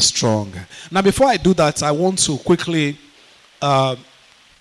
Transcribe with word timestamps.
strong. 0.00 0.52
Now, 0.90 1.02
before 1.02 1.28
I 1.28 1.36
do 1.36 1.54
that, 1.54 1.80
I 1.84 1.92
want 1.92 2.18
to 2.24 2.36
quickly 2.38 2.98
uh, 3.62 3.94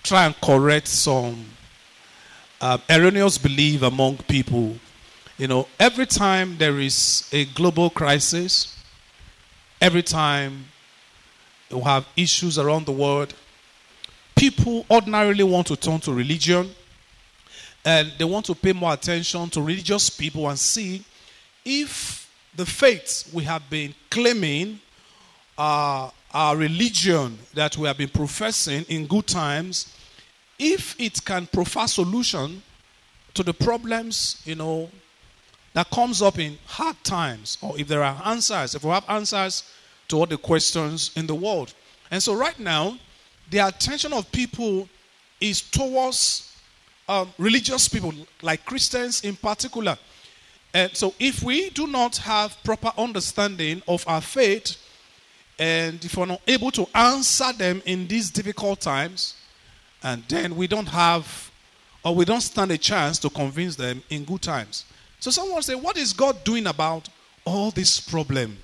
try 0.04 0.28
and 0.28 0.36
correct 0.40 0.88
some 0.88 1.44
uh, 2.62 2.78
erroneous 2.88 3.40
belief 3.40 3.82
among 3.82 4.17
people. 4.17 4.75
You 5.40 5.48
know, 5.48 5.67
every 5.80 6.06
time 6.06 6.56
there 6.59 6.80
is 6.80 7.27
a 7.33 7.46
global 7.46 7.90
crisis, 7.90 8.77
every 9.82 10.04
time 10.04 10.66
you 11.71 11.81
have 11.81 12.05
issues 12.15 12.59
around 12.59 12.86
the 12.86 12.91
world, 12.91 13.34
people 14.36 14.86
ordinarily 14.88 15.43
want 15.43 15.65
to 15.65 15.75
turn 15.75 16.00
to 16.02 16.13
religion 16.13 16.70
and 17.84 18.13
they 18.20 18.23
want 18.23 18.45
to 18.45 18.54
pay 18.54 18.71
more 18.71 18.93
attention 18.93 19.50
to 19.50 19.63
religious 19.63 20.11
people 20.11 20.47
and 20.47 20.59
see 20.59 21.04
if 21.65 22.29
the 22.55 22.68
faith 22.68 23.27
we 23.34 23.43
have 23.43 23.68
been 23.68 23.95
claiming 24.11 24.79
uh, 25.57 26.09
our 26.33 26.57
religion 26.57 27.37
that 27.54 27.78
we 27.78 27.87
have 27.87 27.97
been 27.97 28.09
professing 28.09 28.83
in 28.89 29.05
good 29.07 29.28
times, 29.28 29.93
if 30.57 31.00
it 31.00 31.23
can 31.23 31.47
provide 31.47 31.89
solution 31.89 32.62
to 33.34 33.44
the 33.44 33.54
problems, 33.54 34.42
you 34.45 34.55
know, 34.55 34.90
that 35.73 35.90
comes 35.90 36.22
up 36.22 36.38
in 36.38 36.58
hard 36.66 36.95
times, 37.04 37.58
or 37.62 37.80
if 37.80 37.88
there 37.88 38.04
are 38.04 38.22
answers, 38.26 38.76
if 38.76 38.84
we 38.84 38.92
have 38.92 39.05
answers 39.09 39.64
to 40.08 40.18
all 40.18 40.26
the 40.26 40.38
questions 40.38 41.12
in 41.16 41.26
the 41.26 41.36
world. 41.36 41.73
And 42.12 42.22
so 42.22 42.36
right 42.36 42.59
now, 42.59 42.98
the 43.50 43.59
attention 43.59 44.14
of 44.14 44.31
people 44.31 44.88
is 45.42 45.62
towards 45.62 46.56
um, 47.09 47.34
religious 47.38 47.88
people, 47.88 48.14
like 48.42 48.66
Christians 48.66 49.23
in 49.23 49.36
particular. 49.36 49.98
And 50.73 50.95
so 50.95 51.14
if 51.20 51.44
we 51.44 51.70
do 51.72 51.88
not 51.88 52.17
have 52.17 52.58
proper 52.64 52.92
understanding 52.98 53.81
of 53.88 54.04
our 54.08 54.22
faith, 54.22 54.78
and 55.60 56.04
if 56.04 56.18
we're 56.18 56.26
not 56.26 56.42
able 56.48 56.72
to 56.72 56.88
answer 56.96 57.54
them 57.54 57.82
in 57.86 58.08
these 58.08 58.30
difficult 58.30 58.82
times, 58.82 59.36
and 60.02 60.23
then 60.28 60.56
we 60.56 60.68
don't 60.68 60.88
have, 60.88 61.52
or 62.04 62.16
we 62.16 62.26
don't 62.26 62.42
stand 62.42 62.72
a 62.72 62.78
chance 62.78 63.20
to 63.20 63.30
convince 63.30 63.76
them 63.76 64.02
in 64.10 64.26
good 64.26 64.42
times. 64.42 64.86
So 65.20 65.32
someone 65.32 65.62
say, 65.62 65.76
What 65.76 65.98
is 65.98 66.12
God 66.12 66.44
doing 66.44 66.68
about 66.68 67.08
all 67.45 67.72
this 67.72 68.00
problem? 68.00 68.58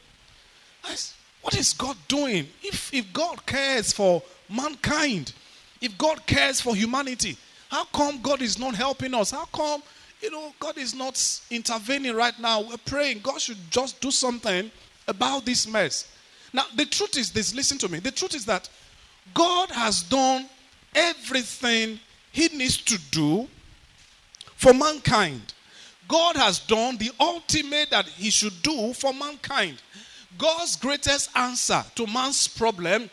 What 1.42 1.58
is 1.58 1.73
God 1.73 1.96
doing? 2.08 2.48
If, 2.62 2.94
if 2.94 3.12
God 3.14 3.46
cares 3.46 3.94
for 3.94 4.22
mankind, 4.50 5.34
if 5.81 5.98
God 5.98 6.26
cares 6.26 6.59
for 6.59 6.76
humanity, 6.76 7.38
how 7.70 7.86
come 7.86 8.22
God 8.22 8.42
is 8.42 8.59
not 8.59 8.76
helping 8.76 9.14
us? 9.14 9.31
How 9.31 9.46
come, 9.46 9.81
you 10.22 10.31
know, 10.31 10.53
God 10.59 10.78
is 10.78 10.94
not 10.94 11.42
intervening 11.50 12.16
right 12.16 12.38
now? 12.40 12.62
We're 12.62 12.78
praying. 12.86 13.22
God 13.22 13.40
should 13.40 13.58
just 13.70 14.02
do 14.02 14.12
something 14.12 14.70
about 15.08 15.46
this 15.46 15.68
mess. 15.68 16.12
Now, 16.53 16.66
the 16.75 16.86
truth 16.86 17.17
is 17.17 17.31
this 17.31 17.53
listen 17.53 17.78
to 17.80 17.89
me. 17.89 18.00
The 18.00 18.11
truth 18.11 18.36
is 18.36 18.45
that 18.45 18.69
God 19.33 19.69
has 19.69 20.02
done 20.03 20.47
everything 20.95 22.00
He 22.31 22.47
needs 22.50 22.78
to 22.78 22.97
do 23.11 23.47
for 24.56 24.73
mankind. 24.73 25.53
God 26.08 26.36
has 26.36 26.59
done 26.59 26.97
the 26.97 27.11
ultimate 27.19 27.91
that 27.91 28.08
He 28.08 28.31
should 28.31 28.61
do 28.64 28.94
for 28.94 29.14
mankind. 29.14 29.81
God's 30.38 30.75
greatest 30.75 31.30
answer 31.36 31.83
to 31.95 32.08
man's 32.08 32.47
problem 32.47 33.09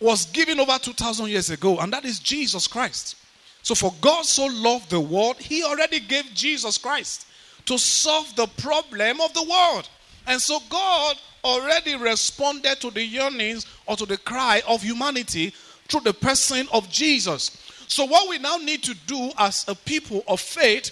was 0.00 0.26
given 0.26 0.60
over 0.60 0.78
2,000 0.78 1.28
years 1.28 1.50
ago, 1.50 1.78
and 1.78 1.92
that 1.92 2.04
is 2.04 2.18
Jesus 2.18 2.66
Christ. 2.66 3.16
So, 3.62 3.74
for 3.74 3.92
God 4.00 4.24
so 4.24 4.46
loved 4.46 4.90
the 4.90 5.00
world, 5.00 5.38
He 5.38 5.64
already 5.64 5.98
gave 6.00 6.26
Jesus 6.34 6.78
Christ 6.78 7.26
to 7.64 7.78
solve 7.78 8.34
the 8.36 8.46
problem 8.46 9.20
of 9.20 9.32
the 9.34 9.42
world. 9.42 9.88
And 10.26 10.40
so, 10.40 10.60
God 10.68 11.16
already 11.46 11.96
responded 11.96 12.80
to 12.80 12.90
the 12.90 13.02
yearnings 13.02 13.66
or 13.86 13.96
to 13.96 14.06
the 14.06 14.18
cry 14.18 14.62
of 14.66 14.82
humanity 14.82 15.52
through 15.88 16.00
the 16.00 16.12
person 16.12 16.66
of 16.72 16.90
Jesus. 16.90 17.50
So, 17.88 18.04
what 18.04 18.28
we 18.28 18.38
now 18.38 18.56
need 18.56 18.82
to 18.82 18.94
do 19.06 19.30
as 19.38 19.64
a 19.68 19.74
people 19.74 20.24
of 20.26 20.40
faith 20.40 20.90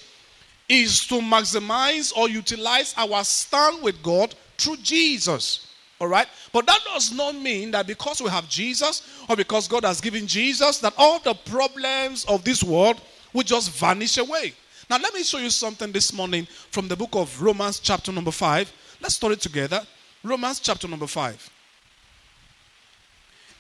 is 0.69 1.07
to 1.09 1.17
maximize 1.17 2.17
or 2.17 2.29
utilize 2.29 2.95
our 2.97 3.25
stand 3.25 3.83
with 3.83 4.03
God 4.03 4.35
through 4.57 4.77
Jesus. 4.79 5.67
All 6.01 6.09
right? 6.09 6.27
But 6.53 6.67
that 6.67 6.81
does 6.93 7.13
not 7.13 7.35
mean 7.35 7.71
that 7.73 7.87
because 7.87 8.23
we 8.23 8.29
have 8.29 8.49
Jesus 8.49 9.03
or 9.29 9.37
because 9.37 9.69
God 9.69 9.85
has 9.85 10.01
given 10.01 10.27
Jesus, 10.27 10.79
that 10.79 10.95
all 10.97 11.19
the 11.19 11.35
problems 11.35 12.25
of 12.27 12.45
this 12.45 12.63
world 12.63 13.01
will 13.33 13.43
just 13.43 13.71
vanish 13.73 14.19
away. 14.19 14.55
Now, 14.89 14.99
let 14.99 15.15
me 15.15 15.23
show 15.23 15.39
you 15.39 15.51
something 15.51 15.93
this 15.93 16.13
morning 16.13 16.47
from 16.71 16.89
the 16.89 16.97
book 16.97 17.11
of 17.15 17.41
Romans, 17.41 17.81
chapter 17.81 18.13
number 18.13 18.31
5. 18.31 18.73
Let's 19.01 19.15
study 19.15 19.37
together. 19.37 19.81
Romans 20.25 20.59
chapter 20.59 20.89
number 20.89 21.07
5. 21.07 21.51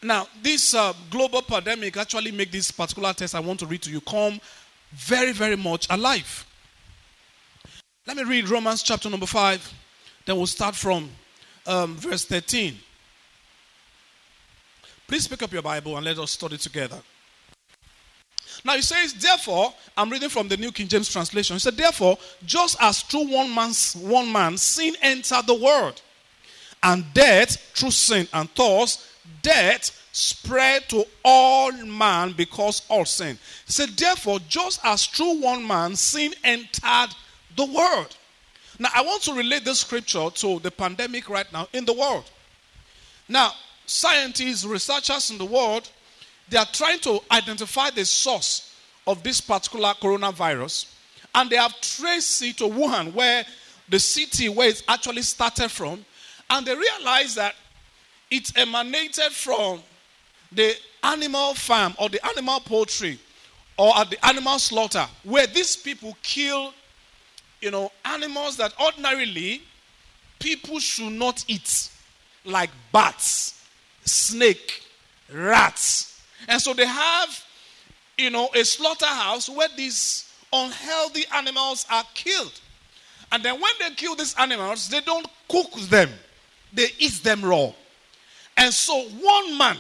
Now, 0.02 0.26
this 0.42 0.74
uh, 0.74 0.94
global 1.10 1.42
pandemic 1.42 1.96
actually 1.98 2.32
make 2.32 2.50
this 2.50 2.70
particular 2.70 3.12
text 3.12 3.34
I 3.34 3.40
want 3.40 3.60
to 3.60 3.66
read 3.66 3.82
to 3.82 3.90
you 3.90 4.00
come 4.00 4.40
very, 4.92 5.32
very 5.32 5.56
much 5.56 5.86
alive. 5.90 6.46
Let 8.06 8.16
me 8.16 8.24
read 8.24 8.48
Romans 8.48 8.82
chapter 8.82 9.10
number 9.10 9.26
5. 9.26 9.74
Then 10.24 10.36
we'll 10.36 10.46
start 10.46 10.74
from 10.74 11.10
um, 11.66 11.96
verse 11.96 12.24
13. 12.24 12.76
Please 15.06 15.28
pick 15.28 15.42
up 15.42 15.52
your 15.52 15.62
Bible 15.62 15.96
and 15.96 16.04
let 16.04 16.18
us 16.18 16.30
study 16.30 16.56
together. 16.56 16.98
Now 18.64 18.74
he 18.74 18.82
says, 18.82 19.12
therefore, 19.12 19.74
I'm 19.96 20.08
reading 20.08 20.30
from 20.30 20.48
the 20.48 20.56
New 20.56 20.72
King 20.72 20.88
James 20.88 21.12
translation. 21.12 21.56
He 21.56 21.60
said, 21.60 21.76
therefore, 21.76 22.16
just 22.46 22.78
as 22.80 23.02
through 23.02 23.28
one 23.28 23.54
man's 23.54 23.94
one 23.96 24.32
man 24.32 24.56
sin 24.56 24.94
entered 25.02 25.46
the 25.46 25.54
world, 25.54 26.00
and 26.84 27.04
death 27.14 27.56
through 27.74 27.90
sin, 27.90 28.28
and 28.32 28.48
thus 28.54 29.10
death 29.42 29.90
spread 30.12 30.88
to 30.88 31.04
all 31.24 31.72
man 31.72 32.32
because 32.36 32.82
all 32.88 33.04
sin. 33.04 33.36
He 33.66 33.72
said, 33.72 33.88
therefore, 33.90 34.38
just 34.48 34.78
as 34.84 35.06
through 35.06 35.40
one 35.40 35.66
man 35.66 35.96
sin 35.96 36.32
entered 36.44 37.08
the 37.56 37.64
world. 37.64 38.16
Now, 38.78 38.90
I 38.94 39.02
want 39.02 39.22
to 39.22 39.34
relate 39.34 39.64
this 39.64 39.80
scripture 39.80 40.28
to 40.30 40.60
the 40.60 40.70
pandemic 40.70 41.28
right 41.28 41.50
now 41.52 41.68
in 41.72 41.84
the 41.84 41.92
world. 41.92 42.30
Now, 43.28 43.52
scientists, 43.86 44.64
researchers 44.64 45.30
in 45.30 45.38
the 45.38 45.44
world, 45.44 45.88
they 46.48 46.58
are 46.58 46.66
trying 46.72 46.98
to 47.00 47.20
identify 47.30 47.90
the 47.90 48.04
source 48.04 48.74
of 49.06 49.22
this 49.22 49.40
particular 49.40 49.94
coronavirus, 50.00 50.92
and 51.34 51.50
they 51.50 51.56
have 51.56 51.80
traced 51.80 52.42
it 52.42 52.58
to 52.58 52.64
Wuhan, 52.64 53.12
where 53.14 53.44
the 53.88 53.98
city 53.98 54.48
where 54.48 54.68
it 54.68 54.82
actually 54.88 55.22
started 55.22 55.70
from, 55.70 56.04
and 56.54 56.64
they 56.64 56.74
realize 56.74 57.34
that 57.34 57.54
it 58.30 58.56
emanated 58.56 59.32
from 59.32 59.80
the 60.52 60.72
animal 61.02 61.52
farm 61.54 61.94
or 61.98 62.08
the 62.08 62.24
animal 62.26 62.60
poultry 62.60 63.18
or 63.76 63.96
at 63.98 64.08
the 64.08 64.24
animal 64.24 64.60
slaughter, 64.60 65.04
where 65.24 65.48
these 65.48 65.74
people 65.74 66.16
kill, 66.22 66.72
you 67.60 67.72
know, 67.72 67.90
animals 68.04 68.56
that 68.56 68.72
ordinarily 68.80 69.62
people 70.38 70.78
should 70.78 71.12
not 71.12 71.44
eat, 71.48 71.90
like 72.44 72.70
bats, 72.92 73.60
snake, 74.04 74.80
rats. 75.32 76.22
And 76.46 76.62
so 76.62 76.72
they 76.72 76.86
have, 76.86 77.44
you 78.16 78.30
know, 78.30 78.48
a 78.54 78.64
slaughterhouse 78.64 79.48
where 79.48 79.68
these 79.76 80.32
unhealthy 80.52 81.24
animals 81.34 81.84
are 81.90 82.04
killed. 82.14 82.60
And 83.32 83.42
then 83.42 83.60
when 83.60 83.72
they 83.80 83.92
kill 83.96 84.14
these 84.14 84.36
animals, 84.38 84.88
they 84.88 85.00
don't 85.00 85.26
cook 85.48 85.72
them, 85.88 86.10
they 86.74 86.88
eat 86.98 87.22
them 87.22 87.42
raw. 87.42 87.72
And 88.56 88.72
so 88.72 89.02
one 89.20 89.56
man, 89.58 89.76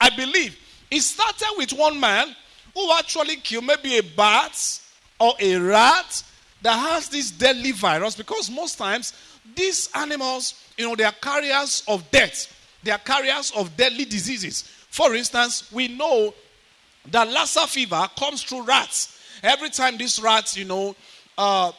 I 0.00 0.10
believe, 0.10 0.58
it 0.90 1.00
started 1.02 1.54
with 1.56 1.72
one 1.72 1.98
man 1.98 2.34
who 2.74 2.92
actually 2.92 3.36
killed 3.36 3.64
maybe 3.64 3.98
a 3.98 4.02
bat 4.02 4.80
or 5.18 5.34
a 5.40 5.56
rat 5.56 6.22
that 6.62 6.76
has 6.76 7.08
this 7.08 7.30
deadly 7.30 7.72
virus 7.72 8.14
because 8.16 8.50
most 8.50 8.78
times 8.78 9.12
these 9.54 9.88
animals, 9.94 10.54
you 10.76 10.86
know, 10.86 10.94
they 10.94 11.04
are 11.04 11.12
carriers 11.12 11.82
of 11.88 12.08
death. 12.10 12.54
They 12.82 12.90
are 12.90 12.98
carriers 12.98 13.52
of 13.56 13.76
deadly 13.76 14.04
diseases. 14.04 14.62
For 14.90 15.14
instance, 15.14 15.70
we 15.72 15.88
know 15.88 16.34
that 17.10 17.28
Lassa 17.28 17.66
fever 17.66 18.08
comes 18.18 18.42
through 18.42 18.62
rats. 18.62 19.18
Every 19.42 19.70
time 19.70 19.96
these 19.96 20.20
rats, 20.20 20.56
you 20.56 20.64
know, 20.64 20.94
uh, 21.38 21.72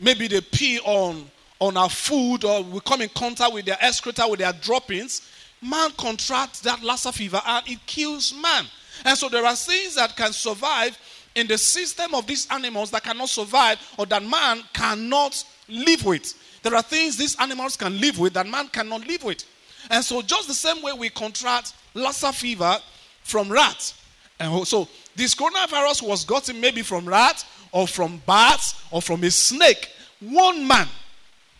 maybe 0.00 0.26
they 0.28 0.40
pee 0.40 0.80
on, 0.80 1.30
on 1.60 1.76
our 1.76 1.90
food 1.90 2.44
or 2.44 2.62
we 2.62 2.80
come 2.80 3.02
in 3.02 3.08
contact 3.10 3.52
with 3.52 3.64
their 3.64 3.78
excreta, 3.80 4.26
with 4.28 4.40
their 4.40 4.52
droppings, 4.52 5.22
man 5.60 5.90
contracts 5.96 6.60
that 6.60 6.82
Lassa 6.82 7.12
fever 7.12 7.40
and 7.44 7.68
it 7.68 7.78
kills 7.86 8.34
man. 8.34 8.64
And 9.04 9.16
so 9.16 9.28
there 9.28 9.44
are 9.44 9.56
things 9.56 9.94
that 9.96 10.16
can 10.16 10.32
survive 10.32 10.98
in 11.34 11.46
the 11.46 11.58
system 11.58 12.14
of 12.14 12.26
these 12.26 12.46
animals 12.50 12.90
that 12.90 13.04
cannot 13.04 13.28
survive 13.28 13.78
or 13.96 14.06
that 14.06 14.22
man 14.22 14.62
cannot 14.72 15.44
live 15.68 16.04
with. 16.04 16.34
There 16.62 16.74
are 16.74 16.82
things 16.82 17.16
these 17.16 17.38
animals 17.38 17.76
can 17.76 18.00
live 18.00 18.18
with 18.18 18.34
that 18.34 18.46
man 18.46 18.68
cannot 18.68 19.06
live 19.06 19.24
with. 19.24 19.44
And 19.90 20.04
so, 20.04 20.22
just 20.22 20.48
the 20.48 20.54
same 20.54 20.82
way 20.82 20.92
we 20.92 21.08
contract 21.08 21.74
Lassa 21.94 22.32
fever 22.32 22.78
from 23.22 23.50
rats. 23.50 23.94
And 24.40 24.66
so, 24.66 24.88
this 25.14 25.34
coronavirus 25.34 26.02
was 26.02 26.24
gotten 26.24 26.60
maybe 26.60 26.82
from 26.82 27.06
rats 27.06 27.44
or 27.72 27.86
from 27.86 28.20
bats 28.26 28.82
or 28.90 29.00
from 29.00 29.22
a 29.24 29.30
snake. 29.30 29.90
One 30.20 30.66
man, 30.66 30.88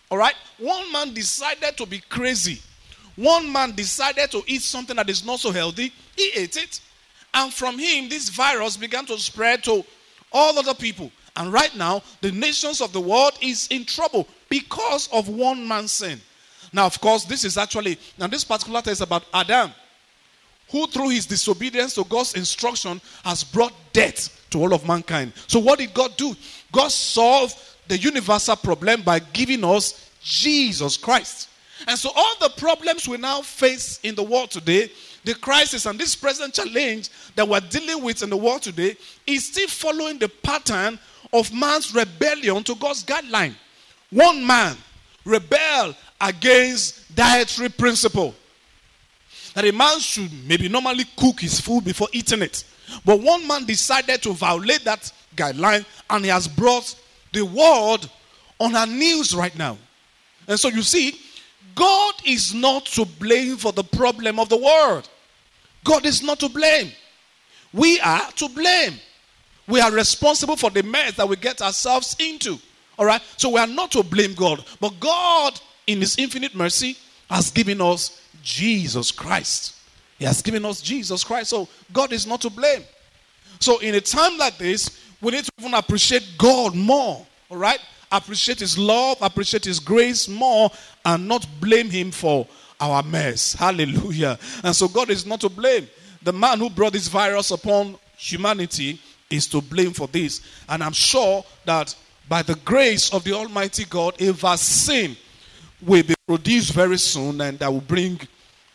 all 0.09 0.17
right, 0.17 0.35
one 0.57 0.91
man 0.91 1.13
decided 1.13 1.77
to 1.77 1.85
be 1.85 1.99
crazy. 2.09 2.61
one 3.15 3.51
man 3.51 3.73
decided 3.73 4.31
to 4.31 4.41
eat 4.47 4.61
something 4.61 4.95
that 4.95 5.09
is 5.09 5.25
not 5.25 5.39
so 5.39 5.51
healthy, 5.51 5.91
he 6.15 6.31
ate 6.35 6.55
it. 6.57 6.79
And 7.33 7.53
from 7.53 7.77
him, 7.77 8.09
this 8.09 8.29
virus 8.29 8.77
began 8.77 9.05
to 9.07 9.17
spread 9.17 9.63
to 9.65 9.83
all 10.31 10.57
other 10.57 10.73
people. 10.73 11.11
And 11.35 11.53
right 11.53 11.75
now, 11.75 12.01
the 12.21 12.31
nations 12.31 12.81
of 12.81 12.91
the 12.91 12.99
world 12.99 13.33
is 13.41 13.67
in 13.67 13.85
trouble 13.85 14.27
because 14.49 15.09
of 15.11 15.29
one 15.29 15.67
man's 15.67 15.91
sin. 15.91 16.19
Now, 16.73 16.85
of 16.85 16.99
course, 16.99 17.25
this 17.25 17.45
is 17.45 17.57
actually, 17.57 17.97
now 18.17 18.27
this 18.27 18.43
particular 18.43 18.81
text 18.81 19.01
about 19.01 19.25
Adam, 19.33 19.71
who 20.71 20.87
through 20.87 21.09
his 21.09 21.25
disobedience 21.25 21.95
to 21.95 22.03
God's 22.03 22.33
instruction 22.35 23.01
has 23.23 23.43
brought 23.43 23.73
death 23.91 24.47
to 24.51 24.59
all 24.59 24.73
of 24.73 24.87
mankind. 24.87 25.33
So, 25.47 25.59
what 25.59 25.79
did 25.79 25.93
God 25.93 26.15
do? 26.15 26.35
God 26.71 26.91
solved 26.91 27.57
the 27.89 27.97
universal 27.97 28.55
problem 28.55 29.01
by 29.01 29.19
giving 29.19 29.65
us 29.65 30.09
Jesus 30.21 30.95
Christ. 30.95 31.49
And 31.87 31.97
so, 31.97 32.11
all 32.15 32.35
the 32.39 32.49
problems 32.49 33.07
we 33.07 33.17
now 33.17 33.41
face 33.41 33.99
in 34.03 34.15
the 34.15 34.23
world 34.23 34.51
today, 34.51 34.91
the 35.23 35.33
crisis 35.33 35.85
and 35.85 35.99
this 35.99 36.15
present 36.15 36.53
challenge 36.53 37.09
that 37.35 37.47
we're 37.47 37.59
dealing 37.59 38.03
with 38.03 38.21
in 38.21 38.29
the 38.29 38.37
world 38.37 38.61
today, 38.61 38.95
is 39.25 39.47
still 39.47 39.67
following 39.67 40.19
the 40.19 40.29
pattern 40.29 40.99
of 41.33 41.53
man's 41.53 41.93
rebellion 41.93 42.63
to 42.63 42.75
God's 42.75 43.03
guideline. 43.03 43.55
One 44.11 44.45
man 44.45 44.77
rebel 45.25 45.95
against 46.21 47.15
dietary 47.15 47.69
principle 47.69 48.35
that 49.55 49.65
a 49.65 49.71
man 49.71 49.99
should 49.99 50.31
maybe 50.47 50.69
normally 50.69 51.05
cook 51.17 51.39
his 51.39 51.59
food 51.59 51.85
before 51.85 52.07
eating 52.11 52.41
it. 52.41 52.63
But 53.03 53.19
one 53.21 53.47
man 53.47 53.65
decided 53.65 54.21
to 54.23 54.33
violate 54.33 54.83
that 54.83 55.11
guideline 55.35 55.85
and 56.09 56.23
he 56.23 56.29
has 56.29 56.47
brought 56.47 56.95
the 57.31 57.43
world 57.45 58.09
on 58.59 58.75
our 58.75 58.87
news 58.87 59.35
right 59.35 59.57
now. 59.57 59.77
And 60.47 60.59
so 60.59 60.67
you 60.69 60.81
see, 60.81 61.19
God 61.75 62.15
is 62.25 62.53
not 62.53 62.85
to 62.87 63.05
blame 63.05 63.57
for 63.57 63.71
the 63.71 63.83
problem 63.83 64.39
of 64.39 64.49
the 64.49 64.57
world. 64.57 65.09
God 65.83 66.05
is 66.05 66.21
not 66.21 66.39
to 66.39 66.49
blame. 66.49 66.91
We 67.71 67.99
are 67.99 68.31
to 68.31 68.49
blame. 68.49 68.95
We 69.67 69.79
are 69.79 69.91
responsible 69.91 70.55
for 70.55 70.71
the 70.71 70.83
mess 70.83 71.15
that 71.15 71.29
we 71.29 71.35
get 71.35 71.61
ourselves 71.61 72.15
into. 72.19 72.57
All 72.97 73.05
right? 73.05 73.21
So 73.37 73.49
we 73.49 73.59
are 73.59 73.67
not 73.67 73.91
to 73.91 74.03
blame 74.03 74.33
God. 74.33 74.65
But 74.81 74.99
God, 74.99 75.59
in 75.87 75.99
His 75.99 76.17
infinite 76.17 76.55
mercy, 76.55 76.97
has 77.29 77.51
given 77.51 77.79
us 77.79 78.21
Jesus 78.43 79.11
Christ. 79.11 79.75
He 80.17 80.25
has 80.25 80.41
given 80.41 80.65
us 80.65 80.81
Jesus 80.81 81.23
Christ. 81.23 81.51
So 81.51 81.69
God 81.93 82.11
is 82.11 82.27
not 82.27 82.41
to 82.41 82.49
blame. 82.49 82.83
So 83.59 83.79
in 83.79 83.95
a 83.95 84.01
time 84.01 84.37
like 84.37 84.57
this, 84.57 84.99
we 85.21 85.31
need 85.31 85.45
to 85.45 85.51
even 85.59 85.73
appreciate 85.73 86.35
God 86.37 86.75
more. 86.75 87.25
All 87.49 87.57
right? 87.57 87.79
Appreciate 88.11 88.59
His 88.59 88.77
love, 88.77 89.17
appreciate 89.21 89.65
His 89.65 89.79
grace 89.79 90.27
more, 90.27 90.71
and 91.05 91.27
not 91.27 91.47
blame 91.59 91.89
Him 91.89 92.11
for 92.11 92.47
our 92.79 93.03
mess. 93.03 93.53
Hallelujah. 93.53 94.39
And 94.63 94.75
so 94.75 94.87
God 94.87 95.09
is 95.09 95.25
not 95.25 95.41
to 95.41 95.49
blame. 95.49 95.87
The 96.23 96.33
man 96.33 96.59
who 96.59 96.69
brought 96.69 96.93
this 96.93 97.07
virus 97.07 97.51
upon 97.51 97.97
humanity 98.17 98.99
is 99.29 99.47
to 99.47 99.61
blame 99.61 99.91
for 99.91 100.07
this. 100.07 100.41
And 100.67 100.83
I'm 100.83 100.93
sure 100.93 101.43
that 101.65 101.95
by 102.27 102.41
the 102.41 102.55
grace 102.65 103.13
of 103.13 103.23
the 103.23 103.33
Almighty 103.33 103.85
God, 103.85 104.19
a 104.21 104.31
vaccine 104.31 105.15
will 105.81 106.03
be 106.03 106.15
produced 106.27 106.73
very 106.73 106.97
soon 106.97 107.41
and 107.41 107.57
that 107.59 107.71
will 107.71 107.81
bring 107.81 108.19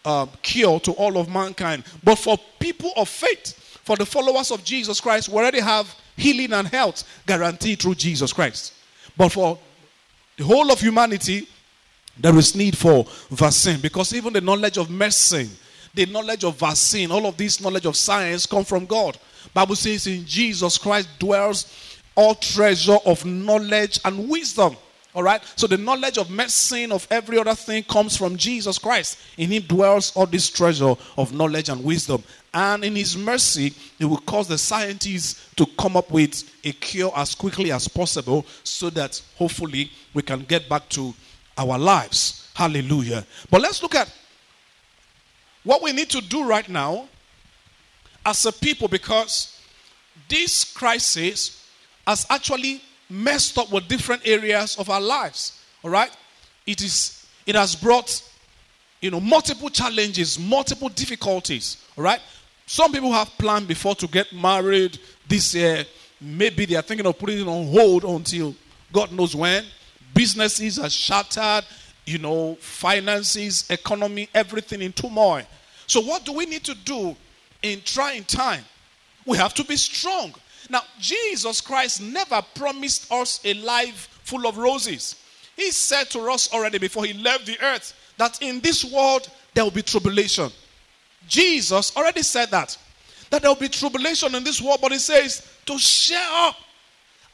uh, 0.05 0.27
cure 0.43 0.81
to 0.81 0.93
all 0.93 1.19
of 1.19 1.29
mankind. 1.29 1.85
But 2.03 2.17
for 2.17 2.39
people 2.59 2.93
of 2.97 3.09
faith, 3.09 3.59
for 3.85 3.97
the 3.97 4.07
followers 4.07 4.51
of 4.51 4.65
Jesus 4.65 5.01
Christ, 5.01 5.29
we 5.29 5.37
already 5.37 5.61
have 5.61 5.95
healing 6.17 6.53
and 6.53 6.67
health 6.67 7.05
guaranteed 7.27 7.81
through 7.81 7.97
Jesus 7.97 8.33
Christ. 8.33 8.73
But 9.17 9.31
for 9.31 9.59
the 10.37 10.45
whole 10.45 10.73
of 10.73 10.81
humanity, 10.81 11.49
there 12.19 12.37
is 12.37 12.55
need 12.55 12.77
for 12.77 13.05
vaccine 13.31 13.81
because 13.81 14.15
even 14.15 14.33
the 14.33 14.41
knowledge 14.41 14.79
of 14.79 14.91
medicine, 14.91 15.51
the 15.95 16.07
knowledge 16.07 16.45
of 16.45 16.59
vaccine, 16.59 17.11
all 17.11 17.27
of 17.27 17.37
this 17.37 17.61
knowledge 17.61 17.87
of 17.87 17.97
science 17.97 18.47
come 18.47 18.65
from 18.65 18.87
God. 18.87 19.19
Bible 19.53 19.77
says 19.77 20.07
in 20.07 20.25
Jesus 20.25 20.79
Christ 20.79 21.09
dwells 21.19 22.01
all 22.15 22.35
treasure 22.35 22.99
of 23.05 23.25
knowledge 23.25 24.01
and 24.05 24.29
wisdom. 24.29 24.77
All 25.15 25.23
right? 25.23 25.43
So 25.57 25.67
the 25.67 25.77
knowledge 25.77 26.19
of 26.19 26.31
medicine, 26.31 26.91
of 26.91 27.07
every 27.11 27.39
other 27.39 27.55
thing 27.55 27.85
comes 27.85 28.17
from 28.17 28.37
Jesus 28.37 28.79
Christ. 28.79 29.19
In 29.37 29.51
him 29.51 29.63
dwells 29.63 30.15
all 30.17 30.27
this 30.27 30.51
treasure 30.51 30.95
of 31.17 31.33
knowledge 31.33 31.69
and 31.69 31.85
wisdom. 31.85 32.25
And 32.55 32.85
in 32.85 32.95
his 32.95 33.17
mercy, 33.17 33.71
he 33.99 34.05
will 34.05 34.19
cause 34.19 34.47
the 34.47 34.57
scientists 34.57 35.51
to 35.57 35.67
come 35.77 35.97
up 35.97 36.09
with 36.13 36.45
a 36.63 36.71
cure 36.71 37.13
as 37.17 37.35
quickly 37.35 37.73
as 37.73 37.89
possible 37.89 38.47
so 38.63 38.91
that 38.91 39.21
hopefully 39.37 39.91
we 40.15 40.23
can 40.23 40.45
get 40.45 40.69
back 40.69 40.89
to 40.91 41.13
our 41.59 41.77
lives. 41.77 42.49
Hallelujah. 42.55 43.27
But 43.51 43.61
let's 43.61 43.83
look 43.83 43.97
at 43.97 44.09
what 45.65 45.83
we 45.83 45.93
need 45.93 46.09
to 46.11 46.21
do 46.21 46.47
right 46.47 46.69
now 46.69 47.09
as 48.25 48.47
a 48.47 48.53
people 48.53 48.87
because 48.87 49.61
this 50.29 50.73
crisis 50.73 51.67
has 52.07 52.25
actually 52.31 52.81
messed 53.11 53.59
up 53.59 53.73
with 53.73 53.89
different 53.89 54.23
areas 54.25 54.77
of 54.79 54.91
our 54.91 55.01
lives. 55.01 55.61
All 55.83 55.91
right? 55.91 56.17
It 56.67 56.83
is 56.83 57.27
it 57.47 57.57
has 57.57 57.75
brought 57.75 58.23
you 59.01 59.11
know 59.11 59.21
multiple 59.21 59.71
challenges, 59.71 60.39
multiple 60.39 60.89
difficulties. 60.89 61.79
All 61.99 62.05
right? 62.05 62.21
Some 62.67 62.93
people 62.93 63.13
have 63.13 63.29
planned 63.39 63.69
before 63.69 63.95
to 63.97 64.07
get 64.07 64.33
married 64.33 64.99
this 65.29 65.55
year. 65.55 65.85
Maybe 66.21 66.65
they 66.65 66.77
are 66.77 66.83
thinking 66.83 67.07
of 67.07 67.19
putting 67.19 67.41
it 67.41 67.49
on 67.49 67.67
hold 67.67 68.05
until 68.05 68.55
God 68.93 69.13
knows 69.13 69.37
when. 69.37 69.65
Businesses 70.15 70.79
are 70.79 70.89
shattered, 70.89 71.65
you 72.07 72.19
know, 72.19 72.55
finances, 72.61 73.69
economy, 73.69 74.29
everything 74.33 74.81
in 74.81 74.93
turmoil. 74.93 75.43
So, 75.87 76.01
what 76.01 76.25
do 76.25 76.33
we 76.33 76.47
need 76.47 76.65
to 76.65 76.75
do 76.75 77.15
in 77.63 77.83
trying 77.85 78.25
time? 78.25 78.65
We 79.27 79.37
have 79.37 79.55
to 79.55 79.65
be 79.65 79.77
strong. 79.77 80.35
Now, 80.71 80.83
Jesus 80.99 81.61
Christ 81.61 82.01
never 82.01 82.41
promised 82.55 83.13
us 83.13 83.41
a 83.45 83.55
life 83.55 84.09
full 84.23 84.47
of 84.47 84.57
roses. 84.57 85.17
He 85.57 85.71
said 85.71 86.11
to 86.11 86.31
us 86.31 86.53
already 86.53 86.79
before 86.79 87.05
he 87.05 87.13
left 87.13 87.47
the 87.47 87.59
earth 87.63 87.95
that 88.17 88.41
in 88.43 88.61
this 88.61 88.85
world 88.85 89.29
there 89.53 89.65
will 89.65 89.71
be 89.71 89.83
tribulation. 89.83 90.51
Jesus 91.29 91.97
already 91.97 92.23
said 92.23 92.51
that. 92.51 92.77
That 93.31 93.43
there 93.43 93.51
will 93.51 93.57
be 93.57 93.69
tribulation 93.69 94.35
in 94.35 94.45
this 94.45 94.61
world, 94.61 94.81
but 94.81 94.93
he 94.93 94.99
says 94.99 95.47
to 95.67 95.79
share 95.79 96.29
up. 96.33 96.57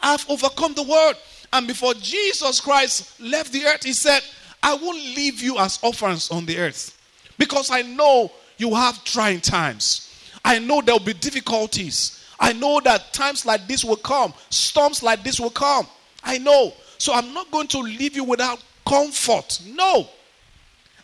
I've 0.00 0.28
overcome 0.28 0.74
the 0.74 0.82
world. 0.82 1.16
And 1.52 1.66
before 1.66 1.94
Jesus 1.94 2.60
Christ 2.60 3.20
left 3.20 3.52
the 3.52 3.64
earth, 3.64 3.84
he 3.84 3.92
said, 3.92 4.20
I 4.62 4.74
won't 4.74 4.98
leave 4.98 5.40
you 5.42 5.58
as 5.58 5.78
orphans 5.82 6.30
on 6.30 6.46
the 6.46 6.58
earth 6.58 6.96
because 7.38 7.70
I 7.70 7.82
know 7.82 8.30
you 8.58 8.74
have 8.74 9.02
trying 9.04 9.40
times. 9.40 10.14
I 10.44 10.58
know 10.58 10.80
there 10.80 10.94
will 10.94 11.04
be 11.04 11.14
difficulties. 11.14 12.24
I 12.38 12.52
know 12.52 12.80
that 12.80 13.12
times 13.12 13.44
like 13.44 13.66
this 13.66 13.84
will 13.84 13.96
come, 13.96 14.32
storms 14.50 15.02
like 15.02 15.22
this 15.22 15.40
will 15.40 15.50
come. 15.50 15.86
I 16.22 16.38
know. 16.38 16.72
So 16.98 17.14
I'm 17.14 17.32
not 17.34 17.50
going 17.50 17.68
to 17.68 17.78
leave 17.78 18.14
you 18.14 18.24
without 18.24 18.62
comfort. 18.86 19.60
No. 19.66 20.08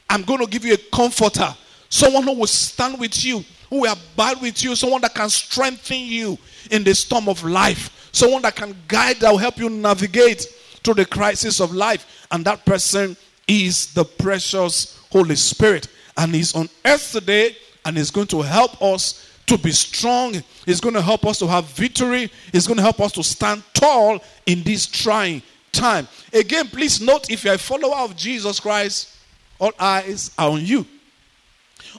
I'm 0.08 0.22
going 0.22 0.40
to 0.40 0.46
give 0.46 0.64
you 0.64 0.74
a 0.74 0.78
comforter, 0.94 1.54
someone 1.88 2.22
who 2.24 2.34
will 2.34 2.46
stand 2.46 2.98
with 2.98 3.24
you, 3.24 3.44
who 3.70 3.82
will 3.82 3.92
abide 3.92 4.40
with 4.40 4.62
you, 4.62 4.74
someone 4.76 5.00
that 5.02 5.14
can 5.14 5.28
strengthen 5.28 5.98
you 5.98 6.38
in 6.70 6.84
the 6.84 6.94
storm 6.94 7.28
of 7.28 7.42
life, 7.44 8.08
someone 8.12 8.42
that 8.42 8.56
can 8.56 8.76
guide, 8.88 9.16
that 9.16 9.30
will 9.30 9.38
help 9.38 9.58
you 9.58 9.68
navigate 9.68 10.42
through 10.82 10.94
the 10.94 11.06
crisis 11.06 11.60
of 11.60 11.72
life. 11.72 12.26
And 12.30 12.44
that 12.44 12.64
person 12.64 13.16
is 13.46 13.92
the 13.92 14.04
precious 14.04 14.98
Holy 15.10 15.36
Spirit. 15.36 15.88
And 16.16 16.34
he's 16.34 16.54
on 16.54 16.68
earth 16.84 17.12
today 17.12 17.56
and 17.84 17.96
is 17.98 18.10
going 18.10 18.26
to 18.28 18.42
help 18.42 18.80
us 18.82 19.32
to 19.46 19.56
be 19.56 19.70
strong. 19.70 20.42
It's 20.66 20.80
going 20.80 20.94
to 20.94 21.02
help 21.02 21.24
us 21.24 21.38
to 21.38 21.46
have 21.46 21.66
victory. 21.66 22.30
It's 22.52 22.66
going 22.66 22.78
to 22.78 22.82
help 22.82 23.00
us 23.00 23.12
to 23.12 23.22
stand 23.22 23.62
tall 23.74 24.18
in 24.46 24.62
this 24.62 24.86
trying 24.86 25.42
time. 25.72 26.08
Again, 26.32 26.68
please 26.68 27.00
note 27.00 27.30
if 27.30 27.44
you're 27.44 27.54
a 27.54 27.58
follower 27.58 27.96
of 27.96 28.16
Jesus 28.16 28.58
Christ, 28.58 29.16
all 29.58 29.72
eyes 29.78 30.32
are 30.36 30.50
on 30.50 30.64
you. 30.64 30.86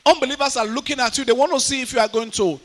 Unbelievers 0.08 0.56
are 0.56 0.66
looking 0.66 0.98
at 1.00 1.18
you. 1.18 1.24
They 1.26 1.32
want 1.32 1.52
to 1.52 1.60
see 1.60 1.82
if 1.82 1.92
you 1.92 2.00
are 2.00 2.08
going 2.08 2.30
to 2.32 2.58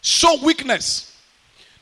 show 0.00 0.36
weakness. 0.44 1.16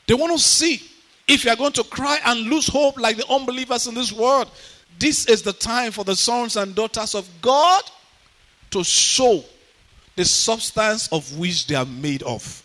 They 0.07 0.15
want 0.15 0.33
to 0.33 0.43
see 0.43 0.81
if 1.27 1.45
you 1.45 1.51
are 1.51 1.55
going 1.55 1.73
to 1.73 1.83
cry 1.83 2.19
and 2.25 2.41
lose 2.49 2.67
hope 2.67 2.99
like 2.99 3.17
the 3.17 3.27
unbelievers 3.29 3.85
in 3.85 3.93
this 3.93 4.11
world. 4.11 4.49
This 4.97 5.27
is 5.27 5.43
the 5.43 5.53
time 5.53 5.91
for 5.91 6.03
the 6.03 6.15
sons 6.15 6.55
and 6.55 6.73
daughters 6.73 7.13
of 7.13 7.29
God 7.41 7.83
to 8.71 8.83
show 8.83 9.43
the 10.15 10.25
substance 10.25 11.07
of 11.11 11.37
which 11.37 11.67
they 11.67 11.75
are 11.75 11.85
made 11.85 12.23
of. 12.23 12.63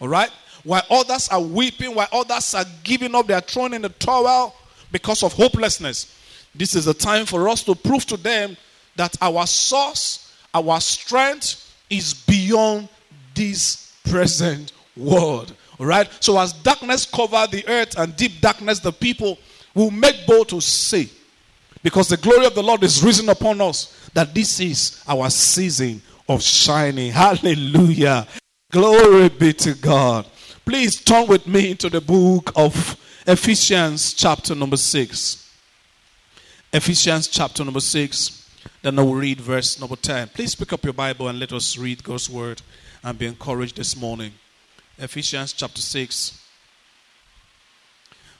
All 0.00 0.08
right? 0.08 0.30
While 0.64 0.82
others 0.90 1.28
are 1.28 1.40
weeping, 1.40 1.94
while 1.94 2.08
others 2.10 2.54
are 2.54 2.64
giving 2.82 3.14
up, 3.14 3.28
they 3.28 3.34
are 3.34 3.40
thrown 3.40 3.72
in 3.72 3.82
the 3.82 3.88
towel 3.90 4.56
because 4.90 5.22
of 5.22 5.32
hopelessness. 5.32 6.12
This 6.56 6.74
is 6.74 6.86
the 6.86 6.94
time 6.94 7.24
for 7.24 7.48
us 7.48 7.62
to 7.64 7.76
prove 7.76 8.04
to 8.06 8.16
them 8.16 8.56
that 8.98 9.16
our 9.22 9.46
source, 9.46 10.34
our 10.52 10.80
strength 10.80 11.74
is 11.88 12.12
beyond 12.12 12.88
this 13.34 13.94
present 14.04 14.72
world. 14.96 15.54
All 15.78 15.86
right? 15.86 16.08
So, 16.20 16.38
as 16.38 16.52
darkness 16.52 17.06
covered 17.06 17.50
the 17.50 17.66
earth 17.68 17.96
and 17.96 18.14
deep 18.16 18.40
darkness 18.40 18.80
the 18.80 18.92
people, 18.92 19.38
will 19.74 19.90
make 19.90 20.26
bold 20.26 20.48
to 20.48 20.60
say, 20.60 21.08
because 21.82 22.08
the 22.08 22.16
glory 22.16 22.44
of 22.44 22.54
the 22.54 22.62
Lord 22.62 22.82
is 22.82 23.02
risen 23.02 23.28
upon 23.28 23.60
us 23.60 24.10
that 24.12 24.34
this 24.34 24.58
is 24.58 25.02
our 25.06 25.30
season 25.30 26.02
of 26.28 26.42
shining. 26.42 27.12
Hallelujah. 27.12 28.26
Glory 28.72 29.28
be 29.28 29.52
to 29.52 29.74
God. 29.74 30.26
Please 30.64 31.00
turn 31.00 31.28
with 31.28 31.46
me 31.46 31.70
into 31.70 31.88
the 31.88 32.00
book 32.00 32.50
of 32.56 32.96
Ephesians, 33.26 34.12
chapter 34.12 34.54
number 34.54 34.76
6. 34.76 35.50
Ephesians, 36.72 37.28
chapter 37.28 37.64
number 37.64 37.80
6. 37.80 38.37
Then 38.82 38.98
I 38.98 39.02
will 39.02 39.14
read 39.14 39.40
verse 39.40 39.80
number 39.80 39.96
10. 39.96 40.28
Please 40.28 40.54
pick 40.54 40.72
up 40.72 40.84
your 40.84 40.92
Bible 40.92 41.28
and 41.28 41.38
let 41.38 41.52
us 41.52 41.76
read 41.76 42.04
God's 42.04 42.30
word 42.30 42.62
and 43.02 43.18
be 43.18 43.26
encouraged 43.26 43.76
this 43.76 43.96
morning. 43.96 44.32
Ephesians, 44.98 45.52
chapter 45.52 45.80
6, 45.80 46.40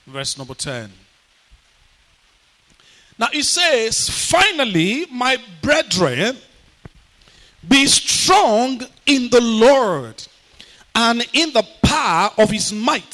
verse 0.07 0.37
number 0.37 0.53
10. 0.53 0.91
Now 3.17 3.27
it 3.33 3.43
says, 3.43 4.09
Finally, 4.09 5.07
my 5.11 5.37
brethren, 5.61 6.37
be 7.67 7.85
strong 7.87 8.81
in 9.05 9.29
the 9.29 9.41
Lord 9.41 10.25
and 10.95 11.27
in 11.33 11.51
the 11.51 11.67
power 11.83 12.31
of 12.37 12.49
his 12.49 12.71
might. 12.71 13.13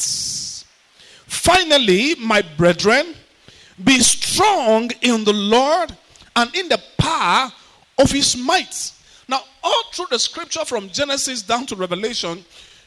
Finally, 1.26 2.16
my 2.16 2.44
brethren, 2.56 3.16
be 3.84 4.00
strong 4.00 4.92
in 5.02 5.24
the 5.24 5.34
Lord 5.34 5.96
and 6.36 6.56
in 6.56 6.70
the 6.70 6.82
power 7.06 7.52
of 7.98 8.12
his 8.12 8.36
might. 8.36 8.92
Now, 9.28 9.42
all 9.64 9.84
through 9.94 10.08
the 10.12 10.20
scripture 10.20 10.66
from 10.66 10.90
Genesis 10.90 11.42
down 11.42 11.66
to 11.68 11.76
Revelation, 11.76 12.44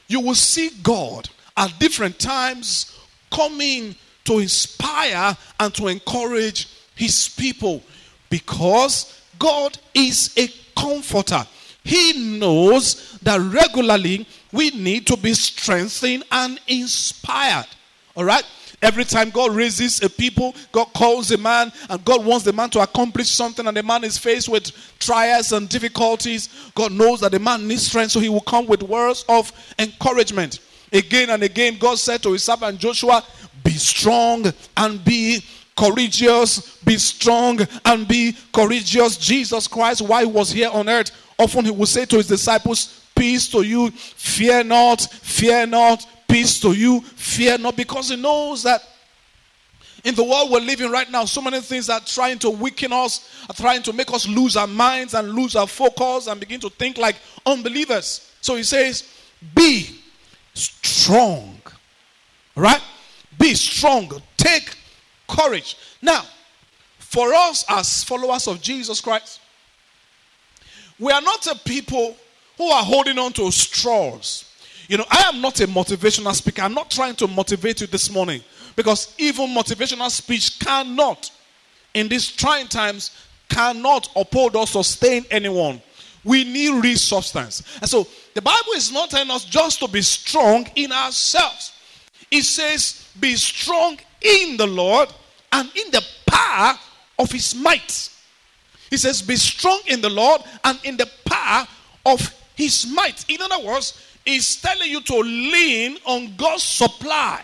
you 0.07 0.19
will 0.21 0.35
see 0.35 0.69
God 0.83 1.29
at 1.55 1.77
different 1.79 2.19
times 2.19 2.97
coming 3.31 3.95
to 4.25 4.39
inspire 4.39 5.35
and 5.59 5.73
to 5.75 5.87
encourage 5.87 6.67
his 6.95 7.29
people 7.29 7.81
because 8.29 9.21
God 9.37 9.77
is 9.93 10.33
a 10.37 10.47
comforter. 10.79 11.45
He 11.83 12.37
knows 12.37 13.17
that 13.23 13.39
regularly 13.39 14.27
we 14.51 14.71
need 14.71 15.07
to 15.07 15.17
be 15.17 15.33
strengthened 15.33 16.23
and 16.31 16.59
inspired. 16.67 17.67
All 18.15 18.25
right? 18.25 18.43
Every 18.81 19.03
time 19.03 19.29
God 19.29 19.51
raises 19.51 20.01
a 20.01 20.09
people, 20.09 20.55
God 20.71 20.85
calls 20.93 21.31
a 21.31 21.37
man, 21.37 21.71
and 21.89 22.05
God 22.05 22.23
wants 22.23 22.45
the 22.45 22.53
man 22.53 22.69
to 22.71 22.79
accomplish 22.79 23.29
something, 23.29 23.67
and 23.67 23.75
the 23.75 23.83
man 23.83 24.03
is 24.05 24.17
faced 24.17 24.47
with 24.47 24.71
trials 24.99 25.51
and 25.51 25.67
difficulties. 25.67 26.71
God 26.75 26.93
knows 26.93 27.19
that 27.19 27.33
the 27.33 27.39
man 27.39 27.67
needs 27.67 27.87
strength, 27.87 28.11
so 28.11 28.19
he 28.19 28.29
will 28.29 28.41
come 28.41 28.67
with 28.67 28.81
words 28.83 29.25
of 29.27 29.51
encouragement. 29.77 30.59
Again 30.93 31.29
and 31.29 31.43
again, 31.43 31.77
God 31.77 31.99
said 31.99 32.23
to 32.23 32.31
his 32.31 32.43
servant 32.43 32.79
Joshua, 32.79 33.23
Be 33.63 33.71
strong 33.71 34.45
and 34.77 35.03
be 35.03 35.43
courageous, 35.75 36.77
be 36.77 36.97
strong 36.97 37.59
and 37.85 38.07
be 38.07 38.35
courageous. 38.53 39.17
Jesus 39.17 39.67
Christ, 39.67 40.01
while 40.01 40.25
he 40.25 40.31
was 40.31 40.51
here 40.51 40.69
on 40.69 40.87
earth, 40.89 41.11
often 41.37 41.65
he 41.65 41.71
would 41.71 41.87
say 41.87 42.05
to 42.05 42.17
his 42.17 42.27
disciples, 42.27 43.07
Peace 43.13 43.49
to 43.49 43.61
you, 43.61 43.91
fear 43.91 44.63
not, 44.63 45.01
fear 45.01 45.65
not, 45.65 46.05
peace 46.29 46.59
to 46.61 46.71
you, 46.71 47.01
fear 47.01 47.57
not, 47.57 47.75
because 47.75 48.09
he 48.09 48.15
knows 48.15 48.63
that 48.63 48.81
in 50.03 50.15
the 50.15 50.23
world 50.23 50.51
we're 50.51 50.61
living 50.61 50.91
right 50.91 51.09
now, 51.11 51.25
so 51.25 51.41
many 51.41 51.59
things 51.59 51.89
are 51.89 51.99
trying 51.99 52.39
to 52.39 52.49
weaken 52.49 52.93
us, 52.93 53.29
are 53.49 53.55
trying 53.55 53.83
to 53.83 53.93
make 53.93 54.11
us 54.13 54.27
lose 54.27 54.55
our 54.55 54.67
minds 54.67 55.13
and 55.13 55.33
lose 55.33 55.55
our 55.55 55.67
focus 55.67 56.27
and 56.27 56.39
begin 56.39 56.59
to 56.61 56.69
think 56.69 56.97
like 56.97 57.17
unbelievers. 57.45 58.31
So 58.41 58.55
he 58.55 58.63
says, 58.63 59.11
Be 59.53 59.99
strong. 60.53 61.59
Right? 62.55 62.81
Be 63.37 63.53
strong. 63.55 64.09
Take 64.37 64.75
courage. 65.27 65.77
Now, 66.01 66.23
for 66.97 67.33
us 67.33 67.65
as 67.67 68.03
followers 68.03 68.47
of 68.47 68.61
Jesus 68.61 69.01
Christ, 69.01 69.41
we 70.97 71.11
are 71.11 71.21
not 71.21 71.45
a 71.47 71.55
people 71.55 72.15
who 72.57 72.69
are 72.69 72.83
holding 72.83 73.17
on 73.17 73.33
to 73.33 73.51
straws. 73.51 74.48
You 74.89 74.97
know, 74.97 75.05
I 75.07 75.29
am 75.31 75.39
not 75.39 75.61
a 75.61 75.67
motivational 75.67 76.33
speaker. 76.33 76.63
I'm 76.63 76.73
not 76.73 76.89
trying 76.89 77.13
to 77.17 77.27
motivate 77.27 77.79
you 77.79 77.87
this 77.87 78.11
morning 78.11 78.41
because 78.75 79.13
even 79.19 79.49
motivational 79.49 80.09
speech 80.09 80.59
cannot, 80.59 81.31
in 81.93 82.09
these 82.09 82.31
trying 82.31 82.67
times, 82.67 83.11
cannot 83.47 84.09
uphold 84.15 84.55
or 84.55 84.65
sustain 84.65 85.25
anyone. 85.29 85.79
We 86.23 86.43
need 86.43 86.83
real 86.83 86.97
substance. 86.97 87.61
And 87.79 87.87
so 87.87 88.07
the 88.33 88.41
Bible 88.41 88.73
is 88.75 88.91
not 88.91 89.11
telling 89.11 89.29
us 89.29 89.45
just 89.45 89.79
to 89.79 89.87
be 89.87 90.01
strong 90.01 90.67
in 90.75 90.91
ourselves. 90.91 91.71
It 92.31 92.43
says, 92.43 93.07
be 93.19 93.35
strong 93.35 93.95
in 94.21 94.57
the 94.57 94.67
Lord 94.67 95.09
and 95.51 95.69
in 95.75 95.91
the 95.91 96.03
power 96.25 96.73
of 97.19 97.31
his 97.31 97.53
might. 97.53 98.09
He 98.89 98.97
says, 98.97 99.21
Be 99.21 99.35
strong 99.35 99.81
in 99.85 100.01
the 100.01 100.09
Lord 100.09 100.41
and 100.63 100.79
in 100.83 100.97
the 100.97 101.07
power 101.25 101.67
of 102.07 102.33
his 102.55 102.87
might. 102.87 103.23
In 103.29 103.39
other 103.41 103.63
words, 103.63 104.08
he's 104.29 104.61
telling 104.61 104.89
you 104.89 105.01
to 105.01 105.17
lean 105.17 105.97
on 106.05 106.35
God's 106.37 106.63
supply, 106.63 107.43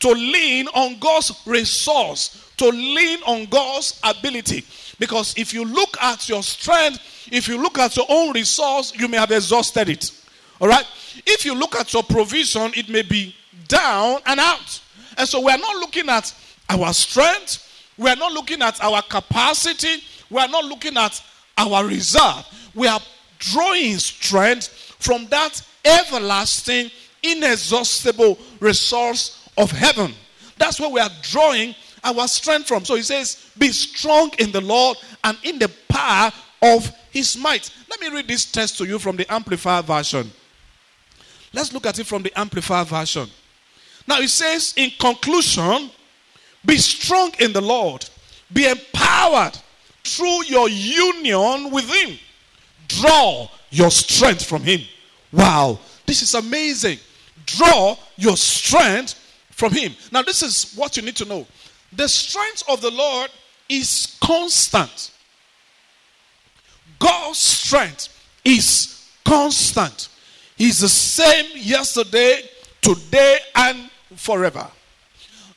to 0.00 0.10
lean 0.10 0.68
on 0.68 0.98
God's 0.98 1.32
resource, 1.46 2.50
to 2.56 2.68
lean 2.68 3.20
on 3.26 3.46
God's 3.46 4.00
ability. 4.02 4.64
Because 4.98 5.34
if 5.36 5.52
you 5.52 5.64
look 5.64 5.96
at 6.02 6.28
your 6.28 6.42
strength, 6.42 7.28
if 7.30 7.48
you 7.48 7.60
look 7.60 7.78
at 7.78 7.96
your 7.96 8.06
own 8.08 8.32
resource, 8.32 8.94
you 8.96 9.08
may 9.08 9.18
have 9.18 9.30
exhausted 9.30 9.88
it. 9.88 10.10
All 10.60 10.68
right? 10.68 10.86
If 11.26 11.44
you 11.44 11.54
look 11.54 11.76
at 11.76 11.92
your 11.92 12.02
provision, 12.02 12.72
it 12.74 12.88
may 12.88 13.02
be 13.02 13.34
down 13.68 14.20
and 14.26 14.40
out. 14.40 14.80
And 15.18 15.28
so 15.28 15.40
we're 15.40 15.58
not 15.58 15.76
looking 15.76 16.08
at 16.08 16.34
our 16.68 16.92
strength, 16.92 17.62
we 17.96 18.10
are 18.10 18.16
not 18.16 18.32
looking 18.32 18.60
at 18.62 18.82
our 18.82 19.02
capacity, 19.02 20.02
we 20.30 20.38
are 20.40 20.48
not 20.48 20.64
looking 20.64 20.96
at 20.96 21.22
our 21.56 21.86
reserve. 21.86 22.44
We 22.74 22.86
are 22.88 23.00
drawing 23.38 23.98
strength 23.98 24.68
from 24.98 25.26
that 25.28 25.62
everlasting, 25.86 26.90
inexhaustible 27.22 28.38
resource 28.60 29.48
of 29.56 29.70
heaven. 29.70 30.12
That's 30.58 30.80
where 30.80 30.90
we 30.90 31.00
are 31.00 31.10
drawing 31.22 31.74
our 32.02 32.28
strength 32.28 32.68
from. 32.68 32.84
So 32.84 32.94
he 32.94 33.02
says, 33.02 33.50
Be 33.58 33.68
strong 33.68 34.30
in 34.38 34.52
the 34.52 34.60
Lord 34.60 34.98
and 35.24 35.36
in 35.42 35.58
the 35.58 35.70
power 35.88 36.32
of 36.62 36.90
his 37.10 37.36
might. 37.36 37.70
Let 37.90 38.00
me 38.00 38.08
read 38.08 38.28
this 38.28 38.50
text 38.50 38.78
to 38.78 38.84
you 38.84 38.98
from 38.98 39.16
the 39.16 39.30
Amplified 39.32 39.84
Version. 39.84 40.30
Let's 41.52 41.72
look 41.72 41.86
at 41.86 41.98
it 41.98 42.06
from 42.06 42.22
the 42.22 42.38
Amplified 42.38 42.86
Version. 42.86 43.28
Now 44.06 44.20
it 44.20 44.28
says, 44.28 44.74
in 44.76 44.90
conclusion, 44.98 45.90
be 46.64 46.76
strong 46.78 47.32
in 47.38 47.52
the 47.52 47.60
Lord, 47.60 48.08
be 48.52 48.66
empowered 48.66 49.58
through 50.04 50.44
your 50.44 50.68
union 50.68 51.70
with 51.70 51.90
Him. 51.92 52.18
Draw 52.88 53.48
your 53.70 53.90
strength 53.90 54.44
from 54.44 54.62
Him. 54.62 54.80
Wow, 55.36 55.78
this 56.06 56.22
is 56.22 56.34
amazing. 56.34 56.98
Draw 57.44 57.96
your 58.16 58.38
strength 58.38 59.14
from 59.50 59.72
Him. 59.72 59.94
Now, 60.10 60.22
this 60.22 60.42
is 60.42 60.72
what 60.74 60.96
you 60.96 61.02
need 61.02 61.16
to 61.16 61.26
know 61.26 61.46
the 61.92 62.08
strength 62.08 62.62
of 62.68 62.80
the 62.80 62.90
Lord 62.90 63.30
is 63.68 64.16
constant. 64.20 65.12
God's 66.98 67.38
strength 67.38 68.08
is 68.44 69.08
constant. 69.24 70.08
He's 70.56 70.78
the 70.78 70.88
same 70.88 71.46
yesterday, 71.54 72.42
today, 72.80 73.38
and 73.54 73.90
forever. 74.16 74.66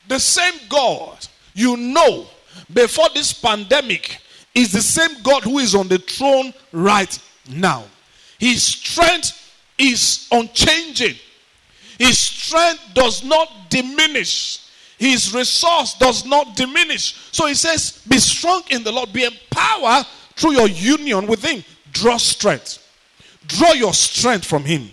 The 0.07 0.19
same 0.19 0.59
God 0.67 1.25
you 1.53 1.77
know 1.77 2.27
before 2.73 3.07
this 3.13 3.31
pandemic 3.31 4.19
is 4.53 4.71
the 4.71 4.81
same 4.81 5.21
God 5.23 5.43
who 5.43 5.59
is 5.59 5.73
on 5.73 5.87
the 5.87 5.99
throne 5.99 6.53
right 6.73 7.17
now. 7.49 7.85
His 8.39 8.63
strength 8.63 9.38
is 9.79 10.27
unchanging. 10.31 11.15
His 11.97 12.19
strength 12.19 12.81
does 12.93 13.23
not 13.23 13.69
diminish. 13.69 14.65
His 14.97 15.33
resource 15.33 15.93
does 15.95 16.25
not 16.25 16.55
diminish. 16.55 17.15
So 17.31 17.47
he 17.47 17.53
says, 17.53 18.03
Be 18.07 18.17
strong 18.17 18.63
in 18.69 18.83
the 18.83 18.91
Lord, 18.91 19.13
be 19.13 19.23
empowered 19.23 20.05
through 20.35 20.53
your 20.53 20.67
union 20.67 21.25
with 21.27 21.43
Him. 21.43 21.63
Draw 21.91 22.17
strength. 22.17 22.85
Draw 23.47 23.73
your 23.73 23.93
strength 23.93 24.45
from 24.45 24.63
Him. 24.63 24.89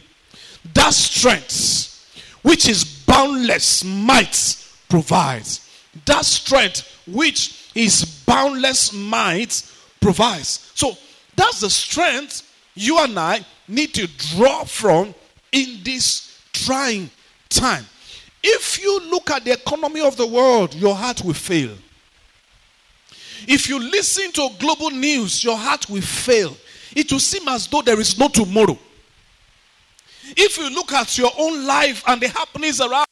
That 0.75 0.95
strength, 0.95 2.09
which 2.43 2.69
is 2.69 2.85
boundless 2.85 3.85
might, 3.85 4.65
provides. 4.89 5.69
That 6.05 6.25
strength, 6.25 7.03
which 7.07 7.71
His 7.75 8.05
boundless 8.05 8.93
might 8.93 9.63
provides. 10.01 10.71
So 10.75 10.97
that's 11.35 11.61
the 11.61 11.71
strength 11.71 12.46
you 12.77 12.99
and 13.01 13.19
I 13.19 13.45
need 13.67 13.95
to 13.95 14.07
draw 14.07 14.65
from 14.65 15.15
in 15.51 15.81
this 15.83 16.41
trying 16.53 17.11
time. 17.49 17.85
If 18.43 18.81
you 18.81 19.01
look 19.11 19.31
at 19.31 19.45
the 19.45 19.53
economy 19.53 20.01
of 20.01 20.17
the 20.17 20.27
world, 20.27 20.75
your 20.75 20.95
heart 20.95 21.25
will 21.25 21.35
fail. 21.35 21.77
If 23.49 23.69
you 23.69 23.79
listen 23.79 24.31
to 24.33 24.49
global 24.59 24.91
news, 24.91 25.43
your 25.43 25.57
heart 25.57 25.89
will 25.91 26.03
fail. 26.03 26.57
It 26.95 27.11
will 27.11 27.19
seem 27.19 27.49
as 27.49 27.67
though 27.67 27.83
there 27.83 27.99
is 27.99 28.19
no 28.19 28.29
tomorrow. 28.29 28.79
If 30.37 30.59
you 30.59 30.71
look 30.71 30.93
at 30.93 31.17
your 31.19 31.31
own 31.39 31.67
life 31.67 32.03
and 32.07 32.21
the 32.21 32.29
happenings 32.29 32.81
around, 32.81 33.07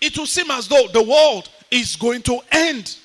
it 0.00 0.16
will 0.16 0.26
seem 0.26 0.50
as 0.50 0.68
though 0.68 0.86
the 0.92 1.02
world 1.02 1.48
is 1.70 1.96
going 1.96 2.22
to 2.22 2.40
end. 2.50 2.96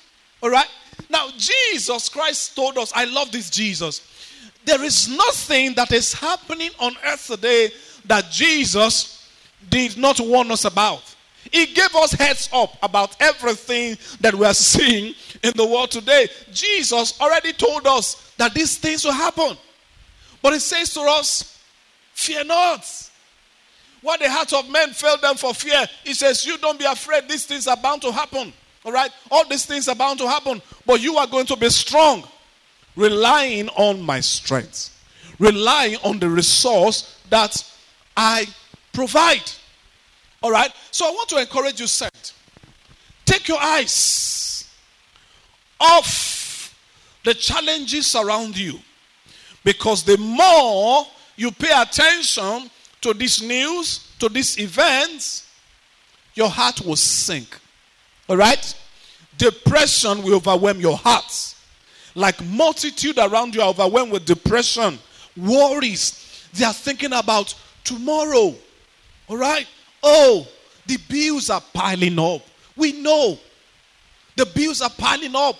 All 0.42 0.50
right? 0.50 0.68
Now, 1.10 1.28
Jesus 1.36 2.08
Christ 2.08 2.56
told 2.56 2.78
us, 2.78 2.92
I 2.94 3.04
love 3.04 3.30
this 3.32 3.50
Jesus. 3.50 4.00
There 4.66 4.82
is 4.82 5.08
nothing 5.08 5.74
that 5.74 5.92
is 5.92 6.12
happening 6.12 6.70
on 6.80 6.94
earth 7.06 7.28
today 7.28 7.70
that 8.04 8.30
Jesus 8.30 9.30
did 9.70 9.96
not 9.96 10.20
warn 10.20 10.50
us 10.50 10.64
about. 10.64 11.14
He 11.52 11.66
gave 11.66 11.94
us 11.94 12.12
heads 12.12 12.48
up 12.52 12.76
about 12.82 13.16
everything 13.20 13.96
that 14.20 14.34
we 14.34 14.44
are 14.44 14.52
seeing 14.52 15.14
in 15.44 15.52
the 15.54 15.64
world 15.64 15.92
today. 15.92 16.28
Jesus 16.52 17.18
already 17.20 17.52
told 17.52 17.86
us 17.86 18.32
that 18.36 18.54
these 18.54 18.76
things 18.76 19.04
will 19.04 19.12
happen. 19.12 19.56
But 20.42 20.54
he 20.54 20.58
says 20.58 20.92
to 20.94 21.00
us, 21.00 21.56
Fear 22.14 22.44
not. 22.44 23.10
What 24.02 24.20
the 24.20 24.30
heart 24.30 24.52
of 24.52 24.68
men 24.68 24.90
failed 24.90 25.20
them 25.20 25.36
for 25.36 25.54
fear. 25.54 25.86
He 26.02 26.14
says, 26.14 26.44
You 26.44 26.58
don't 26.58 26.78
be 26.78 26.84
afraid. 26.84 27.28
These 27.28 27.46
things 27.46 27.68
are 27.68 27.76
bound 27.76 28.02
to 28.02 28.10
happen. 28.10 28.52
All 28.84 28.92
right? 28.92 29.10
All 29.30 29.46
these 29.48 29.64
things 29.66 29.86
are 29.88 29.94
bound 29.94 30.18
to 30.18 30.28
happen. 30.28 30.60
But 30.84 31.00
you 31.00 31.16
are 31.18 31.26
going 31.26 31.46
to 31.46 31.56
be 31.56 31.68
strong, 31.70 32.24
relying 32.96 33.68
on 33.70 34.02
my 34.02 34.20
strength, 34.20 34.90
relying 35.38 35.96
on 36.02 36.18
the 36.18 36.28
resource 36.28 37.18
that 37.30 37.62
I 38.16 38.46
provide. 38.92 39.50
All 40.42 40.50
right? 40.50 40.72
So 40.90 41.06
I 41.06 41.10
want 41.10 41.28
to 41.30 41.38
encourage 41.38 41.80
you, 41.80 41.86
saint. 41.86 42.32
Take 43.24 43.48
your 43.48 43.60
eyes 43.60 44.68
off 45.80 46.74
the 47.24 47.34
challenges 47.34 48.14
around 48.14 48.56
you. 48.56 48.78
Because 49.64 50.04
the 50.04 50.16
more 50.16 51.06
you 51.36 51.50
pay 51.50 51.72
attention 51.76 52.70
to 53.00 53.12
this 53.12 53.42
news, 53.42 54.12
to 54.20 54.28
these 54.28 54.58
events, 54.58 55.48
your 56.34 56.48
heart 56.48 56.80
will 56.80 56.96
sink. 56.96 57.58
All 58.28 58.36
right? 58.36 58.74
Depression 59.36 60.22
will 60.22 60.36
overwhelm 60.36 60.80
your 60.80 60.96
heart. 60.96 61.54
Like 62.16 62.42
multitude 62.46 63.18
around 63.18 63.54
you 63.54 63.60
are 63.60 63.68
overwhelmed 63.68 64.10
with 64.10 64.24
depression, 64.24 64.98
worries. 65.36 66.48
They 66.54 66.64
are 66.64 66.72
thinking 66.72 67.12
about 67.12 67.54
tomorrow. 67.84 68.54
All 69.28 69.36
right? 69.36 69.66
Oh, 70.02 70.48
the 70.86 70.96
bills 71.10 71.50
are 71.50 71.60
piling 71.74 72.18
up. 72.18 72.40
We 72.74 72.92
know. 72.92 73.38
The 74.34 74.46
bills 74.46 74.80
are 74.80 74.90
piling 74.90 75.36
up. 75.36 75.56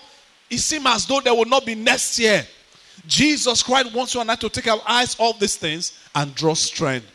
It 0.49 0.57
seems 0.57 0.85
as 0.87 1.05
though 1.05 1.21
there 1.21 1.35
will 1.35 1.45
not 1.45 1.63
be 1.63 1.75
next 1.75 2.17
year. 2.17 2.43
Jesus 3.05 3.61
Christ 3.61 3.93
wants 3.93 4.15
you 4.15 4.21
and 4.21 4.31
I 4.31 4.35
to 4.35 4.49
take 4.49 4.67
our 4.67 4.81
eyes 4.87 5.15
off 5.19 5.39
these 5.39 5.57
things 5.57 5.99
and 6.15 6.33
draw 6.33 6.55
strength 6.55 7.05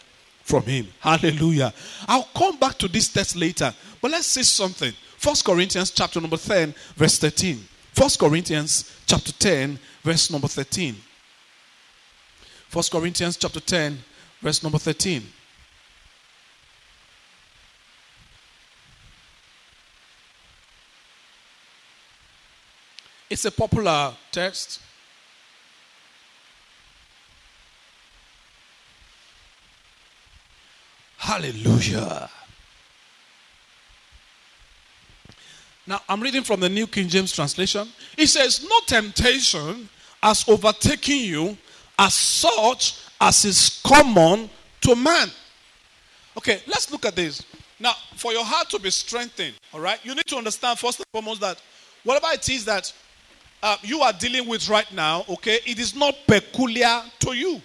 from 0.44 0.62
Him. 0.62 0.87
Hallelujah. 1.00 1.75
I'll 2.06 2.28
come 2.37 2.58
back 2.58 2.78
to 2.78 2.87
this 2.87 3.08
text 3.08 3.34
later, 3.34 3.75
but 4.00 4.12
let's 4.12 4.28
see 4.28 4.44
something. 4.44 4.92
First 5.16 5.44
Corinthians 5.44 5.90
chapter 5.90 6.20
number 6.20 6.37
10, 6.37 6.72
verse 6.96 7.18
13. 7.18 7.68
First 7.92 8.18
Corinthians 8.18 8.90
chapter 9.06 9.32
10, 9.32 9.78
verse 10.02 10.30
number 10.30 10.49
13. 10.49 10.96
First 12.68 12.90
Corinthians 12.90 13.37
chapter 13.37 13.61
10, 13.61 13.99
verse 14.40 14.62
number 14.62 14.78
13. 14.78 15.22
It's 23.28 23.44
a 23.44 23.50
popular 23.50 24.14
text. 24.30 24.80
Hallelujah. 31.16 32.28
Now, 35.86 36.00
I'm 36.08 36.20
reading 36.20 36.42
from 36.42 36.60
the 36.60 36.68
New 36.68 36.86
King 36.86 37.08
James 37.08 37.32
translation. 37.32 37.88
It 38.16 38.28
says, 38.28 38.64
No 38.68 38.78
temptation 38.86 39.88
has 40.22 40.48
overtaken 40.48 41.16
you 41.16 41.56
as 41.98 42.14
such 42.14 42.98
as 43.20 43.44
is 43.44 43.80
common 43.84 44.48
to 44.82 44.94
man. 44.94 45.28
Okay, 46.37 46.61
let's 46.66 46.90
look 46.90 47.04
at 47.04 47.16
this. 47.16 47.44
Now, 47.80 47.92
for 48.16 48.33
your 48.33 48.44
heart 48.44 48.70
to 48.70 48.78
be 48.78 48.90
strengthened, 48.90 49.54
all 49.74 49.80
right, 49.80 49.98
you 50.04 50.14
need 50.14 50.26
to 50.26 50.37
understand 50.37 50.78
first 50.78 51.00
and 51.00 51.07
foremost 51.12 51.40
that 51.40 51.61
whatever 52.04 52.33
it 52.33 52.48
is 52.48 52.64
that 52.64 52.92
uh, 53.62 53.76
you 53.83 54.00
are 54.00 54.12
dealing 54.12 54.48
with 54.48 54.68
right 54.68 54.90
now, 54.92 55.24
okay, 55.28 55.59
it 55.66 55.78
is 55.78 55.94
not 55.94 56.14
peculiar 56.26 57.02
to 57.20 57.33
you. 57.33 57.61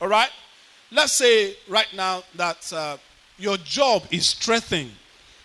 All 0.00 0.08
right? 0.08 0.30
Let's 0.90 1.12
say 1.12 1.56
right 1.68 1.86
now 1.94 2.24
that 2.34 2.72
uh, 2.72 2.96
your 3.38 3.56
job 3.58 4.02
is 4.10 4.26
strengthening 4.26 4.90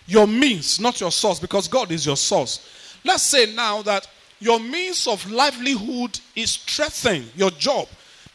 your 0.08 0.26
means, 0.26 0.80
not 0.80 1.00
your 1.00 1.12
source, 1.12 1.38
because 1.38 1.68
God 1.68 1.92
is 1.92 2.04
your 2.04 2.16
source. 2.16 2.98
Let's 3.04 3.22
say 3.22 3.54
now 3.54 3.82
that 3.82 4.08
your 4.40 4.58
means 4.58 5.06
of 5.06 5.30
livelihood 5.30 6.18
is 6.34 6.52
strengthening 6.52 7.26
your 7.36 7.50
job. 7.50 7.86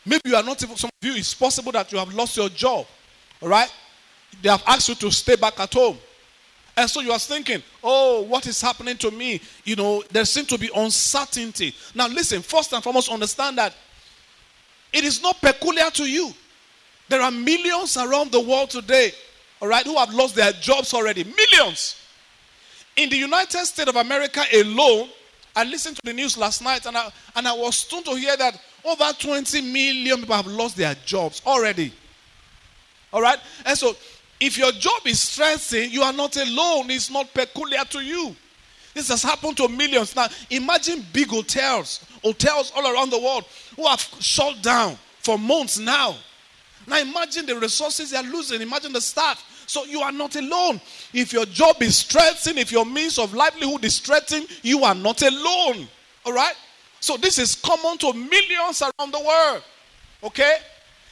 Maybe 0.06 0.22
you 0.30 0.36
are 0.36 0.44
not 0.44 0.62
even, 0.62 0.76
some 0.78 0.90
of 1.02 1.08
you, 1.08 1.16
it's 1.16 1.34
possible 1.34 1.72
that 1.72 1.92
you 1.92 1.98
have 1.98 2.14
lost 2.14 2.38
your 2.38 2.50
job. 2.50 2.86
All 3.42 3.50
right? 3.50 3.74
They 4.42 4.50
have 4.50 4.64
asked 4.68 4.90
you 4.90 4.96
to 4.96 5.12
stay 5.12 5.36
back 5.36 5.60
at 5.60 5.74
home. 5.74 5.98
And 6.76 6.90
so 6.90 7.02
you 7.02 7.12
are 7.12 7.20
thinking, 7.20 7.64
oh, 7.84 8.22
what 8.22 8.46
is 8.48 8.62
happening 8.62 8.98
to 8.98 9.12
me? 9.12 9.42
You 9.64 9.76
know, 9.76 10.04
there 10.12 10.26
seems 10.26 10.48
to 10.48 10.58
be 10.58 10.70
uncertainty. 10.76 11.76
Now, 11.96 12.08
listen, 12.08 12.42
first 12.42 12.74
and 12.74 12.84
foremost, 12.84 13.12
understand 13.12 13.58
that 13.58 13.74
it 14.92 15.04
is 15.04 15.22
not 15.22 15.42
peculiar 15.42 15.90
to 15.92 16.04
you. 16.04 16.32
There 17.10 17.22
are 17.22 17.32
millions 17.32 17.98
around 17.98 18.32
the 18.32 18.40
world 18.40 18.70
today, 18.70 19.12
all 19.62 19.68
right, 19.68 19.86
who 19.86 19.98
have 19.98 20.14
lost 20.14 20.36
their 20.36 20.52
jobs 20.54 20.94
already. 20.94 21.24
Millions. 21.24 21.96
In 22.96 23.10
the 23.10 23.18
United 23.18 23.66
States 23.66 23.90
of 23.90 23.96
America 23.96 24.44
alone, 24.54 25.10
I 25.56 25.64
listened 25.64 25.96
to 25.98 26.02
the 26.04 26.14
news 26.14 26.38
last 26.38 26.62
night 26.62 26.86
and 26.86 26.98
I, 26.98 27.12
and 27.36 27.48
I 27.48 27.54
was 27.54 27.78
stunned 27.78 28.06
to 28.06 28.16
hear 28.16 28.36
that 28.38 28.60
over 28.84 29.12
20 29.18 29.62
million 29.62 30.20
people 30.20 30.36
have 30.36 30.48
lost 30.48 30.78
their 30.78 30.96
jobs 31.06 31.42
already. 31.46 31.94
All 33.12 33.22
right? 33.22 33.40
And 33.66 33.78
so 33.78 33.96
if 34.40 34.58
your 34.58 34.72
job 34.74 35.02
is 35.06 35.20
stressing, 35.20 35.92
you 35.92 36.02
are 36.02 36.14
not 36.14 36.36
alone. 36.36 36.90
It's 36.90 37.10
not 37.10 37.34
peculiar 37.34 37.84
to 37.92 38.02
you. 38.02 38.36
This 38.94 39.08
has 39.10 39.24
happened 39.24 39.58
to 39.58 39.68
millions. 39.68 40.16
Now, 40.16 40.28
imagine 40.50 41.06
big 41.14 41.30
hotels, 41.30 42.06
hotels 42.24 42.72
all 42.76 42.94
around 42.94 43.10
the 43.10 43.20
world 43.20 43.46
who 43.76 43.88
have 43.88 44.02
shut 44.20 44.62
down 44.62 44.98
for 45.20 45.40
months 45.40 45.80
now. 45.80 46.16
Now, 46.88 47.00
imagine 47.00 47.46
the 47.46 47.58
resources 47.58 48.12
they 48.12 48.18
are 48.18 48.24
losing. 48.24 48.62
Imagine 48.62 48.94
the 48.94 49.02
staff. 49.02 49.44
So, 49.68 49.86
you 49.86 50.02
are 50.02 50.12
not 50.12 50.36
alone. 50.36 50.82
If 51.14 51.34
your 51.34 51.46
job 51.46 51.82
is 51.82 51.98
stressing, 51.98 52.58
if 52.58 52.72
your 52.72 52.86
means 52.86 53.18
of 53.18 53.34
livelihood 53.34 53.86
is 53.86 53.96
stressing, 53.96 54.46
you 54.62 54.84
are 54.84 54.96
not 54.96 55.22
alone. 55.22 55.88
All 56.26 56.34
right? 56.34 56.56
So, 57.00 57.18
this 57.18 57.38
is 57.38 57.56
common 57.56 57.98
to 58.00 58.14
millions 58.14 58.82
around 58.82 59.12
the 59.12 59.20
world. 59.20 59.64
Okay? 60.24 60.58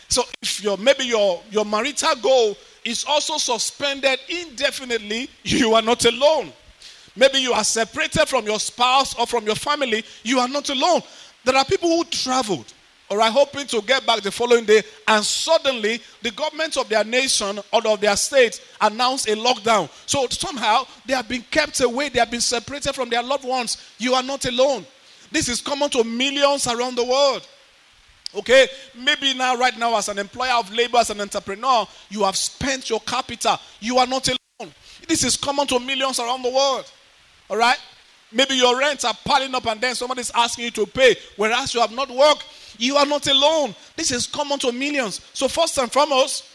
So, 0.09 0.23
if 0.41 0.61
your 0.63 0.77
maybe 0.77 1.05
your, 1.05 1.41
your 1.49 1.65
marital 1.65 2.15
goal 2.15 2.57
is 2.83 3.05
also 3.05 3.37
suspended 3.37 4.19
indefinitely, 4.27 5.29
you 5.43 5.73
are 5.73 5.81
not 5.81 6.03
alone. 6.05 6.51
Maybe 7.15 7.39
you 7.39 7.53
are 7.53 7.63
separated 7.63 8.27
from 8.27 8.45
your 8.45 8.59
spouse 8.59 9.17
or 9.17 9.27
from 9.27 9.45
your 9.45 9.55
family, 9.55 10.03
you 10.23 10.39
are 10.39 10.47
not 10.47 10.69
alone. 10.69 11.01
There 11.43 11.55
are 11.55 11.65
people 11.65 11.89
who 11.89 12.03
traveled, 12.05 12.73
or 13.11 13.21
are 13.21 13.29
hoping 13.29 13.67
to 13.67 13.81
get 13.81 14.05
back 14.05 14.21
the 14.21 14.31
following 14.31 14.63
day, 14.63 14.81
and 15.05 15.23
suddenly 15.23 15.99
the 16.21 16.31
government 16.31 16.77
of 16.77 16.87
their 16.87 17.03
nation 17.03 17.59
or 17.73 17.85
of 17.85 17.99
their 17.99 18.15
state 18.15 18.61
announced 18.79 19.27
a 19.27 19.35
lockdown. 19.35 19.89
So 20.05 20.27
somehow 20.29 20.85
they 21.05 21.13
have 21.13 21.27
been 21.27 21.41
kept 21.51 21.81
away, 21.81 22.07
they 22.07 22.19
have 22.19 22.31
been 22.31 22.39
separated 22.39 22.93
from 22.95 23.09
their 23.09 23.21
loved 23.21 23.43
ones. 23.43 23.91
You 23.97 24.13
are 24.13 24.23
not 24.23 24.45
alone. 24.45 24.85
This 25.29 25.49
is 25.49 25.59
common 25.59 25.89
to 25.89 26.05
millions 26.05 26.67
around 26.67 26.95
the 26.95 27.03
world. 27.03 27.45
Okay, 28.33 28.67
maybe 28.97 29.33
now, 29.33 29.57
right 29.57 29.77
now, 29.77 29.97
as 29.97 30.07
an 30.07 30.17
employer 30.17 30.53
of 30.53 30.71
labor, 30.71 30.99
as 30.99 31.09
an 31.09 31.19
entrepreneur, 31.19 31.85
you 32.09 32.23
have 32.23 32.37
spent 32.37 32.89
your 32.89 33.01
capital. 33.01 33.57
You 33.81 33.97
are 33.97 34.07
not 34.07 34.25
alone. 34.29 34.73
This 35.05 35.25
is 35.25 35.35
common 35.35 35.67
to 35.67 35.79
millions 35.81 36.17
around 36.17 36.43
the 36.43 36.49
world. 36.49 36.89
All 37.49 37.57
right, 37.57 37.77
maybe 38.31 38.55
your 38.55 38.77
rents 38.77 39.05
are 39.05 39.15
piling 39.25 39.53
up, 39.55 39.65
and 39.67 39.79
then 39.79 39.95
somebody's 39.95 40.31
asking 40.33 40.65
you 40.65 40.71
to 40.71 40.85
pay, 40.85 41.15
whereas 41.35 41.73
you 41.73 41.81
have 41.81 41.91
not 41.91 42.09
worked. 42.09 42.45
You 42.77 42.95
are 42.97 43.05
not 43.05 43.27
alone. 43.27 43.75
This 43.95 44.11
is 44.11 44.27
common 44.27 44.57
to 44.59 44.71
millions. 44.71 45.21
So, 45.33 45.47
first 45.47 45.77
and 45.77 45.91
foremost, 45.91 46.45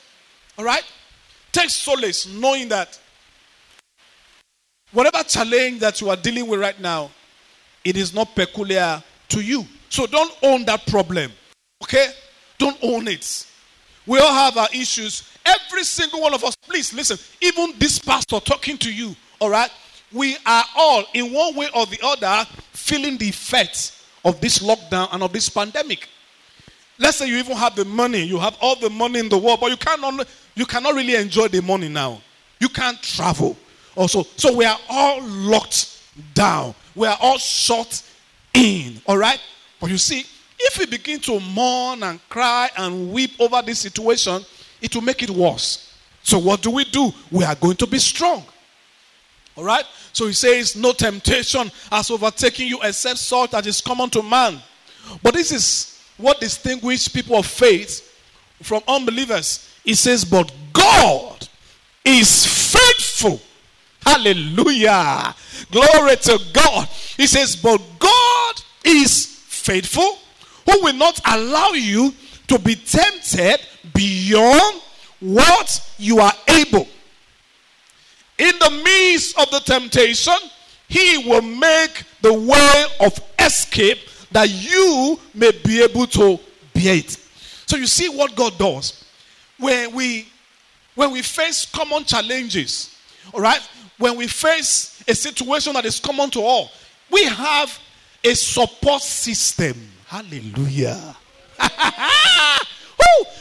all 0.59 0.65
right, 0.65 0.83
take 1.53 1.71
solace 1.71 2.27
knowing 2.27 2.69
that 2.69 2.99
whatever 4.93 5.23
challenge 5.23 5.81
that 5.81 6.01
you 6.01 6.11
are 6.11 6.17
dealing 6.17 6.47
with 6.49 6.61
right 6.61 6.81
now, 6.81 7.11
it 7.85 7.97
is 7.97 8.15
not 8.15 8.35
peculiar 8.35 9.03
to 9.29 9.41
you. 9.41 9.65
So, 9.89 10.07
don't 10.07 10.33
own 10.43 10.65
that 10.65 10.87
problem. 10.87 11.31
Okay? 11.83 12.09
Don't 12.59 12.79
own 12.83 13.07
it. 13.09 13.47
We 14.07 14.19
all 14.19 14.33
have 14.33 14.57
our 14.57 14.69
issues. 14.73 15.31
Every 15.45 15.85
single 15.85 16.21
one 16.21 16.33
of 16.33 16.43
us, 16.45 16.57
please 16.57 16.93
listen. 16.95 17.19
Even 17.41 17.75
this 17.79 17.99
pastor 17.99 18.41
talking 18.41 18.79
to 18.79 18.93
you, 18.93 19.15
all 19.41 19.51
right? 19.51 19.71
We 20.13 20.37
are 20.47 20.65
all, 20.77 21.05
in 21.15 21.33
one 21.33 21.55
way 21.55 21.69
or 21.75 21.87
the 21.87 21.99
other, 22.03 22.49
feeling 22.73 23.19
the 23.19 23.29
effects 23.29 24.05
of 24.25 24.41
this 24.41 24.59
lockdown 24.59 25.09
and 25.13 25.23
of 25.23 25.33
this 25.33 25.49
pandemic. 25.49 26.09
Let's 26.99 27.19
say 27.19 27.29
you 27.29 27.37
even 27.37 27.57
have 27.57 27.77
the 27.77 27.85
money, 27.85 28.23
you 28.23 28.39
have 28.39 28.57
all 28.61 28.77
the 28.77 28.89
money 28.89 29.19
in 29.19 29.29
the 29.29 29.37
world, 29.37 29.61
but 29.61 29.71
you 29.71 29.77
cannot, 29.77 30.27
you 30.55 30.65
cannot 30.65 30.95
really 30.95 31.15
enjoy 31.15 31.49
the 31.49 31.61
money 31.61 31.89
now. 31.89 32.21
You 32.59 32.69
can't 32.69 33.01
travel. 33.03 33.57
Also, 33.95 34.23
so 34.37 34.55
we 34.57 34.65
are 34.65 34.79
all 34.89 35.23
locked 35.23 36.01
down. 36.35 36.75
We 36.95 37.07
are 37.07 37.19
all 37.21 37.39
shut 37.39 38.03
in. 38.55 39.01
All 39.07 39.19
right? 39.19 39.41
But 39.81 39.91
you 39.91 39.99
see, 39.99 40.25
if 40.59 40.79
we 40.79 40.87
begin 40.87 41.21
to 41.21 41.39
mourn 41.41 42.03
and 42.03 42.21
cry 42.29 42.71
and 42.77 43.13
weep 43.13 43.33
over 43.39 43.61
this 43.63 43.81
situation, 43.81 44.43
it 44.81 44.95
will 44.95 45.03
make 45.03 45.23
it 45.23 45.31
worse. 45.31 45.93
So, 46.23 46.39
what 46.39 46.63
do 46.63 46.71
we 46.71 46.85
do? 46.85 47.13
We 47.31 47.45
are 47.45 47.55
going 47.55 47.77
to 47.77 47.87
be 47.87 47.99
strong. 47.99 48.45
All 49.57 49.65
right? 49.65 49.85
So 50.13 50.27
he 50.27 50.33
says, 50.33 50.77
No 50.77 50.93
temptation 50.93 51.71
has 51.91 52.11
overtaken 52.11 52.67
you 52.67 52.79
except 52.83 53.19
such 53.19 53.51
that 53.51 53.67
is 53.67 53.81
common 53.81 54.11
to 54.11 54.23
man. 54.23 54.61
But 55.23 55.35
this 55.35 55.53
is 55.53 56.03
what 56.17 56.41
distinguishes 56.41 57.09
people 57.09 57.37
of 57.37 57.47
faith 57.47 58.03
from 58.63 58.83
unbelievers. 58.87 59.75
He 59.85 59.95
says, 59.95 60.25
But 60.25 60.53
God 60.73 61.49
is 62.05 62.47
faithful. 62.73 63.41
Hallelujah. 64.05 65.35
Glory 65.71 66.17
to 66.17 66.41
God. 66.53 66.87
He 67.17 67.27
says, 67.27 67.57
But 67.57 67.81
God 67.99 68.55
is 68.85 69.27
faithful, 69.27 70.19
who 70.71 70.83
will 70.83 70.95
not 70.95 71.21
allow 71.27 71.71
you 71.71 72.15
to 72.49 72.59
be 72.59 72.77
tempted 72.77 73.59
beyond 73.95 74.81
what 75.21 75.95
you 75.99 76.21
are 76.21 76.33
able. 76.49 76.87
In 78.39 78.53
the 78.59 78.71
midst 78.85 79.39
of 79.39 79.51
the 79.51 79.61
temptation, 79.61 80.35
He 80.89 81.27
will 81.27 81.43
make 81.43 82.05
the 82.23 82.33
way 82.33 82.85
of 83.01 83.19
escape 83.39 83.99
that 84.33 84.49
you 84.49 85.19
may 85.35 85.53
be 85.65 85.83
able 85.83 86.07
to 86.09 86.39
bear 86.75 86.97
it. 86.97 87.11
So 87.67 87.77
you 87.77 87.87
see 87.87 88.09
what 88.09 88.35
God 88.37 88.59
does 88.59 89.05
when 89.59 89.95
we 89.95 90.29
when 90.95 91.13
we 91.13 91.23
face 91.23 91.67
common 91.67 92.05
challenges, 92.05 92.97
all 93.33 93.41
right? 93.41 93.61
When 93.99 94.17
we 94.17 94.27
face 94.27 95.03
a 95.07 95.15
situation 95.15 95.75
that 95.75 95.85
is 95.85 96.01
common 96.01 96.31
to 96.31 96.41
all, 96.41 96.71
we 97.11 97.25
have 97.25 97.79
a 98.25 98.35
support 98.35 99.03
system. 99.03 99.75
Hallelujah. 100.07 101.17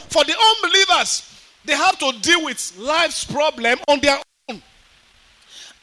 For 0.08 0.24
the 0.24 0.34
unbelievers, 0.38 1.30
they 1.64 1.74
have 1.74 1.98
to 1.98 2.12
deal 2.20 2.44
with 2.44 2.76
life's 2.78 3.24
problem 3.24 3.78
on 3.88 4.00
their 4.00 4.16
own. 4.16 4.22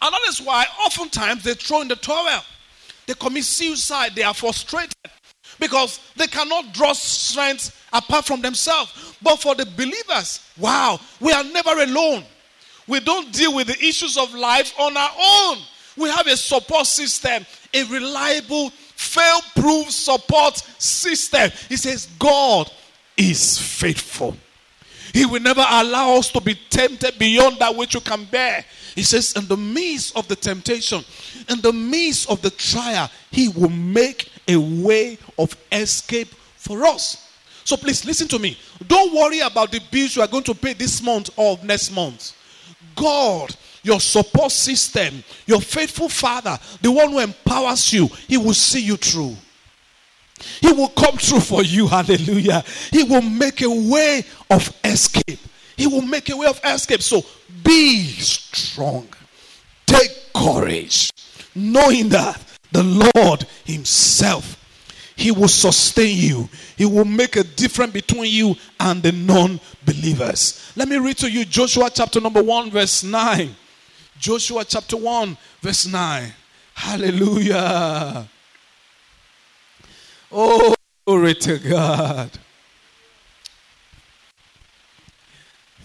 And 0.04 0.12
that 0.12 0.22
is 0.28 0.42
why 0.42 0.66
oftentimes 0.86 1.44
they 1.44 1.54
throw 1.54 1.82
in 1.82 1.88
the 1.88 1.96
towel. 1.96 2.44
They 3.08 3.13
commit 3.13 3.46
suicide. 3.46 4.12
They 4.13 4.24
are 4.24 4.34
frustrated 4.34 4.94
because 5.60 6.02
they 6.18 6.28
cannot 6.28 6.74
draw 6.74 6.92
strength 6.92 7.88
apart 7.94 8.26
from 8.26 8.42
themselves. 8.42 9.16
But 9.22 9.38
for 9.38 9.56
the 9.56 9.66
believers, 9.66 10.46
wow, 10.58 11.00
we 11.22 11.32
are 11.32 11.44
never 11.46 11.72
alone. 11.84 12.26
We 12.86 13.00
don't 13.00 13.32
deal 13.32 13.56
with 13.56 13.68
the 13.68 13.82
issues 13.82 14.18
of 14.18 14.34
life 14.34 14.74
on 14.78 14.98
our 14.98 15.12
own. 15.18 15.60
We 15.96 16.10
have 16.10 16.28
a 16.28 16.36
support 16.36 16.86
system, 16.86 17.46
a 17.74 17.84
reliable, 17.86 18.72
fail 18.72 19.39
proof 19.56 19.89
support 19.89 20.58
system. 20.80 21.50
He 21.70 21.78
says, 21.78 22.10
God 22.20 22.70
is 23.16 23.58
faithful. 23.58 24.36
He 25.13 25.26
will 25.26 25.42
never 25.42 25.63
allow 25.66 26.16
us 26.18 26.30
to 26.32 26.42
be 26.42 26.56
tempted 26.70 27.18
beyond 27.18 27.60
that 27.60 27.74
which 27.74 27.94
you 27.94 28.02
can 28.02 28.26
bear. 28.26 28.66
He 28.95 29.03
says, 29.03 29.34
in 29.34 29.47
the 29.47 29.58
midst 29.58 30.15
of 30.15 30.27
the 30.27 30.36
temptation, 30.36 31.03
in 31.49 31.62
the 31.62 31.73
midst 31.73 32.29
of 32.29 32.41
the 32.41 32.51
trial, 32.51 33.10
He 33.32 33.49
will 33.49 33.69
make 33.69 34.29
a 34.47 34.58
way 34.58 35.17
of 35.38 35.56
escape 35.71 36.29
for 36.58 36.86
us. 36.86 37.29
So 37.65 37.77
please 37.77 38.06
listen 38.06 38.27
to 38.29 38.39
me. 38.39 38.58
Don't 38.88 39.13
worry 39.13 39.39
about 39.39 39.71
the 39.71 39.82
bills 39.91 40.15
you 40.15 40.21
are 40.21 40.27
going 40.27 40.43
to 40.43 40.53
pay 40.53 40.73
this 40.73 41.01
month 41.01 41.29
or 41.38 41.58
next 41.63 41.91
month. 41.91 42.34
God, 42.95 43.56
your 43.82 43.99
support 43.99 44.51
system, 44.51 45.23
your 45.45 45.62
faithful 45.62 46.10
Father, 46.10 46.58
the 46.82 46.91
one 46.91 47.12
who 47.12 47.19
empowers 47.19 47.91
you, 47.93 48.08
He 48.27 48.38
will 48.38 48.53
see 48.53 48.82
you 48.82 48.97
through. 48.97 49.36
He 50.62 50.71
will 50.71 50.89
come 50.89 51.17
through 51.17 51.39
for 51.39 51.63
you. 51.63 51.88
Hallelujah. 51.88 52.63
He 52.91 53.03
will 53.03 53.21
make 53.21 53.62
a 53.62 53.69
way 53.69 54.25
of 54.49 54.75
escape. 54.84 55.39
He 55.77 55.88
will 55.88 56.01
make 56.01 56.29
a 56.29 56.38
way 56.38 56.47
of 56.47 56.60
escape. 56.63 57.01
So 57.01 57.23
be 57.63 58.04
strong. 58.04 59.08
Take 59.86 60.34
courage, 60.36 61.12
knowing 61.56 62.10
that 62.10 62.41
the 62.71 62.84
Lord 63.15 63.45
Himself, 63.65 64.58
He 65.15 65.32
will 65.32 65.47
sustain 65.47 66.17
you. 66.17 66.49
He 66.78 66.86
will 66.86 67.06
make 67.06 67.36
a 67.36 67.43
difference 67.43 67.93
between 67.93 68.32
you 68.32 68.56
and 68.80 69.04
the 69.04 69.12
non 69.12 69.60
believers. 69.86 70.71
Let 70.76 70.88
me 70.88 70.97
read 70.97 71.17
to 71.17 71.30
you 71.30 71.45
Joshua 71.45 71.89
chapter 71.93 72.19
number 72.19 72.41
1, 72.41 72.71
verse 72.71 73.04
9. 73.04 73.56
Joshua 74.17 74.63
chapter 74.65 74.97
1, 74.97 75.38
verse 75.62 75.86
9. 75.86 76.34
Hallelujah. 76.76 78.28
Oh, 80.32 80.73
glory 81.06 81.36
to 81.36 81.60
God. 81.60 82.32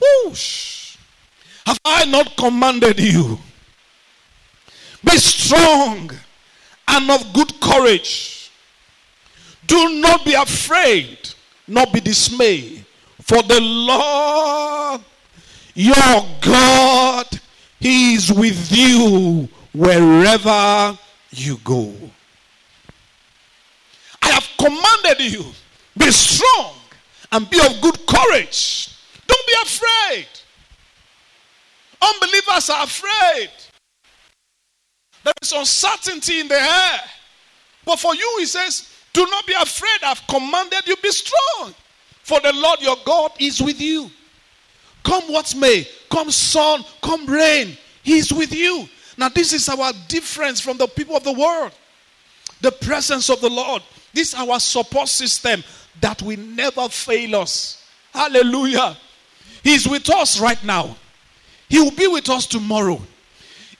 Whoosh. 0.01 0.78
I 1.99 2.05
not 2.05 2.37
commanded 2.37 3.01
you? 3.01 3.37
Be 5.05 5.17
strong 5.17 6.09
and 6.87 7.11
of 7.11 7.33
good 7.33 7.61
courage. 7.61 8.53
Do 9.67 10.01
not 10.01 10.25
be 10.25 10.35
afraid, 10.35 11.19
nor 11.67 11.87
be 11.87 11.99
dismayed, 11.99 12.85
for 13.23 13.43
the 13.43 13.61
Lord 13.61 15.01
your 15.75 16.27
God 16.41 17.27
he 17.81 18.15
is 18.15 18.33
with 18.33 18.71
you 18.71 19.49
wherever 19.75 20.97
you 21.33 21.59
go. 21.65 21.93
I 24.23 24.29
have 24.31 24.49
commanded 24.57 25.33
you 25.33 25.45
be 25.97 26.13
strong 26.13 26.75
and 27.33 27.51
be 27.51 27.59
of 27.59 27.81
good 27.81 28.07
courage. 28.07 28.97
Don't 29.27 29.47
be 29.47 29.55
afraid. 29.65 30.27
Unbelievers 32.01 32.71
are 32.71 32.85
afraid. 32.85 33.51
There 35.25 35.35
is 35.43 35.53
uncertainty 35.53 36.41
in 36.41 36.49
the 36.49 36.61
air. 36.61 37.01
But 37.85 37.99
for 37.99 38.15
you, 38.15 38.37
he 38.39 38.47
says, 38.47 38.91
Do 39.13 39.27
not 39.27 39.47
be 39.47 39.55
afraid. 39.55 39.99
I've 40.03 40.27
commanded 40.27 40.87
you, 40.87 40.97
be 40.97 41.11
strong. 41.11 41.75
For 42.23 42.41
the 42.41 42.53
Lord 42.53 42.81
your 42.81 42.97
God 43.05 43.33
is 43.39 43.61
with 43.63 43.81
you. 43.81 44.11
Come 45.03 45.33
what 45.33 45.55
may, 45.57 45.89
come 46.11 46.31
sun, 46.31 46.85
come 47.03 47.25
rain, 47.27 47.77
He 48.03 48.19
is 48.19 48.33
with 48.33 48.55
you. 48.55 48.87
Now, 49.17 49.29
this 49.31 49.53
is 49.53 49.69
our 49.69 49.93
difference 50.07 50.61
from 50.61 50.77
the 50.77 50.87
people 50.87 51.17
of 51.17 51.25
the 51.25 51.33
world. 51.33 51.73
The 52.61 52.71
presence 52.71 53.31
of 53.31 53.41
the 53.41 53.49
Lord. 53.49 53.83
This 54.13 54.29
is 54.29 54.35
our 54.35 54.61
support 54.61 55.09
system 55.09 55.65
that 56.01 56.21
will 56.23 56.39
never 56.39 56.89
fail 56.89 57.37
us. 57.37 57.85
Hallelujah. 58.13 58.97
He's 59.63 59.89
with 59.89 60.09
us 60.11 60.39
right 60.41 60.63
now. 60.63 60.97
He 61.69 61.79
will 61.79 61.91
be 61.91 62.07
with 62.07 62.29
us 62.31 62.47
tomorrow. 62.47 63.01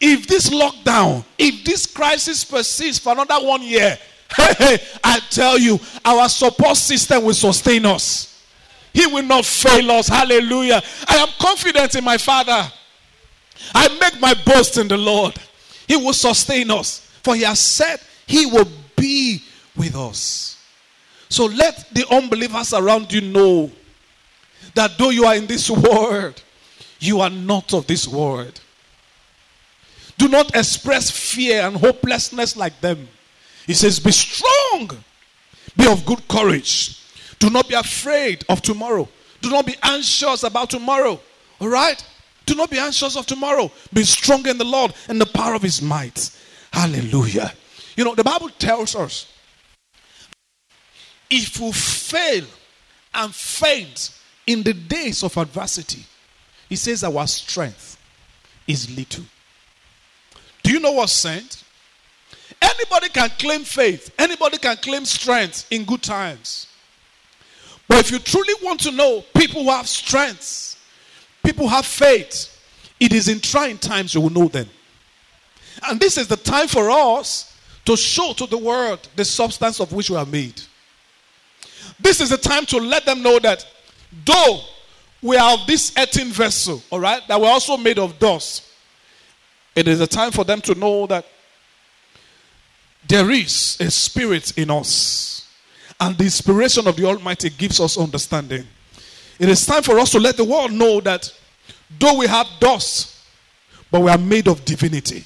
If 0.01 0.27
this 0.27 0.51
lockdown, 0.51 1.25
if 1.39 1.65
this 1.65 1.87
crisis 1.87 2.45
persists 2.45 3.03
for 3.03 3.13
another 3.13 3.45
one 3.45 3.63
year, 3.63 3.99
I 4.39 5.21
tell 5.31 5.59
you, 5.59 5.81
our 6.05 6.29
support 6.29 6.77
system 6.77 7.25
will 7.25 7.35
sustain 7.35 7.87
us. 7.87 8.45
He 8.93 9.07
will 9.07 9.23
not 9.23 9.45
fail 9.45 9.91
us. 9.93 10.09
Hallelujah. 10.09 10.83
I 11.09 11.17
am 11.17 11.29
confident 11.39 11.95
in 11.95 12.05
my 12.05 12.19
Father. 12.19 12.71
I 13.75 13.89
make 14.01 14.21
my 14.21 14.35
boast 14.45 14.77
in 14.79 14.89
the 14.89 14.97
Lord. 14.97 15.35
He 15.87 15.97
will 15.97 16.13
sustain 16.13 16.71
us. 16.71 17.01
For 17.23 17.35
he 17.35 17.43
has 17.43 17.59
said 17.59 18.01
he 18.27 18.47
will 18.47 18.69
be 18.97 19.43
with 19.77 19.97
us. 19.97 20.57
So 21.29 21.47
let 21.47 21.89
the 21.93 22.07
unbelievers 22.11 22.73
around 22.73 23.13
you 23.13 23.21
know 23.21 23.71
that 24.75 24.97
though 24.99 25.11
you 25.11 25.25
are 25.25 25.35
in 25.35 25.47
this 25.47 25.71
world, 25.71 26.43
you 26.99 27.21
are 27.21 27.31
not 27.31 27.73
of 27.75 27.87
this 27.87 28.07
world. 28.09 28.61
Do 30.17 30.29
not 30.29 30.55
express 30.57 31.11
fear 31.11 31.63
and 31.63 31.77
hopelessness 31.77 32.57
like 32.57 32.81
them. 32.81 33.09
He 33.67 33.75
says, 33.75 34.01
Be 34.01 34.11
strong, 34.11 34.91
be 35.77 35.87
of 35.87 36.05
good 36.05 36.27
courage. 36.27 37.01
Do 37.39 37.51
not 37.51 37.69
be 37.69 37.75
afraid 37.75 38.45
of 38.49 38.63
tomorrow. 38.63 39.09
Do 39.41 39.51
not 39.51 39.67
be 39.67 39.77
anxious 39.83 40.43
about 40.43 40.71
tomorrow. 40.71 41.21
All 41.61 41.69
right? 41.69 42.05
Do 42.47 42.55
not 42.55 42.71
be 42.71 42.79
anxious 42.79 43.17
of 43.17 43.27
tomorrow. 43.27 43.71
Be 43.93 44.03
strong 44.05 44.47
in 44.49 44.59
the 44.59 44.65
Lord 44.65 44.93
and 45.09 45.21
the 45.21 45.27
power 45.27 45.55
of 45.55 45.63
his 45.63 45.81
might. 45.81 46.31
Hallelujah. 46.73 47.53
You 47.97 48.05
know, 48.05 48.15
the 48.15 48.25
Bible 48.25 48.49
tells 48.49 48.97
us 48.97 49.31
if 51.31 51.61
we 51.61 51.71
fail 51.73 52.45
and 53.15 53.35
faint 53.35 54.19
in 54.47 54.63
the 54.63 54.73
days 54.73 55.23
of 55.23 55.37
adversity, 55.37 56.05
he 56.69 56.77
says 56.77 57.05
our 57.05 57.27
strength 57.27 57.99
is 58.67 58.95
little. 58.97 59.25
Do 60.63 60.73
you 60.73 60.81
know 60.81 60.93
what's 60.93 61.13
saint? 61.13 61.65
Anybody 62.61 63.09
can 63.09 63.31
claim 63.39 63.65
faith, 63.65 64.13
anybody 64.19 64.59
can 64.59 64.77
claim 64.77 65.05
strength 65.05 65.67
in 65.71 65.85
good 65.85 66.03
times. 66.03 66.67
But 67.87 67.99
if 68.01 68.11
you 68.11 68.19
truly 68.19 68.55
want 68.63 68.81
to 68.81 68.91
know 68.91 69.25
people 69.35 69.65
who 69.65 69.71
have 69.71 69.89
strengths, 69.89 70.77
people 71.43 71.67
who 71.67 71.75
have 71.75 71.87
faith, 71.87 72.55
it 73.01 73.13
is 73.13 73.29
in 73.29 73.41
trying 73.41 73.79
times 73.79 74.15
you 74.15 74.21
will 74.21 74.31
know 74.31 74.49
them. 74.49 74.69
And 75.89 75.99
this 75.99 76.19
is 76.19 76.29
the 76.29 76.37
time 76.37 76.69
for 76.69 76.91
us 76.91 77.57
to 77.85 77.97
show 77.97 78.33
to 78.35 78.47
the 78.47 78.59
world 78.59 79.09
the 79.17 79.25
substance 79.25 79.81
of 79.81 79.93
which 79.93 80.11
we 80.11 80.17
are 80.17 80.27
made. 80.27 80.61
This 81.99 82.21
is 82.21 82.31
the 82.31 82.37
time 82.37 82.67
to 82.67 82.77
let 82.77 83.07
them 83.07 83.23
know 83.23 83.39
that 83.39 83.67
though 84.25 84.61
we 85.23 85.37
are 85.37 85.57
this 85.67 85.93
earthen 85.97 86.29
vessel, 86.29 86.83
all 86.91 87.01
right, 87.01 87.27
that 87.29 87.41
we're 87.41 87.49
also 87.49 87.77
made 87.77 87.99
of 87.99 88.19
dust, 88.19 88.65
it 89.75 89.89
is 89.89 90.01
a 90.01 90.07
time 90.07 90.31
for 90.31 90.45
them 90.45 90.61
to 90.63 90.75
know 90.75 91.07
that 91.07 91.25
there 93.07 93.31
is 93.31 93.77
a 93.81 93.91
spirit 93.91 94.57
in 94.59 94.71
us, 94.71 95.49
and 96.01 96.17
the 96.17 96.25
inspiration 96.25 96.87
of 96.87 96.97
the 96.97 97.05
Almighty 97.05 97.51
gives 97.51 97.81
us 97.81 97.97
understanding. 97.99 98.67
It 99.39 99.49
is 99.49 99.65
time 99.65 99.83
for 99.83 99.99
us 99.99 100.11
to 100.13 100.21
let 100.21 100.37
the 100.37 100.45
world 100.45 100.73
know 100.73 101.01
that 101.01 101.33
though 101.99 102.19
we 102.19 102.27
have 102.27 102.47
dust, 102.61 103.17
but 103.91 104.03
we 104.03 104.11
are 104.11 104.19
made 104.19 104.49
of 104.49 104.65
divinity, 104.65 105.25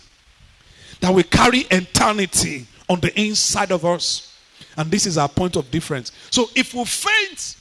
that 1.00 1.12
we 1.12 1.22
carry 1.22 1.60
eternity 1.70 2.66
on 2.88 3.00
the 3.00 3.18
inside 3.20 3.72
of 3.72 3.84
us. 3.84 4.28
And 4.76 4.90
this 4.90 5.06
is 5.06 5.18
our 5.18 5.28
point 5.28 5.56
of 5.56 5.70
difference. 5.70 6.12
So 6.30 6.48
if 6.54 6.72
we 6.72 6.84
faint 6.84 7.56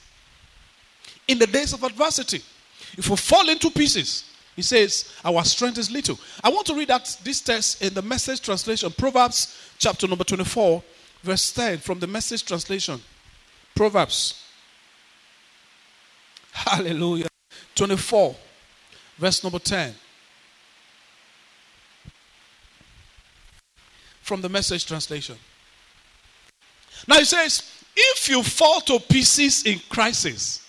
in 1.31 1.39
the 1.39 1.47
days 1.47 1.73
of 1.73 1.83
adversity, 1.83 2.41
if 2.97 3.09
we 3.09 3.15
fall 3.15 3.47
into 3.49 3.71
pieces, 3.71 4.25
he 4.55 4.61
says, 4.61 5.13
Our 5.23 5.43
strength 5.45 5.77
is 5.77 5.89
little. 5.89 6.19
I 6.43 6.49
want 6.49 6.67
to 6.67 6.75
read 6.75 6.89
that 6.89 7.17
this 7.23 7.39
text 7.41 7.81
in 7.81 7.93
the 7.93 8.01
message 8.01 8.41
translation, 8.41 8.91
Proverbs 8.91 9.57
chapter 9.77 10.07
number 10.07 10.25
24, 10.25 10.83
verse 11.23 11.51
10, 11.53 11.77
from 11.79 11.99
the 11.99 12.07
message 12.07 12.45
translation. 12.45 13.01
Proverbs. 13.73 14.43
Hallelujah. 16.51 17.27
24, 17.75 18.35
verse 19.17 19.43
number 19.43 19.59
10. 19.59 19.95
From 24.21 24.41
the 24.41 24.49
message 24.49 24.85
translation. 24.85 25.37
Now 27.07 27.19
he 27.19 27.25
says, 27.25 27.63
if 27.95 28.29
you 28.29 28.43
fall 28.43 28.81
to 28.81 28.99
pieces 28.99 29.65
in 29.65 29.79
crisis, 29.89 30.60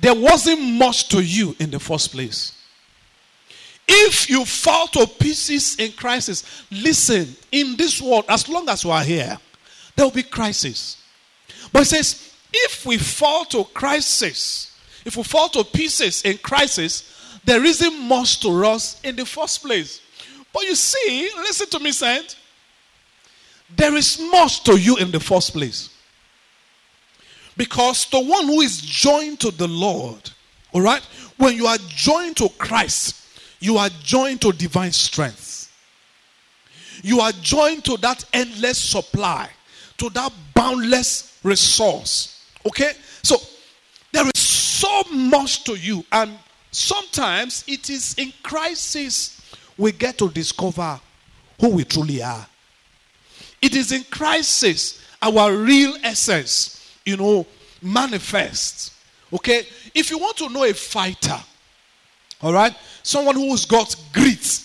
there 0.00 0.14
wasn't 0.14 0.60
much 0.60 1.08
to 1.08 1.20
you 1.20 1.54
in 1.58 1.70
the 1.70 1.78
first 1.78 2.12
place. 2.12 2.58
If 3.88 4.30
you 4.30 4.44
fall 4.44 4.86
to 4.88 5.06
pieces 5.06 5.76
in 5.76 5.92
crisis, 5.92 6.64
listen, 6.70 7.34
in 7.50 7.76
this 7.76 8.00
world, 8.00 8.24
as 8.28 8.48
long 8.48 8.68
as 8.68 8.84
we 8.84 8.90
are 8.90 9.02
here, 9.04 9.38
there 9.96 10.06
will 10.06 10.12
be 10.12 10.22
crisis. 10.22 11.02
But 11.72 11.82
it 11.82 11.86
says, 11.86 12.34
if 12.52 12.86
we 12.86 12.98
fall 12.98 13.44
to 13.46 13.64
crisis, 13.64 14.76
if 15.04 15.16
we 15.16 15.22
fall 15.24 15.48
to 15.50 15.64
pieces 15.64 16.22
in 16.22 16.38
crisis, 16.38 17.38
there 17.44 17.64
isn't 17.64 18.00
much 18.00 18.40
to 18.40 18.64
us 18.64 19.00
in 19.02 19.16
the 19.16 19.26
first 19.26 19.62
place. 19.62 20.00
But 20.52 20.62
you 20.64 20.74
see, 20.74 21.30
listen 21.36 21.68
to 21.70 21.80
me, 21.80 21.92
saint. 21.92 22.36
There 23.74 23.94
is 23.96 24.20
much 24.30 24.62
to 24.64 24.78
you 24.78 24.96
in 24.98 25.10
the 25.10 25.20
first 25.20 25.52
place. 25.52 25.88
Because 27.56 28.06
the 28.06 28.20
one 28.20 28.46
who 28.46 28.60
is 28.60 28.80
joined 28.80 29.40
to 29.40 29.50
the 29.50 29.68
Lord, 29.68 30.30
all 30.72 30.80
right, 30.80 31.02
when 31.36 31.54
you 31.54 31.66
are 31.66 31.78
joined 31.88 32.36
to 32.38 32.48
Christ, 32.58 33.26
you 33.60 33.76
are 33.76 33.90
joined 34.02 34.40
to 34.42 34.52
divine 34.52 34.92
strength. 34.92 35.70
You 37.02 37.20
are 37.20 37.32
joined 37.32 37.84
to 37.86 37.96
that 37.98 38.24
endless 38.32 38.78
supply, 38.78 39.50
to 39.98 40.08
that 40.10 40.32
boundless 40.54 41.38
resource. 41.42 42.44
Okay? 42.66 42.92
So 43.22 43.36
there 44.12 44.24
is 44.24 44.40
so 44.40 45.02
much 45.12 45.64
to 45.64 45.76
you, 45.76 46.04
and 46.12 46.38
sometimes 46.70 47.64
it 47.66 47.90
is 47.90 48.14
in 48.18 48.32
crisis 48.42 49.40
we 49.76 49.92
get 49.92 50.18
to 50.18 50.28
discover 50.30 51.00
who 51.60 51.70
we 51.70 51.84
truly 51.84 52.22
are. 52.22 52.46
It 53.60 53.76
is 53.76 53.92
in 53.92 54.04
crisis 54.04 55.00
our 55.20 55.56
real 55.56 55.96
essence, 56.02 56.81
you 57.04 57.16
know, 57.16 57.46
manifests. 57.80 58.96
Okay? 59.32 59.66
If 59.94 60.10
you 60.10 60.18
want 60.18 60.36
to 60.38 60.48
know 60.48 60.64
a 60.64 60.72
fighter, 60.72 61.38
all 62.40 62.52
right, 62.52 62.74
someone 63.02 63.36
who's 63.36 63.64
got 63.64 63.94
grit, 64.12 64.62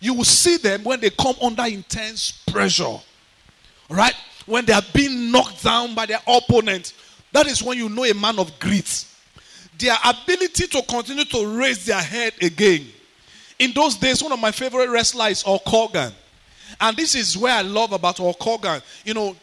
you 0.00 0.14
will 0.14 0.24
see 0.24 0.56
them 0.56 0.84
when 0.84 1.00
they 1.00 1.10
come 1.10 1.34
under 1.42 1.64
intense 1.64 2.32
pressure. 2.50 2.84
All 2.84 3.02
right? 3.90 4.14
When 4.46 4.64
they 4.64 4.72
are 4.72 4.82
being 4.94 5.30
knocked 5.30 5.62
down 5.62 5.94
by 5.94 6.06
their 6.06 6.20
opponent, 6.26 6.94
that 7.32 7.46
is 7.46 7.62
when 7.62 7.78
you 7.78 7.88
know 7.88 8.04
a 8.04 8.14
man 8.14 8.38
of 8.38 8.58
grit. 8.58 9.06
Their 9.78 9.96
ability 10.04 10.66
to 10.68 10.82
continue 10.82 11.24
to 11.24 11.46
raise 11.58 11.84
their 11.84 12.00
head 12.00 12.34
again. 12.42 12.86
In 13.58 13.72
those 13.72 13.96
days, 13.96 14.22
one 14.22 14.32
of 14.32 14.40
my 14.40 14.50
favorite 14.50 14.88
wrestlers 14.88 15.38
is 15.38 15.42
Hulk 15.42 15.62
Hogan. 15.66 16.12
And 16.80 16.96
this 16.96 17.14
is 17.14 17.36
where 17.36 17.54
I 17.54 17.62
love 17.62 17.92
about 17.92 18.16
Hulk 18.16 18.40
Hogan. 18.40 18.80
You 19.04 19.14
know, 19.14 19.36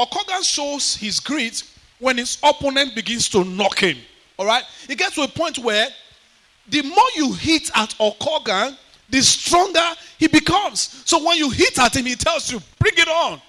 Hulk 0.00 0.14
Hogan 0.14 0.42
shows 0.42 0.96
his 0.96 1.20
grit 1.20 1.62
when 1.98 2.16
his 2.16 2.38
opponent 2.42 2.94
begins 2.94 3.28
to 3.28 3.44
knock 3.44 3.80
him. 3.80 3.98
All 4.38 4.46
right? 4.46 4.64
It 4.88 4.96
gets 4.96 5.14
to 5.16 5.22
a 5.22 5.28
point 5.28 5.58
where 5.58 5.88
the 6.70 6.80
more 6.80 7.10
you 7.16 7.34
hit 7.34 7.70
at 7.76 7.92
Hulk 7.92 8.16
Hogan, 8.18 8.78
the 9.10 9.20
stronger 9.20 9.84
he 10.16 10.26
becomes. 10.26 11.02
So 11.04 11.22
when 11.22 11.36
you 11.36 11.50
hit 11.50 11.78
at 11.78 11.94
him, 11.94 12.06
he 12.06 12.14
tells 12.14 12.50
you, 12.50 12.62
bring 12.78 12.94
it 12.96 13.08
on. 13.08 13.42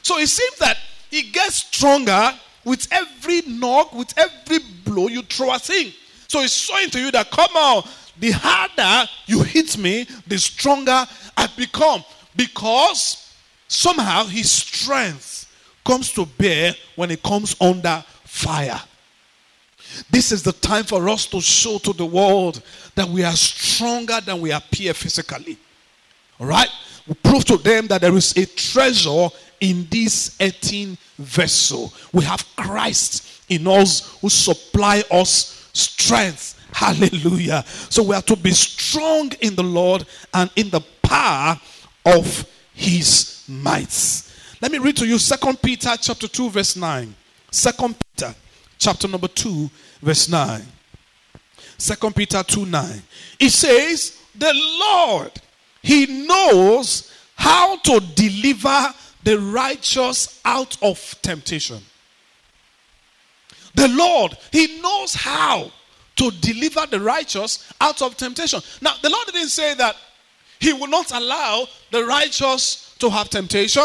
So 0.00 0.16
it 0.18 0.28
seems 0.28 0.56
that 0.60 0.78
he 1.10 1.24
gets 1.30 1.56
stronger 1.56 2.32
with 2.64 2.88
every 2.90 3.42
knock, 3.42 3.92
with 3.92 4.14
every 4.16 4.60
blow 4.86 5.08
you 5.08 5.20
throw 5.20 5.52
at 5.52 5.68
him. 5.68 5.92
So 6.26 6.40
he's 6.40 6.54
showing 6.56 6.88
to 6.88 7.00
you 7.00 7.10
that, 7.10 7.30
come 7.30 7.54
on, 7.54 7.86
the 8.18 8.30
harder 8.30 9.10
you 9.26 9.42
hit 9.42 9.76
me, 9.76 10.06
the 10.26 10.38
stronger 10.38 11.04
I 11.36 11.48
become 11.54 12.02
because 12.34 13.30
somehow 13.68 14.24
his 14.24 14.50
strength 14.50 15.37
comes 15.88 16.12
to 16.12 16.26
bear 16.26 16.74
when 16.96 17.10
it 17.10 17.22
comes 17.22 17.56
under 17.58 18.04
fire. 18.22 18.78
This 20.10 20.32
is 20.32 20.42
the 20.42 20.52
time 20.52 20.84
for 20.84 21.08
us 21.08 21.24
to 21.28 21.40
show 21.40 21.78
to 21.78 21.94
the 21.94 22.04
world 22.04 22.62
that 22.94 23.08
we 23.08 23.24
are 23.24 23.32
stronger 23.32 24.20
than 24.20 24.42
we 24.42 24.52
appear 24.52 24.92
physically. 24.92 25.56
All 26.38 26.46
right? 26.46 26.68
We 27.06 27.14
prove 27.14 27.46
to 27.46 27.56
them 27.56 27.86
that 27.86 28.02
there 28.02 28.14
is 28.14 28.36
a 28.36 28.44
treasure 28.44 29.28
in 29.60 29.86
this 29.90 30.36
18 30.38 30.98
vessel. 31.16 31.90
We 32.12 32.22
have 32.24 32.44
Christ 32.54 33.44
in 33.48 33.66
us 33.66 34.18
who 34.20 34.28
supply 34.28 35.02
us 35.10 35.70
strength. 35.72 36.66
Hallelujah. 36.70 37.64
So 37.88 38.02
we 38.02 38.14
are 38.14 38.22
to 38.22 38.36
be 38.36 38.50
strong 38.50 39.32
in 39.40 39.54
the 39.54 39.62
Lord 39.62 40.04
and 40.34 40.50
in 40.54 40.68
the 40.68 40.82
power 41.02 41.58
of 42.04 42.46
his 42.74 43.42
might. 43.48 44.27
Let 44.60 44.72
me 44.72 44.78
read 44.78 44.96
to 44.96 45.06
you 45.06 45.18
Second 45.18 45.62
Peter 45.62 45.90
chapter 46.00 46.26
2 46.26 46.50
verse 46.50 46.76
9. 46.76 47.14
Second 47.50 47.96
Peter 48.16 48.34
chapter 48.78 49.08
number 49.08 49.28
2 49.28 49.70
verse 50.02 50.28
9. 50.28 50.62
Second 51.76 52.16
Peter 52.16 52.42
2 52.42 52.66
9. 52.66 53.02
It 53.38 53.50
says, 53.50 54.18
The 54.34 54.52
Lord, 54.80 55.32
He 55.82 56.26
knows 56.26 57.12
how 57.36 57.76
to 57.78 58.00
deliver 58.14 58.92
the 59.22 59.38
righteous 59.38 60.40
out 60.44 60.76
of 60.82 61.14
temptation. 61.22 61.78
The 63.74 63.88
Lord, 63.88 64.36
He 64.52 64.80
knows 64.80 65.14
how 65.14 65.70
to 66.16 66.30
deliver 66.32 66.84
the 66.86 67.00
righteous 67.00 67.72
out 67.80 68.02
of 68.02 68.16
temptation. 68.16 68.60
Now, 68.82 68.94
the 69.00 69.08
Lord 69.08 69.26
didn't 69.28 69.50
say 69.50 69.74
that 69.74 69.96
he 70.60 70.72
will 70.72 70.88
not 70.88 71.12
allow 71.12 71.66
the 71.90 72.04
righteous 72.04 72.94
to 72.98 73.08
have 73.08 73.30
temptation. 73.30 73.84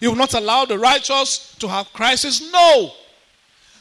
He 0.00 0.08
will 0.08 0.16
not 0.16 0.34
allow 0.34 0.64
the 0.64 0.78
righteous 0.78 1.54
to 1.58 1.68
have 1.68 1.92
crisis. 1.92 2.52
No. 2.52 2.92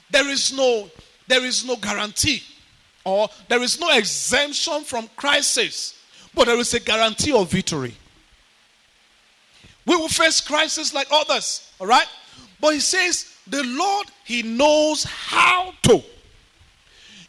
There 0.10 0.30
is 0.30 0.54
no 0.54 0.90
there 1.28 1.44
is 1.44 1.66
no 1.66 1.76
guarantee 1.76 2.44
or 3.04 3.28
there 3.48 3.62
is 3.64 3.80
no 3.80 3.90
exemption 3.90 4.84
from 4.84 5.10
crisis, 5.16 6.00
but 6.34 6.46
there 6.46 6.58
is 6.60 6.74
a 6.74 6.80
guarantee 6.80 7.34
of 7.34 7.50
victory. 7.50 7.96
We 9.86 9.96
will 9.96 10.08
face 10.08 10.42
crisis 10.42 10.94
like 10.94 11.08
others, 11.12 11.72
all 11.80 11.88
right? 11.88 12.08
But 12.60 12.76
he 12.76 12.80
says 12.80 13.34
the 13.48 13.64
Lord 13.64 14.08
he 14.24 14.44
knows 14.44 15.04
how 15.04 15.74
to. 15.84 16.02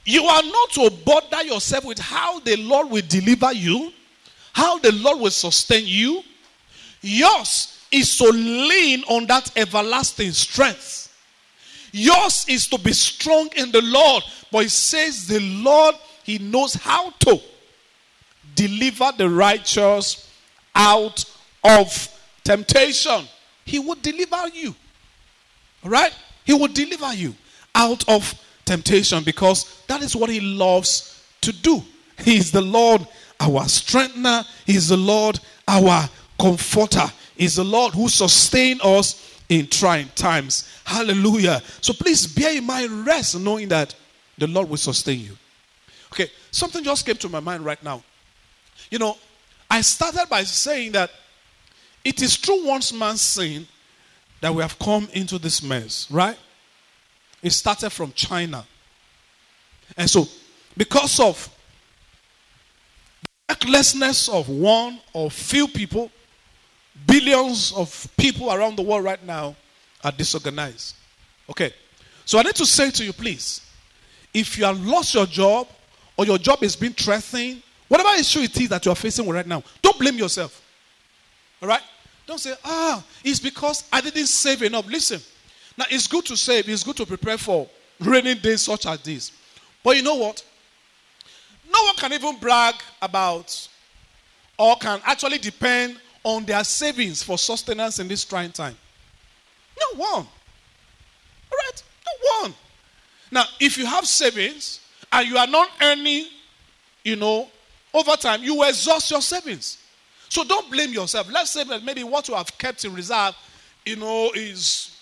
You 0.04 0.24
are 0.24 0.42
not 0.42 0.70
to 0.72 0.90
bother 1.04 1.42
yourself 1.42 1.84
with 1.84 1.98
how 1.98 2.40
the 2.40 2.56
Lord 2.56 2.90
will 2.90 3.02
deliver 3.06 3.52
you 3.52 3.92
how 4.56 4.78
the 4.78 4.90
Lord 4.92 5.20
will 5.20 5.30
sustain 5.30 5.86
you. 5.86 6.22
Yours 7.02 7.75
is 7.92 8.16
to 8.18 8.28
lean 8.28 9.02
on 9.04 9.26
that 9.26 9.50
everlasting 9.56 10.32
strength. 10.32 11.12
Yours 11.92 12.44
is 12.48 12.66
to 12.68 12.78
be 12.78 12.92
strong 12.92 13.48
in 13.56 13.70
the 13.70 13.82
Lord. 13.82 14.22
But 14.50 14.66
it 14.66 14.70
says 14.70 15.26
the 15.26 15.40
Lord, 15.40 15.94
He 16.24 16.38
knows 16.38 16.74
how 16.74 17.10
to 17.10 17.40
deliver 18.54 19.12
the 19.16 19.28
righteous 19.28 20.30
out 20.74 21.24
of 21.64 22.08
temptation. 22.44 23.26
He 23.64 23.78
will 23.78 23.96
deliver 23.96 24.48
you. 24.48 24.74
All 25.84 25.90
right? 25.90 26.12
He 26.44 26.52
will 26.52 26.68
deliver 26.68 27.14
you 27.14 27.34
out 27.74 28.08
of 28.08 28.34
temptation 28.64 29.24
because 29.24 29.82
that 29.86 30.02
is 30.02 30.14
what 30.14 30.30
He 30.30 30.40
loves 30.40 31.22
to 31.40 31.52
do. 31.52 31.82
He 32.18 32.36
is 32.36 32.50
the 32.50 32.62
Lord 32.62 33.06
our 33.40 33.68
strengthener. 33.68 34.44
He 34.64 34.76
is 34.76 34.88
the 34.88 34.96
Lord, 34.96 35.38
our 35.66 36.08
comforter. 36.40 37.06
Is 37.36 37.56
the 37.56 37.64
Lord 37.64 37.94
who 37.94 38.08
sustains 38.08 38.80
us 38.82 39.40
in 39.48 39.66
trying 39.68 40.08
times. 40.14 40.68
Hallelujah. 40.84 41.62
So 41.80 41.92
please 41.92 42.26
bear 42.26 42.56
in 42.56 42.64
mind, 42.64 43.06
rest 43.06 43.38
knowing 43.38 43.68
that 43.68 43.94
the 44.38 44.46
Lord 44.46 44.68
will 44.68 44.76
sustain 44.76 45.20
you. 45.20 45.36
Okay, 46.12 46.30
something 46.50 46.82
just 46.82 47.04
came 47.04 47.16
to 47.16 47.28
my 47.28 47.40
mind 47.40 47.64
right 47.64 47.82
now. 47.82 48.02
You 48.90 48.98
know, 48.98 49.16
I 49.70 49.80
started 49.80 50.26
by 50.28 50.44
saying 50.44 50.92
that 50.92 51.10
it 52.04 52.22
is 52.22 52.36
through 52.36 52.66
one 52.66 52.80
man's 52.94 53.20
sin 53.20 53.66
that 54.40 54.54
we 54.54 54.62
have 54.62 54.78
come 54.78 55.08
into 55.12 55.38
this 55.38 55.62
mess, 55.62 56.08
right? 56.10 56.36
It 57.42 57.50
started 57.50 57.90
from 57.90 58.12
China. 58.12 58.64
And 59.96 60.08
so, 60.08 60.26
because 60.76 61.18
of 61.20 61.48
recklessness 63.48 64.28
of 64.28 64.48
one 64.48 65.00
or 65.12 65.30
few 65.30 65.68
people, 65.68 66.10
billions 67.06 67.72
of 67.72 68.08
people 68.16 68.52
around 68.52 68.76
the 68.76 68.82
world 68.82 69.04
right 69.04 69.24
now 69.24 69.54
are 70.02 70.12
disorganized. 70.12 70.96
Okay. 71.48 71.72
So 72.24 72.38
I 72.38 72.42
need 72.42 72.56
to 72.56 72.66
say 72.66 72.90
to 72.90 73.04
you, 73.04 73.12
please, 73.12 73.60
if 74.34 74.58
you 74.58 74.64
have 74.64 74.84
lost 74.84 75.14
your 75.14 75.26
job 75.26 75.68
or 76.16 76.26
your 76.26 76.38
job 76.38 76.62
is 76.62 76.74
being 76.76 76.92
threatened, 76.92 77.62
whatever 77.88 78.10
issue 78.18 78.40
it 78.40 78.60
is 78.60 78.68
that 78.68 78.84
you 78.84 78.92
are 78.92 78.96
facing 78.96 79.28
right 79.28 79.46
now, 79.46 79.62
don't 79.80 79.98
blame 79.98 80.16
yourself. 80.16 80.62
All 81.62 81.68
right? 81.68 81.82
Don't 82.26 82.38
say, 82.38 82.54
ah, 82.64 83.04
it's 83.22 83.38
because 83.38 83.84
I 83.92 84.00
didn't 84.00 84.26
save 84.26 84.62
enough. 84.62 84.86
Listen, 84.86 85.20
now 85.78 85.84
it's 85.90 86.06
good 86.06 86.24
to 86.26 86.36
save, 86.36 86.68
it's 86.68 86.82
good 86.82 86.96
to 86.96 87.06
prepare 87.06 87.38
for 87.38 87.68
rainy 88.00 88.34
days 88.34 88.62
such 88.62 88.86
as 88.86 89.00
this. 89.00 89.30
But 89.84 89.96
you 89.96 90.02
know 90.02 90.16
what? 90.16 90.44
No 91.72 91.84
one 91.84 91.94
can 91.94 92.12
even 92.12 92.36
brag 92.38 92.74
about 93.00 93.68
or 94.58 94.76
can 94.76 95.00
actually 95.04 95.38
depend 95.38 95.98
on 96.26 96.44
their 96.44 96.64
savings 96.64 97.22
for 97.22 97.38
sustenance 97.38 98.00
in 98.00 98.08
this 98.08 98.24
trying 98.24 98.50
time. 98.50 98.76
No 99.78 100.00
one. 100.00 100.26
All 100.26 100.26
right? 101.52 101.82
No 102.04 102.40
one. 102.42 102.54
Now, 103.30 103.44
if 103.60 103.78
you 103.78 103.86
have 103.86 104.04
savings 104.08 104.80
and 105.12 105.28
you 105.28 105.38
are 105.38 105.46
not 105.46 105.68
earning, 105.80 106.26
you 107.04 107.14
know, 107.14 107.48
over 107.94 108.16
time, 108.16 108.42
you 108.42 108.56
will 108.56 108.68
exhaust 108.68 109.08
your 109.08 109.22
savings. 109.22 109.78
So 110.28 110.42
don't 110.42 110.68
blame 110.68 110.92
yourself. 110.92 111.30
Let's 111.30 111.52
say 111.52 111.62
that 111.62 111.84
maybe 111.84 112.02
what 112.02 112.26
you 112.26 112.34
have 112.34 112.58
kept 112.58 112.84
in 112.84 112.92
reserve, 112.92 113.36
you 113.84 113.94
know, 113.94 114.32
is 114.34 114.96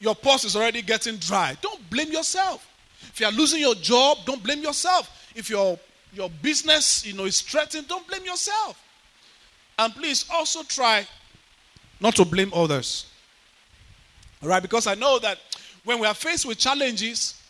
your 0.00 0.16
purse 0.16 0.44
is 0.44 0.56
already 0.56 0.82
getting 0.82 1.16
dry. 1.18 1.56
Don't 1.62 1.88
blame 1.90 2.10
yourself. 2.10 2.68
If 3.02 3.20
you 3.20 3.26
are 3.26 3.32
losing 3.32 3.60
your 3.60 3.76
job, 3.76 4.18
don't 4.26 4.42
blame 4.42 4.62
yourself. 4.62 5.30
If 5.36 5.48
your 5.48 5.78
your 6.12 6.28
business, 6.42 7.06
you 7.06 7.12
know, 7.12 7.24
is 7.24 7.40
threatened, 7.40 7.86
don't 7.86 8.06
blame 8.08 8.24
yourself. 8.24 8.80
And 9.78 9.94
please 9.94 10.24
also 10.32 10.62
try 10.62 11.06
not 12.00 12.14
to 12.16 12.24
blame 12.24 12.52
others. 12.54 13.06
All 14.42 14.48
right, 14.48 14.62
because 14.62 14.86
I 14.86 14.94
know 14.94 15.18
that 15.20 15.38
when 15.84 15.98
we 15.98 16.06
are 16.06 16.14
faced 16.14 16.46
with 16.46 16.58
challenges, 16.58 17.40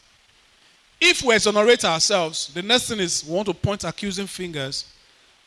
if 1.01 1.23
we 1.23 1.35
exonerate 1.35 1.85
ourselves, 1.85 2.53
the 2.55 2.63
next 2.63 2.89
thing 2.89 3.01
is 3.01 3.25
we 3.25 3.35
want 3.35 3.49
to 3.49 3.55
point 3.55 3.85
accusing 3.85 4.27
fingers 4.27 4.93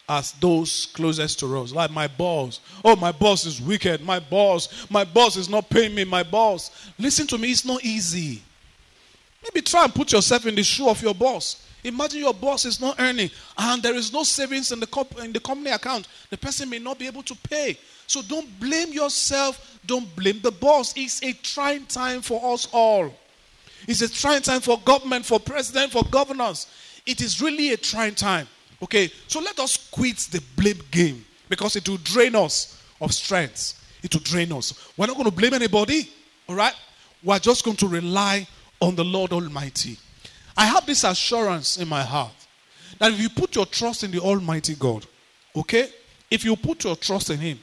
as 0.09 0.31
those 0.33 0.87
closest 0.93 1.39
to 1.39 1.59
us. 1.59 1.71
Like 1.73 1.91
my 1.91 2.07
boss. 2.07 2.59
Oh, 2.83 2.95
my 2.95 3.11
boss 3.11 3.45
is 3.45 3.61
wicked. 3.61 4.01
My 4.03 4.19
boss. 4.19 4.89
My 4.89 5.03
boss 5.03 5.35
is 5.35 5.49
not 5.49 5.69
paying 5.69 5.93
me. 5.93 6.05
My 6.05 6.23
boss. 6.23 6.91
Listen 6.97 7.27
to 7.27 7.37
me, 7.37 7.51
it's 7.51 7.65
not 7.65 7.83
easy. 7.83 8.41
Maybe 9.43 9.61
try 9.61 9.83
and 9.83 9.93
put 9.93 10.11
yourself 10.11 10.45
in 10.45 10.55
the 10.55 10.63
shoe 10.63 10.89
of 10.89 11.01
your 11.01 11.15
boss. 11.15 11.67
Imagine 11.83 12.19
your 12.19 12.33
boss 12.33 12.65
is 12.65 12.81
not 12.81 12.99
earning 12.99 13.29
and 13.57 13.81
there 13.81 13.95
is 13.95 14.11
no 14.11 14.23
savings 14.23 14.71
in 14.71 14.79
the, 14.79 14.87
comp- 14.87 15.19
in 15.19 15.31
the 15.31 15.39
company 15.39 15.69
account. 15.69 16.07
The 16.29 16.37
person 16.37 16.69
may 16.69 16.79
not 16.79 16.99
be 16.99 17.07
able 17.07 17.23
to 17.23 17.35
pay. 17.35 17.77
So 18.07 18.21
don't 18.21 18.59
blame 18.59 18.91
yourself. 18.91 19.79
Don't 19.85 20.13
blame 20.15 20.39
the 20.41 20.51
boss. 20.51 20.93
It's 20.97 21.23
a 21.23 21.33
trying 21.33 21.85
time 21.85 22.21
for 22.21 22.53
us 22.53 22.67
all. 22.73 23.13
It's 23.87 24.01
a 24.01 24.09
trying 24.09 24.41
time 24.41 24.61
for 24.61 24.79
government, 24.79 25.25
for 25.25 25.39
president, 25.39 25.91
for 25.91 26.03
governors. 26.09 26.67
It 27.05 27.21
is 27.21 27.41
really 27.41 27.73
a 27.73 27.77
trying 27.77 28.15
time. 28.15 28.47
Okay, 28.83 29.11
so 29.27 29.39
let 29.39 29.59
us 29.59 29.89
quit 29.89 30.17
the 30.17 30.43
blame 30.55 30.81
game 30.91 31.25
because 31.49 31.75
it 31.75 31.87
will 31.87 31.97
drain 31.97 32.35
us 32.35 32.83
of 32.99 33.13
strength. 33.13 33.73
It 34.03 34.13
will 34.13 34.21
drain 34.21 34.51
us. 34.51 34.91
We're 34.97 35.07
not 35.07 35.15
going 35.15 35.29
to 35.29 35.35
blame 35.35 35.53
anybody, 35.53 36.09
all 36.47 36.55
right? 36.55 36.73
We're 37.23 37.39
just 37.39 37.63
going 37.63 37.77
to 37.77 37.87
rely 37.87 38.47
on 38.79 38.95
the 38.95 39.03
Lord 39.03 39.31
Almighty. 39.31 39.97
I 40.55 40.65
have 40.65 40.85
this 40.85 41.03
assurance 41.03 41.77
in 41.77 41.87
my 41.87 42.03
heart 42.03 42.33
that 42.99 43.11
if 43.11 43.19
you 43.19 43.29
put 43.29 43.55
your 43.55 43.65
trust 43.65 44.03
in 44.03 44.11
the 44.11 44.19
Almighty 44.19 44.75
God, 44.75 45.05
okay, 45.55 45.89
if 46.29 46.43
you 46.43 46.55
put 46.55 46.83
your 46.83 46.95
trust 46.95 47.29
in 47.29 47.39
Him, 47.39 47.59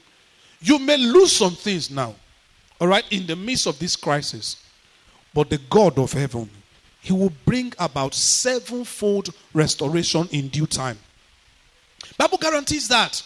you 0.61 0.79
may 0.79 0.96
lose 0.96 1.33
some 1.33 1.55
things 1.55 1.90
now, 1.90 2.14
all 2.81 2.88
right, 2.88 3.05
in 3.11 3.27
the 3.27 3.37
midst 3.37 3.66
of 3.66 3.79
this 3.79 3.96
crisis. 3.96 4.57
But 5.33 5.50
the 5.50 5.59
God 5.68 5.98
of 5.98 6.12
heaven 6.12 6.48
he 7.05 7.12
will 7.12 7.33
bring 7.44 7.70
about 7.79 8.14
sevenfold 8.14 9.29
restoration 9.53 10.27
in 10.33 10.48
due 10.48 10.66
time. 10.66 10.98
Bible 12.16 12.38
guarantees 12.38 12.88
that. 12.88 13.22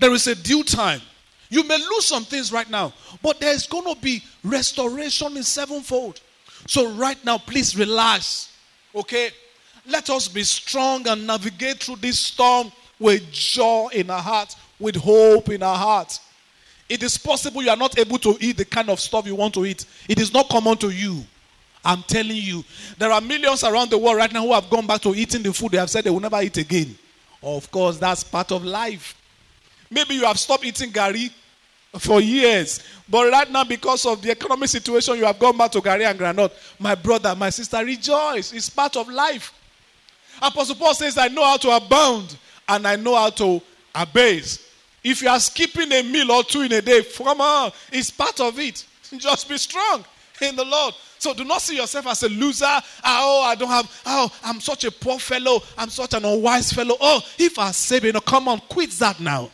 There 0.00 0.12
is 0.12 0.26
a 0.26 0.34
due 0.34 0.64
time. 0.64 1.00
You 1.48 1.62
may 1.62 1.76
lose 1.76 2.06
some 2.06 2.24
things 2.24 2.50
right 2.50 2.68
now, 2.68 2.92
but 3.22 3.38
there's 3.38 3.68
going 3.68 3.94
to 3.94 4.00
be 4.00 4.20
restoration 4.42 5.36
in 5.36 5.44
sevenfold. 5.44 6.20
So 6.66 6.90
right 6.92 7.22
now, 7.24 7.38
please 7.38 7.76
relax. 7.76 8.52
Okay? 8.94 9.30
Let 9.86 10.08
us 10.10 10.28
be 10.28 10.42
strong 10.44 11.06
and 11.08 11.26
navigate 11.26 11.82
through 11.82 11.96
this 11.96 12.18
storm 12.18 12.72
with 12.98 13.30
joy 13.30 13.88
in 13.92 14.10
our 14.10 14.22
heart, 14.22 14.56
with 14.78 14.96
hope 14.96 15.50
in 15.50 15.62
our 15.62 15.76
heart. 15.76 16.18
It 16.88 17.02
is 17.02 17.18
possible 17.18 17.62
you 17.62 17.70
are 17.70 17.76
not 17.76 17.98
able 17.98 18.18
to 18.18 18.36
eat 18.40 18.56
the 18.56 18.64
kind 18.64 18.88
of 18.88 19.00
stuff 19.00 19.26
you 19.26 19.34
want 19.34 19.54
to 19.54 19.64
eat. 19.66 19.84
It 20.08 20.20
is 20.20 20.32
not 20.32 20.48
common 20.48 20.76
to 20.78 20.90
you. 20.90 21.24
I'm 21.84 22.02
telling 22.02 22.36
you, 22.36 22.64
there 22.98 23.10
are 23.12 23.20
millions 23.20 23.62
around 23.62 23.90
the 23.90 23.98
world 23.98 24.16
right 24.16 24.32
now 24.32 24.42
who 24.42 24.54
have 24.54 24.70
gone 24.70 24.86
back 24.86 25.02
to 25.02 25.14
eating 25.14 25.42
the 25.42 25.52
food 25.52 25.72
they 25.72 25.78
have 25.78 25.90
said 25.90 26.04
they 26.04 26.10
will 26.10 26.20
never 26.20 26.40
eat 26.40 26.56
again. 26.56 26.96
Of 27.42 27.70
course, 27.70 27.98
that's 27.98 28.24
part 28.24 28.52
of 28.52 28.64
life. 28.64 29.14
Maybe 29.90 30.14
you 30.14 30.24
have 30.24 30.38
stopped 30.38 30.64
eating 30.64 30.90
gari 30.90 31.30
for 31.98 32.20
years, 32.20 32.82
but 33.08 33.30
right 33.30 33.50
now, 33.50 33.64
because 33.64 34.06
of 34.06 34.22
the 34.22 34.30
economic 34.30 34.68
situation, 34.68 35.16
you 35.16 35.24
have 35.24 35.38
gone 35.38 35.56
back 35.56 35.70
to 35.72 35.80
gari 35.80 36.08
and 36.08 36.18
groundnut. 36.18 36.52
My 36.78 36.94
brother, 36.94 37.34
my 37.34 37.50
sister, 37.50 37.84
rejoice. 37.84 38.52
It's 38.52 38.70
part 38.70 38.96
of 38.96 39.08
life. 39.08 39.52
Apostle 40.40 40.76
Paul 40.76 40.94
says, 40.94 41.18
I 41.18 41.28
know 41.28 41.44
how 41.44 41.56
to 41.58 41.70
abound 41.70 42.36
and 42.68 42.86
I 42.86 42.96
know 42.96 43.14
how 43.14 43.30
to 43.30 43.60
abase. 43.94 44.70
If 45.02 45.20
you 45.20 45.28
are 45.28 45.38
skipping 45.38 45.92
a 45.92 46.02
meal 46.02 46.32
or 46.32 46.42
two 46.42 46.62
in 46.62 46.72
a 46.72 46.80
day, 46.80 47.02
come 47.02 47.40
on, 47.40 47.72
it's 47.92 48.10
part 48.10 48.40
of 48.40 48.58
it. 48.58 48.84
Just 49.18 49.48
be 49.48 49.58
strong 49.58 50.04
in 50.40 50.56
the 50.56 50.64
Lord. 50.64 50.94
So 51.18 51.34
do 51.34 51.44
not 51.44 51.60
see 51.60 51.76
yourself 51.76 52.06
as 52.06 52.22
a 52.22 52.28
loser. 52.28 52.64
Ah, 52.66 53.20
oh, 53.22 53.42
I 53.44 53.54
don't 53.54 53.68
have, 53.68 54.02
oh, 54.06 54.30
I'm 54.42 54.60
such 54.60 54.84
a 54.84 54.90
poor 54.90 55.18
fellow. 55.18 55.62
I'm 55.76 55.90
such 55.90 56.14
an 56.14 56.24
unwise 56.24 56.72
fellow. 56.72 56.96
Oh, 57.00 57.20
if 57.38 57.58
I 57.58 57.70
say, 57.70 58.00
you 58.02 58.12
know, 58.12 58.20
come 58.20 58.48
on, 58.48 58.60
quit 58.60 58.90
that 58.92 59.20
now. 59.20 59.50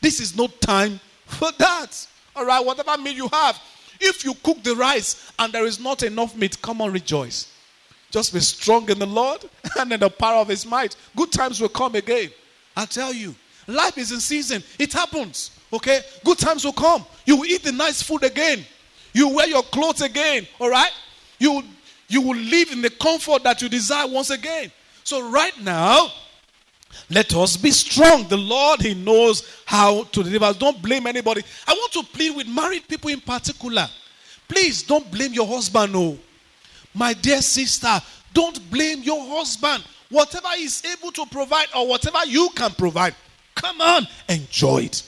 This 0.00 0.20
is 0.20 0.36
no 0.36 0.46
time 0.46 1.00
for 1.38 1.52
that. 1.58 2.06
All 2.34 2.44
right, 2.44 2.64
whatever 2.64 2.96
meal 3.00 3.14
you 3.14 3.28
have. 3.28 3.60
If 4.00 4.24
you 4.24 4.34
cook 4.42 4.62
the 4.62 4.74
rice 4.74 5.32
and 5.38 5.52
there 5.52 5.66
is 5.66 5.78
not 5.78 6.02
enough 6.02 6.34
meat, 6.34 6.60
come 6.62 6.80
on, 6.80 6.92
rejoice. 6.92 7.52
Just 8.10 8.32
be 8.32 8.40
strong 8.40 8.88
in 8.90 8.98
the 8.98 9.06
Lord 9.06 9.44
and 9.78 9.92
in 9.92 10.00
the 10.00 10.10
power 10.10 10.40
of 10.40 10.48
His 10.48 10.66
might. 10.66 10.96
Good 11.14 11.30
times 11.32 11.60
will 11.60 11.68
come 11.68 11.94
again. 11.94 12.30
I 12.76 12.86
tell 12.86 13.12
you, 13.12 13.34
life 13.66 13.98
is 13.98 14.12
in 14.12 14.20
season. 14.20 14.62
It 14.78 14.92
happens. 14.92 15.52
Okay? 15.72 16.00
Good 16.24 16.38
times 16.38 16.64
will 16.64 16.72
come. 16.72 17.04
You 17.26 17.36
will 17.36 17.46
eat 17.46 17.62
the 17.62 17.72
nice 17.72 18.02
food 18.02 18.24
again. 18.24 18.64
You 19.12 19.28
wear 19.28 19.46
your 19.46 19.62
clothes 19.62 20.00
again. 20.00 20.46
All 20.58 20.70
right? 20.70 20.90
You, 21.38 21.62
you 22.08 22.20
will 22.22 22.36
live 22.36 22.72
in 22.72 22.82
the 22.82 22.90
comfort 22.90 23.42
that 23.44 23.62
you 23.62 23.68
desire 23.68 24.06
once 24.06 24.30
again. 24.30 24.72
So, 25.04 25.30
right 25.30 25.58
now, 25.60 26.10
let 27.08 27.34
us 27.34 27.56
be 27.56 27.70
strong. 27.70 28.28
The 28.28 28.36
Lord, 28.36 28.80
He 28.80 28.94
knows 28.94 29.62
how 29.64 30.04
to 30.04 30.22
deliver. 30.22 30.46
Us. 30.46 30.56
Don't 30.56 30.80
blame 30.80 31.06
anybody. 31.06 31.42
I 31.66 31.72
want 31.72 31.92
to 31.92 32.02
plead 32.02 32.36
with 32.36 32.48
married 32.48 32.86
people 32.88 33.10
in 33.10 33.20
particular. 33.20 33.88
Please 34.48 34.82
don't 34.82 35.10
blame 35.10 35.32
your 35.32 35.46
husband. 35.46 35.92
No. 35.92 36.18
My 36.94 37.12
dear 37.12 37.40
sister, 37.40 38.00
don't 38.32 38.70
blame 38.70 39.02
your 39.02 39.20
husband. 39.28 39.84
Whatever 40.08 40.48
he's 40.56 40.84
able 40.84 41.12
to 41.12 41.26
provide 41.26 41.68
or 41.76 41.86
whatever 41.86 42.18
you 42.26 42.48
can 42.54 42.72
provide, 42.72 43.14
come 43.54 43.80
on, 43.80 44.06
enjoy 44.28 44.78
it. 44.82 45.02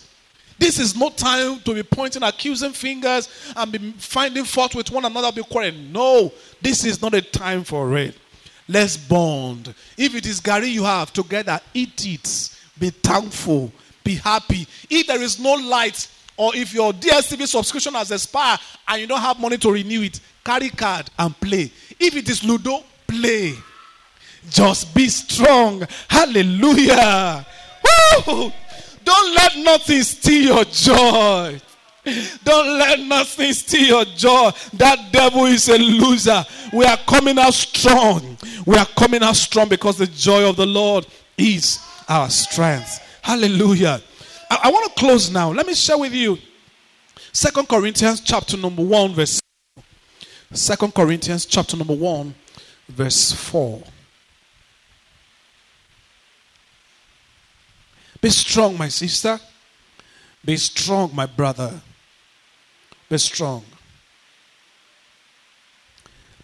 This 0.59 0.78
is 0.78 0.95
no 0.95 1.11
time 1.11 1.59
to 1.61 1.74
be 1.74 1.83
pointing 1.83 2.22
accusing 2.22 2.72
fingers 2.72 3.28
and 3.57 3.72
be 3.72 3.93
finding 3.99 4.45
fault 4.45 4.76
with 4.76 4.93
one 4.93 5.05
another, 5.05 5.33
be 5.33 5.43
quarreling. 5.43 5.91
No, 5.91 6.33
this 6.61 6.85
is 6.85 7.03
not 7.03 7.14
a 7.14 7.20
time 7.20 7.64
for 7.64 7.97
it. 7.99 8.16
Let's 8.69 8.97
bond. 8.97 9.75
If 9.97 10.15
it 10.15 10.27
is 10.27 10.41
gari 10.41 10.71
you 10.71 10.85
have 10.85 11.13
together, 11.13 11.61
eat 11.75 12.07
it. 12.07 12.57
Be 12.79 12.91
thankful. 12.91 13.73
Be 14.05 14.17
happy. 14.17 14.67
If 14.91 15.07
there 15.07 15.23
is 15.23 15.39
no 15.39 15.55
light, 15.55 16.09
or 16.37 16.55
if 16.57 16.73
your 16.73 16.93
DSTV 16.93 17.47
subscription 17.47 17.95
has 17.95 18.11
expired 18.11 18.61
and 18.89 19.01
you 19.01 19.07
don't 19.07 19.21
have 19.21 19.39
money 19.39 19.59
to 19.59 19.71
renew 19.71 20.03
it, 20.03 20.21
carry 20.45 20.71
card 20.71 21.11
and 21.19 21.39
play. 21.39 21.71
If 22.01 22.17
it 22.17 22.29
is 22.29 22.43
Ludo, 22.43 22.83
play. 23.07 23.55
Just 24.49 24.95
be 24.95 25.09
strong. 25.09 25.87
Hallelujah. 26.09 27.47
Woo! 28.27 28.53
Don't 29.05 29.35
let 29.35 29.57
nothing 29.59 30.03
steal 30.03 30.57
your 30.57 30.65
joy. 30.65 31.61
Don't 32.05 32.79
let 32.79 32.99
nothing 33.01 33.53
steal 33.53 33.87
your 33.87 34.05
joy. 34.05 34.51
That 34.75 35.13
devil 35.13 35.47
is 35.47 35.69
a 35.69 35.79
loser. 35.79 36.45
We 36.73 36.85
are 36.85 36.97
coming 37.07 37.39
out 37.39 37.55
strong. 37.55 38.37
We 38.67 38.77
are 38.77 38.87
coming 38.87 39.23
out 39.23 39.37
strong 39.37 39.69
because 39.69 39.99
the 39.99 40.07
joy 40.07 40.49
of 40.49 40.57
the 40.57 40.67
Lord 40.67 41.07
is 41.39 41.79
our 42.09 42.29
strength. 42.29 43.01
Hallelujah. 43.23 44.01
I, 44.51 44.61
I 44.65 44.71
want 44.71 44.93
to 44.93 45.01
close 45.01 45.31
now. 45.31 45.53
Let 45.53 45.67
me 45.67 45.75
share 45.75 45.99
with 45.99 46.13
you 46.13 46.39
Second 47.33 47.69
Corinthians 47.69 48.21
chapter 48.21 48.57
number 48.57 48.83
1 48.83 49.15
verse 49.15 49.41
Second 50.53 50.95
Corinthians 50.95 51.47
chapter 51.47 51.77
number 51.77 51.95
1 51.95 52.35
verse 52.89 53.33
4. 53.33 53.83
Be 58.21 58.31
strong, 58.31 58.77
my 58.77 58.89
sister. 58.89 59.41
Be 60.45 60.57
strong, 60.57 61.15
my 61.15 61.27
brother. 61.27 61.81
Be 63.13 63.19
strong. 63.19 63.63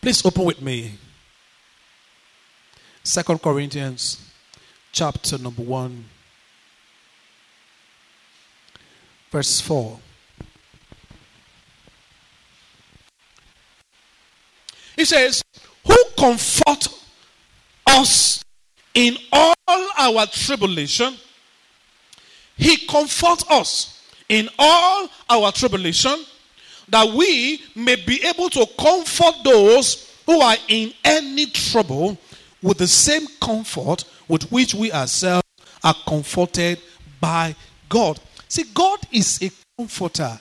Please 0.02 0.22
open 0.22 0.44
with 0.44 0.60
me. 0.60 0.98
Second 3.02 3.40
Corinthians 3.40 4.20
chapter 4.92 5.38
number 5.38 5.62
1 5.62 6.04
verse 9.30 9.62
4. 9.62 9.98
He 14.94 15.06
says, 15.06 15.42
Who 15.86 15.96
comfort 16.18 16.86
us 17.86 18.44
in 18.92 19.16
all 19.32 19.54
our 19.96 20.26
tribulation? 20.26 21.14
He 22.58 22.86
comforts 22.86 23.44
us 23.48 24.02
in 24.28 24.50
all 24.58 25.08
our 25.30 25.50
tribulation 25.50 26.26
that 26.90 27.08
we 27.08 27.62
may 27.74 27.96
be 27.96 28.22
able 28.24 28.48
to 28.50 28.66
comfort 28.78 29.34
those 29.44 30.14
who 30.26 30.40
are 30.40 30.56
in 30.68 30.92
any 31.04 31.46
trouble 31.46 32.18
with 32.62 32.78
the 32.78 32.86
same 32.86 33.26
comfort 33.40 34.04
with 34.28 34.50
which 34.50 34.74
we 34.74 34.92
ourselves 34.92 35.46
are 35.82 35.94
comforted 36.06 36.78
by 37.20 37.54
God. 37.88 38.20
See, 38.48 38.64
God 38.74 39.00
is 39.12 39.40
a 39.42 39.50
comforter. 39.76 40.38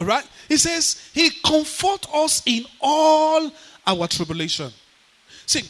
Right? 0.00 0.24
He 0.48 0.58
says 0.58 1.08
he 1.14 1.30
comforts 1.44 2.06
us 2.12 2.42
in 2.44 2.66
all 2.80 3.50
our 3.86 4.06
tribulation. 4.06 4.70
See, 5.46 5.62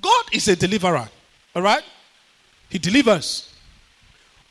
God 0.00 0.24
is 0.32 0.46
a 0.48 0.54
deliverer. 0.54 1.08
All 1.56 1.62
right? 1.62 1.82
He 2.68 2.78
delivers. 2.78 3.52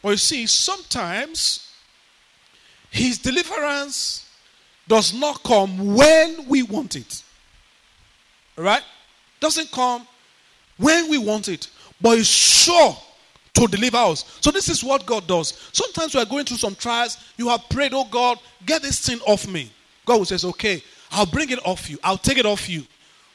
But 0.02 0.10
you 0.10 0.18
see, 0.18 0.48
sometimes 0.48 1.72
his 2.90 3.20
deliverance 3.20 4.27
does 4.88 5.14
not 5.14 5.44
come 5.44 5.96
when 5.96 6.48
we 6.48 6.64
want 6.64 6.96
it. 6.96 7.24
Right? 8.56 8.84
Doesn't 9.40 9.72
come 9.72 10.08
when 10.78 11.10
we 11.10 11.18
want 11.18 11.48
it, 11.48 11.70
but 12.02 12.18
is 12.18 12.28
sure 12.28 12.96
to 13.54 13.68
deliver 13.68 13.98
us. 13.98 14.38
So 14.42 14.52
this 14.52 14.70
is 14.70 14.84
what 14.84 15.06
God 15.06 15.28
does. 15.28 15.70
Sometimes 15.74 16.14
we 16.14 16.22
are 16.22 16.26
going 16.26 16.46
through 16.46 16.58
some 16.58 16.76
trials. 16.76 17.18
You 17.38 17.50
have 17.50 17.68
prayed, 17.70 17.94
oh 17.94 18.06
God, 18.06 18.40
get 18.66 18.82
this 18.82 19.06
thing 19.06 19.20
off 19.22 19.48
me. 19.48 19.72
God 20.06 20.20
will 20.20 20.26
say, 20.26 20.48
okay, 20.48 20.84
I'll 21.12 21.26
bring 21.26 21.50
it 21.50 21.60
off 21.66 21.90
you. 21.90 21.98
I'll 22.04 22.18
take 22.18 22.38
it 22.38 22.46
off 22.46 22.70
you. 22.70 22.84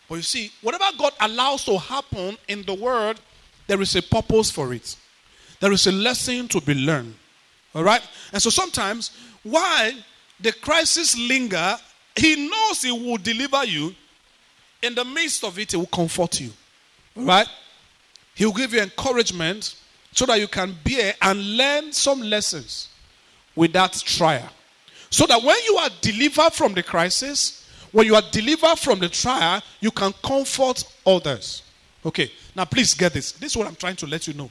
But 0.09 0.16
you 0.16 0.22
see, 0.22 0.53
whatever 0.61 0.84
God 0.98 1.12
allows 1.20 1.64
to 1.64 1.78
happen 1.78 2.36
in 2.48 2.62
the 2.62 2.74
world, 2.74 3.20
there 3.66 3.80
is 3.80 3.96
a 3.96 4.03
purpose 4.03 4.50
for 4.50 4.72
it. 4.74 4.96
There 5.61 5.72
is 5.72 5.86
a 5.86 5.92
lesson 5.92 6.48
to 6.48 6.61
be 6.61 6.74
learned. 6.74 7.14
All 7.74 7.84
right? 7.84 8.03
And 8.32 8.42
so 8.42 8.50
sometimes, 8.50 9.11
why 9.42 9.94
the 10.43 10.53
crisis 10.53 11.16
linger, 11.16 11.76
he 12.16 12.49
knows 12.49 12.82
he 12.82 12.93
will 12.93 13.16
deliver 13.16 13.64
you. 13.64 13.95
In 14.82 14.95
the 14.95 15.05
midst 15.05 15.45
of 15.45 15.59
it, 15.59 15.70
he 15.70 15.76
will 15.76 15.86
comfort 15.86 16.40
you. 16.40 16.51
Right? 17.14 17.47
He 18.34 18.45
will 18.45 18.53
give 18.53 18.72
you 18.72 18.80
encouragement 18.80 19.76
so 20.12 20.26
that 20.26 20.40
you 20.40 20.49
can 20.49 20.74
bear 20.84 21.14
and 21.22 21.57
learn 21.57 21.93
some 21.93 22.20
lessons 22.20 22.88
with 23.55 23.72
that 23.72 23.93
trial. 23.93 24.49
So 25.11 25.26
that 25.26 25.43
when 25.43 25.57
you 25.66 25.76
are 25.76 25.90
delivered 26.01 26.53
from 26.53 26.74
the 26.74 26.82
crisis, 26.82 27.68
when 27.93 28.07
you 28.07 28.14
are 28.14 28.22
delivered 28.30 28.78
from 28.78 28.99
the 28.99 29.09
trial, 29.09 29.62
you 29.80 29.90
can 29.90 30.12
comfort 30.24 30.84
others. 31.07 31.62
Okay, 32.05 32.32
now 32.57 32.64
please 32.64 32.95
get 32.95 33.12
this. 33.12 33.32
This 33.32 33.53
is 33.53 33.57
what 33.57 33.66
I'm 33.66 33.76
trying 33.76 33.97
to 33.97 34.07
let 34.07 34.26
you 34.26 34.34
know. 34.34 34.51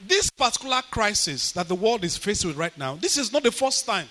This 0.00 0.30
particular 0.30 0.80
crisis 0.90 1.52
that 1.52 1.68
the 1.68 1.74
world 1.74 2.04
is 2.04 2.16
faced 2.16 2.44
with 2.44 2.56
right 2.56 2.76
now, 2.78 2.94
this 2.94 3.16
is 3.16 3.32
not 3.32 3.42
the 3.42 3.50
first 3.50 3.84
time. 3.84 4.06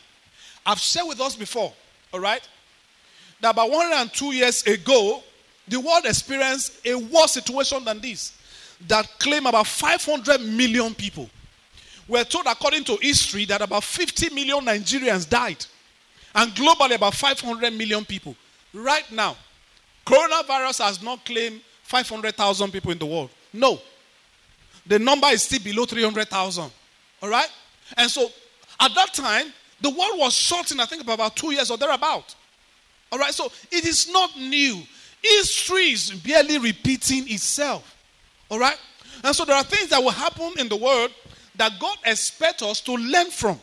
I've 0.66 0.80
shared 0.80 1.08
with 1.08 1.22
us 1.22 1.36
before, 1.36 1.74
all 2.14 2.20
right, 2.20 2.42
that 3.40 3.52
about 3.52 3.70
102 3.70 4.34
years 4.34 4.64
ago, 4.68 5.24
the 5.68 5.80
world 5.80 6.06
experienced 6.06 6.86
a 6.86 6.96
worse 6.96 7.32
situation 7.34 7.84
than 7.86 8.02
this 8.02 8.34
that 8.88 9.08
claimed 9.20 9.48
about 9.48 9.68
500 9.68 10.42
million 10.42 10.94
people. 10.94 11.30
We're 12.08 12.24
told, 12.24 12.46
according 12.48 12.84
to 12.86 12.98
history, 13.02 13.46
that 13.46 13.62
about 13.62 13.84
50 13.84 14.34
million 14.34 14.60
Nigerians 14.66 15.28
died, 15.28 15.66
and 16.36 16.52
globally, 16.52 16.96
about 16.96 17.14
500 17.16 17.74
million 17.74 18.06
people. 18.06 18.36
Right 18.74 19.10
now, 19.12 19.36
coronavirus 20.06 20.86
has 20.86 21.02
not 21.02 21.26
claimed 21.26 21.62
500,000 21.84 22.72
people 22.72 22.92
in 22.92 22.98
the 22.98 23.06
world. 23.06 23.30
No. 23.52 23.80
The 24.88 25.00
number 25.00 25.28
is 25.28 25.44
still 25.44 25.60
below 25.60 25.86
300,000. 25.86 26.72
All 27.22 27.30
right? 27.30 27.50
And 27.98 28.10
so, 28.10 28.30
at 28.80 28.94
that 28.96 29.14
time, 29.14 29.54
the 29.82 29.90
world 29.90 30.14
was 30.16 30.34
shut 30.34 30.72
in, 30.72 30.80
I 30.80 30.86
think, 30.86 31.04
about 31.04 31.36
two 31.36 31.52
years 31.52 31.70
or 31.72 31.78
thereabout. 31.78 32.36
All 33.12 33.20
right? 33.20 33.34
So, 33.34 33.52
it 33.72 33.86
is 33.86 34.12
not 34.12 34.36
new. 34.38 34.82
History 35.22 35.92
is 35.92 36.12
barely 36.12 36.58
repeating 36.58 37.26
itself. 37.28 37.96
All 38.50 38.60
right? 38.60 38.78
And 39.24 39.36
so 39.36 39.46
there 39.46 39.56
are 39.56 39.64
things 39.64 39.90
that 39.90 40.02
will 40.02 40.12
happen 40.12 40.54
in 40.58 40.70
the 40.70 40.76
world 40.76 41.12
that 41.56 41.74
God 41.80 41.98
expects 42.06 42.62
us 42.62 42.82
to 42.82 42.94
learn 42.94 43.30
from. 43.32 43.60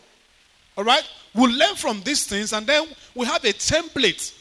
All 0.77 0.85
right? 0.85 1.03
We'll 1.35 1.57
learn 1.57 1.77
from 1.77 2.01
these 2.03 2.27
things 2.27 2.53
and 2.53 2.67
then 2.67 2.87
we 3.15 3.27
have 3.27 3.45
a 3.45 3.53
template 3.53 4.35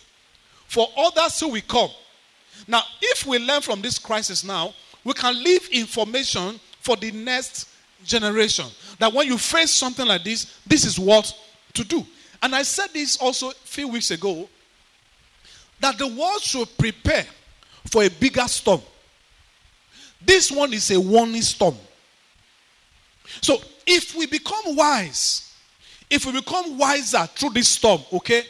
for 0.67 0.88
others 0.97 1.39
who 1.39 1.49
will 1.49 1.61
come. 1.67 1.89
Now, 2.67 2.84
if 3.01 3.25
we 3.25 3.39
learn 3.39 3.61
from 3.61 3.81
this 3.81 3.99
crisis 3.99 4.43
now, 4.43 4.73
we 5.03 5.13
can 5.13 5.36
leave 5.43 5.67
information 5.69 6.59
for 6.84 6.97
the 6.97 7.11
next 7.11 7.69
generation. 8.03 8.65
That 8.99 9.11
when 9.13 9.25
you 9.25 9.38
face 9.38 9.71
something 9.71 10.05
like 10.05 10.23
this, 10.23 10.59
this 10.67 10.86
is 10.86 10.99
what 10.99 11.34
to 11.73 11.84
do. 11.84 12.05
And 12.41 12.53
I 12.53 12.63
said 12.63 12.88
this 12.93 13.17
also 13.17 13.49
a 13.51 13.53
few 13.53 13.88
weeks 13.88 14.11
ago 14.11 14.49
that 15.79 15.97
the 15.97 16.07
world 16.07 16.41
should 16.41 16.67
prepare 16.77 17.25
for 17.89 18.03
a 18.03 18.09
bigger 18.09 18.47
storm. 18.47 18.81
This 20.25 20.51
one 20.51 20.73
is 20.73 20.91
a 20.91 20.99
warning 20.99 21.41
storm. 21.41 21.75
So 23.41 23.57
if 23.88 24.13
we 24.15 24.25
become 24.27 24.75
wise, 24.75 25.55
if 26.09 26.25
we 26.25 26.34
become 26.34 26.77
wiser 26.77 27.25
through 27.27 27.51
this 27.51 27.69
storm, 27.69 28.01
okay, 28.11 28.43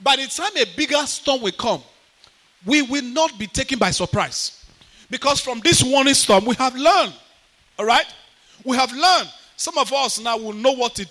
by 0.00 0.16
the 0.16 0.28
time 0.28 0.56
a 0.56 0.76
bigger 0.76 1.04
storm 1.06 1.42
will 1.42 1.52
come, 1.52 1.82
we 2.64 2.82
will 2.82 3.02
not 3.02 3.36
be 3.38 3.48
taken 3.48 3.78
by 3.78 3.90
surprise. 3.90 4.64
Because 5.10 5.40
from 5.40 5.58
this 5.60 5.82
warning 5.82 6.14
storm, 6.14 6.44
we 6.44 6.54
have 6.54 6.76
learned. 6.76 7.12
All 7.78 7.86
right? 7.86 8.06
We 8.64 8.76
have 8.76 8.92
learned. 8.92 9.28
Some 9.56 9.78
of 9.78 9.92
us 9.92 10.20
now 10.20 10.36
will 10.36 10.52
know 10.52 10.72
what 10.72 10.98
it, 10.98 11.08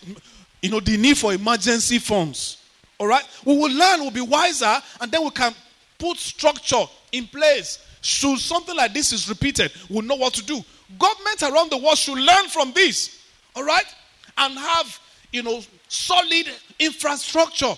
you 0.61 0.69
know, 0.69 0.79
the 0.79 0.97
need 0.97 1.17
for 1.17 1.33
emergency 1.33 1.99
funds. 1.99 2.57
All 2.97 3.07
right? 3.07 3.23
We 3.45 3.57
will 3.57 3.71
learn, 3.71 4.01
we'll 4.01 4.11
be 4.11 4.21
wiser, 4.21 4.77
and 4.99 5.11
then 5.11 5.23
we 5.23 5.31
can 5.31 5.53
put 5.97 6.17
structure 6.17 6.83
in 7.11 7.27
place 7.27 7.79
should 8.01 8.39
something 8.39 8.75
like 8.75 8.93
this 8.93 9.13
is 9.13 9.29
repeated, 9.29 9.71
we'll 9.89 10.01
know 10.01 10.15
what 10.15 10.33
to 10.33 10.43
do. 10.43 10.63
Government 10.99 11.43
around 11.43 11.69
the 11.71 11.77
world 11.77 11.97
should 11.97 12.17
learn 12.17 12.47
from 12.47 12.73
this, 12.73 13.21
all 13.55 13.63
right? 13.63 13.85
And 14.37 14.57
have, 14.57 14.99
you 15.31 15.43
know, 15.43 15.61
solid 15.87 16.47
infrastructure. 16.79 17.73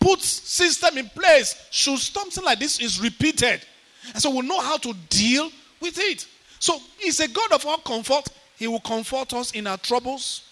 Put 0.00 0.20
system 0.20 0.98
in 0.98 1.08
place 1.10 1.54
should 1.70 1.98
something 1.98 2.44
like 2.44 2.58
this 2.58 2.80
is 2.80 3.00
repeated. 3.00 3.64
And 4.12 4.20
so 4.20 4.30
we'll 4.30 4.42
know 4.42 4.60
how 4.60 4.76
to 4.78 4.92
deal 5.08 5.50
with 5.80 5.96
it. 5.98 6.26
So 6.62 6.78
he's 6.96 7.18
a 7.18 7.26
God 7.26 7.50
of 7.50 7.66
all 7.66 7.78
comfort. 7.78 8.28
He 8.56 8.68
will 8.68 8.78
comfort 8.78 9.32
us 9.32 9.50
in 9.50 9.66
our 9.66 9.78
troubles. 9.78 10.48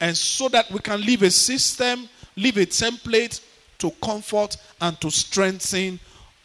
And 0.00 0.16
so 0.16 0.48
that 0.48 0.68
we 0.68 0.80
can 0.80 1.00
leave 1.00 1.22
a 1.22 1.30
system, 1.30 2.08
leave 2.34 2.56
a 2.56 2.66
template 2.66 3.40
to 3.78 3.92
comfort 4.02 4.56
and 4.80 5.00
to 5.00 5.12
strengthen 5.12 6.00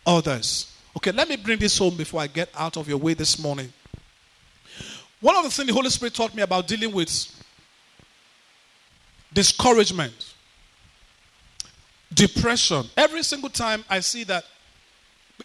others. 0.06 0.72
Okay, 0.96 1.12
let 1.12 1.28
me 1.28 1.38
bring 1.38 1.58
this 1.58 1.76
home 1.76 1.98
before 1.98 2.22
I 2.22 2.28
get 2.28 2.50
out 2.56 2.78
of 2.78 2.88
your 2.88 3.00
way 3.00 3.16
this 3.16 3.40
morning. 3.40 3.74
One 5.22 5.36
of 5.36 5.44
the 5.44 5.50
things 5.50 5.68
the 5.68 5.74
Holy 5.74 5.90
Spirit 5.90 6.14
taught 6.14 6.36
me 6.36 6.44
about 6.44 6.68
dealing 6.68 6.94
with 6.94 7.10
discouragement, 9.34 10.36
depression. 12.14 12.86
Every 12.96 13.24
single 13.24 13.50
time 13.50 13.84
I 13.90 14.02
see 14.02 14.24
that, 14.26 14.46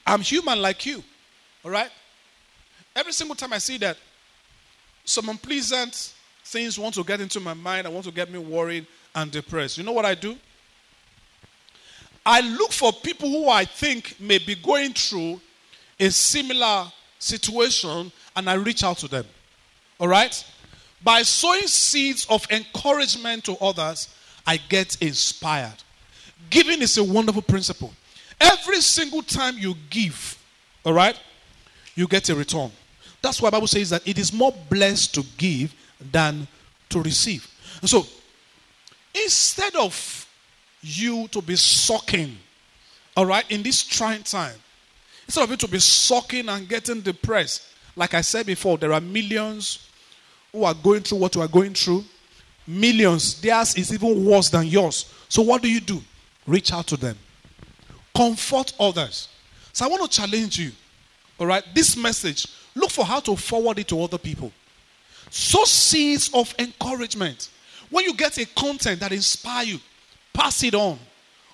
I'm 0.07 0.21
human 0.21 0.61
like 0.61 0.85
you, 0.85 1.03
all 1.65 1.71
right? 1.71 1.91
Every 2.97 3.13
single 3.13 3.35
time 3.35 3.53
I 3.53 3.59
see 3.59 3.79
that 3.79 3.97
some 5.05 5.29
unpleasant 5.29 6.15
things 6.45 6.79
want 6.79 6.95
to 6.95 7.05
get 7.05 7.21
into 7.21 7.41
my 7.41 7.55
mind, 7.55 7.87
I 7.87 7.91
want 7.91 8.05
to 8.07 8.13
get 8.13 8.31
me 8.31 8.39
worried 8.39 8.87
and 9.15 9.31
depressed. 9.31 9.79
You 9.79 9.85
know 9.85 9.93
what 9.93 10.05
I 10.05 10.15
do? 10.15 10.37
I 12.25 12.41
look 12.41 12.73
for 12.73 12.93
people 12.93 13.29
who 13.29 13.49
I 13.49 13.65
think 13.65 14.19
may 14.19 14.39
be 14.39 14.55
going 14.55 14.93
through 14.93 15.41
a 16.01 16.11
similar 16.11 16.91
situation 17.19 18.11
and 18.37 18.49
I 18.49 18.55
reach 18.55 18.83
out 18.83 18.99
to 18.99 19.09
them. 19.09 19.27
All 19.99 20.09
right? 20.09 20.45
By 21.03 21.23
sowing 21.23 21.67
seeds 21.67 22.27
of 22.31 22.47
encouragement 22.51 23.45
to 23.45 23.57
others, 23.59 24.09
I 24.47 24.57
get 24.57 25.01
inspired. 25.03 25.75
Giving 26.49 26.81
is 26.81 26.97
a 26.97 27.05
wonderful 27.05 27.43
principle. 27.43 27.93
Every 28.41 28.81
single 28.81 29.23
time 29.23 29.59
you 29.59 29.75
give, 29.91 30.39
all 30.85 30.93
right, 30.93 31.19
you 31.95 32.07
get 32.07 32.29
a 32.29 32.35
return. 32.35 32.71
That's 33.25 33.41
why 33.41 33.49
Bible 33.49 33.67
says 33.67 33.89
that 33.89 34.07
it 34.07 34.19
is 34.19 34.35
more 34.35 34.53
blessed 34.69 35.15
to 35.15 35.25
give 35.39 35.75
than 36.13 36.47
to 36.91 37.03
receive. 37.03 37.49
And 37.81 37.89
so, 37.89 38.07
instead 39.15 39.75
of 39.77 40.29
you 40.83 41.27
to 41.29 41.41
be 41.41 41.57
sucking, 41.57 42.37
all 43.17 43.25
right, 43.25 43.51
in 43.51 43.63
this 43.63 43.83
trying 43.83 44.25
time, 44.25 44.57
instead 45.27 45.43
of 45.43 45.51
you 45.51 45.57
to 45.57 45.69
be 45.69 45.79
sucking 45.79 46.51
and 46.51 46.69
getting 46.69 47.01
depressed, 47.01 47.67
like 47.97 48.13
I 48.13 48.21
said 48.21 48.45
before, 48.45 48.77
there 48.77 48.93
are 48.93 49.01
millions 49.01 49.89
who 50.53 50.65
are 50.65 50.75
going 50.75 51.01
through 51.01 51.19
what 51.19 51.35
you 51.35 51.41
are 51.41 51.49
going 51.49 51.73
through. 51.73 52.05
Millions. 52.67 53.41
Theirs 53.41 53.75
is 53.75 53.93
even 53.93 54.25
worse 54.27 54.51
than 54.51 54.67
yours. 54.67 55.13
So 55.31 55.41
what 55.41 55.63
do 55.63 55.71
you 55.71 55.81
do? 55.81 56.03
Reach 56.47 56.75
out 56.75 56.87
to 56.89 56.99
them. 56.99 57.17
Comfort 58.15 58.75
others. 58.79 59.29
So 59.73 59.87
I 59.87 59.89
want 59.89 60.11
to 60.11 60.21
challenge 60.21 60.59
you. 60.59 60.73
All 61.39 61.47
right, 61.47 61.65
this 61.75 61.97
message, 61.97 62.47
look 62.75 62.91
for 62.91 63.05
how 63.05 63.21
to 63.21 63.37
forward 63.37 63.79
it 63.79 63.89
to 63.89 64.03
other 64.03 64.19
people. 64.19 64.53
Sow 65.31 65.65
seeds 65.65 66.31
of 66.33 66.55
encouragement. 66.59 67.51
When 67.91 68.05
you 68.05 68.15
get 68.15 68.39
a 68.39 68.47
content 68.47 69.01
that 69.01 69.13
inspire 69.13 69.65
you, 69.65 69.79
pass 70.33 70.63
it 70.63 70.75
on. 70.75 70.99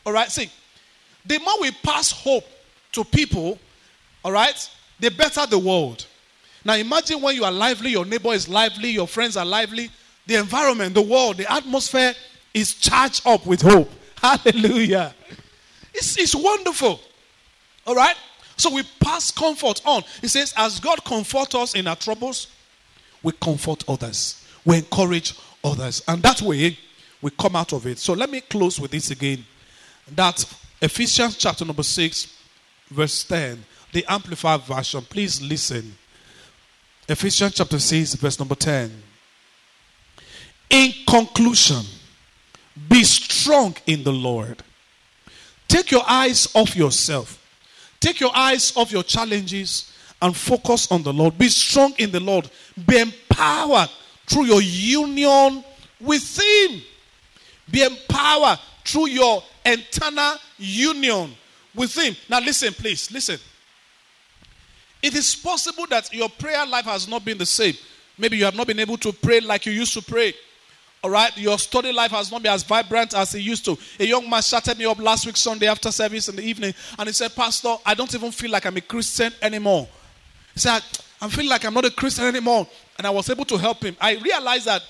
All 0.05 0.13
right, 0.13 0.31
see, 0.31 0.51
the 1.25 1.39
more 1.39 1.61
we 1.61 1.71
pass 1.71 2.11
hope 2.11 2.45
to 2.93 3.05
people, 3.05 3.59
all 4.25 4.33
right, 4.33 4.71
the 4.99 5.11
better 5.11 5.47
the 5.47 5.59
world. 5.59 6.07
Now 6.65 6.75
imagine 6.75 7.21
when 7.21 7.35
you 7.35 7.45
are 7.45 7.53
lively, 7.53 7.91
your 7.91 8.05
neighbor 8.05 8.33
is 8.33 8.49
lively, 8.49 8.91
your 8.91 9.07
friends 9.07 9.37
are 9.37 9.47
lively, 9.47 9.91
the 10.27 10.37
environment, 10.37 10.95
the 10.95 11.03
world, 11.03 11.39
the 11.39 11.51
atmosphere 11.51 12.15
is 12.53 12.75
charged 12.75 13.27
up 13.27 13.47
with 13.47 13.63
hope. 13.63 13.91
Hallelujah. 14.23 15.15
It's, 15.95 16.19
it's 16.19 16.35
wonderful. 16.35 17.01
All 17.87 17.95
right? 17.95 18.17
So 18.61 18.75
we 18.75 18.83
pass 19.01 19.31
comfort 19.31 19.81
on. 19.87 20.05
He 20.21 20.29
says, 20.29 20.53
as 20.55 20.81
God 20.81 21.03
comforts 21.03 21.55
us 21.55 21.75
in 21.75 21.87
our 21.87 21.97
troubles, 21.97 22.49
we 23.23 23.33
comfort 23.33 23.85
others. 23.89 24.45
We 24.67 24.77
encourage 24.77 25.35
others. 25.65 26.03
And 26.07 26.23
that 26.23 26.43
way, 26.43 26.77
we 27.23 27.31
come 27.31 27.57
out 27.57 27.73
of 27.73 27.87
it. 27.87 27.99
So 27.99 28.13
let 28.13 28.29
me 28.29 28.43
close 28.43 28.79
with 28.79 28.91
this 28.91 29.11
again. 29.11 29.47
That 30.15 30.45
Ephesians 30.83 31.37
chapter 31.37 31.65
number 31.65 31.83
6, 31.83 32.37
verse 32.91 33.25
10, 33.25 33.65
the 33.93 34.05
Amplified 34.07 34.61
Version. 34.65 35.07
Please 35.09 35.41
listen. 35.41 35.97
Ephesians 37.09 37.55
chapter 37.55 37.79
6, 37.79 38.13
verse 38.17 38.39
number 38.39 38.57
10. 38.57 38.93
In 40.69 40.93
conclusion, 41.09 41.83
be 42.91 43.05
strong 43.05 43.75
in 43.87 44.05
the 44.05 44.13
Lord. 44.13 44.63
Take 45.67 45.91
your 45.91 46.05
eyes 46.07 46.47
off 46.55 46.77
yourself. 46.77 47.40
Take 48.01 48.21
your 48.21 48.35
eyes 48.35 48.75
off 48.77 48.91
your 48.91 49.03
challenges 49.03 49.93
and 50.23 50.37
focus 50.37 50.91
on 50.91 51.03
the 51.03 51.13
Lord. 51.13 51.37
Be 51.37 51.49
strong 51.49 51.95
in 51.99 52.11
the 52.11 52.21
Lord. 52.21 52.51
Be 52.87 52.99
empowered 52.99 53.91
through 54.27 54.47
your 54.47 54.63
union 54.63 55.63
with 56.01 56.39
Him. 56.39 56.83
Be 57.71 57.83
empowered 57.83 58.59
through 58.85 59.09
your 59.09 59.43
internal 59.65 60.35
union 60.59 61.33
with 61.75 61.97
Him. 61.97 62.17
Now, 62.29 62.41
listen, 62.41 62.73
please, 62.73 63.11
listen. 63.13 63.39
It 65.03 65.15
is 65.15 65.35
possible 65.35 65.87
that 65.89 66.13
your 66.13 66.29
prayer 66.29 66.67
life 66.67 66.85
has 66.85 67.09
not 67.09 67.25
been 67.25 67.39
the 67.39 67.47
same. 67.47 67.75
Maybe 68.19 68.37
you 68.37 68.45
have 68.45 68.55
not 68.55 68.67
been 68.67 68.79
able 68.79 68.99
to 68.99 69.13
pray 69.13 69.41
like 69.41 69.65
you 69.67 69.73
used 69.73 69.95
to 69.95 70.03
pray. 70.03 70.35
All 71.03 71.11
right, 71.11 71.35
your 71.39 71.59
study 71.59 71.93
life 71.93 72.11
has 72.11 72.31
not 72.31 72.43
been 72.43 72.53
as 72.53 72.63
vibrant 72.63 73.15
as 73.15 73.35
it 73.35 73.41
used 73.41 73.65
to. 73.65 73.79
A 73.99 74.05
young 74.05 74.29
man 74.29 74.43
chatted 74.43 74.77
me 74.77 74.85
up 74.85 74.99
last 74.99 75.25
week, 75.25 75.37
Sunday 75.37 75.67
after 75.67 75.91
service 75.91 76.29
in 76.29 76.37
the 76.37 76.43
evening, 76.43 76.75
and 76.99 77.09
he 77.09 77.13
said, 77.15 77.35
Pastor, 77.35 77.77
I 77.87 77.95
don't 77.95 78.15
even 78.15 78.31
feel 78.31 78.51
like 78.51 78.67
I'm 78.67 78.77
a 78.77 78.83
Christian 78.83 79.33
anymore. 79.41 79.89
He 80.53 80.61
said, 80.61 80.83
I'm 81.21 81.31
feeling 81.31 81.49
like 81.49 81.65
I'm 81.65 81.73
not 81.73 81.87
a 81.87 81.91
Christian 81.91 82.27
anymore. 82.27 82.67
And 82.99 83.07
I 83.07 83.11
was 83.11 83.31
able 83.31 83.47
to 83.47 83.57
help 83.57 83.83
him. 83.83 83.97
I 83.99 84.17
realized 84.17 84.67
that 84.67 84.83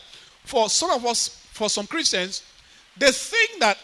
for 0.44 0.68
some 0.68 0.90
of 0.90 1.06
us, 1.06 1.28
for 1.52 1.68
some 1.68 1.86
Christians, 1.86 2.42
they 2.96 3.12
think 3.12 3.60
that 3.60 3.78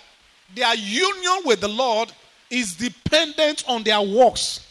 their 0.53 0.75
union 0.75 1.43
with 1.45 1.61
the 1.61 1.69
Lord 1.69 2.13
is 2.51 2.75
dependent 2.75 3.65
on 3.69 3.85
their 3.85 4.01
works. 4.01 4.67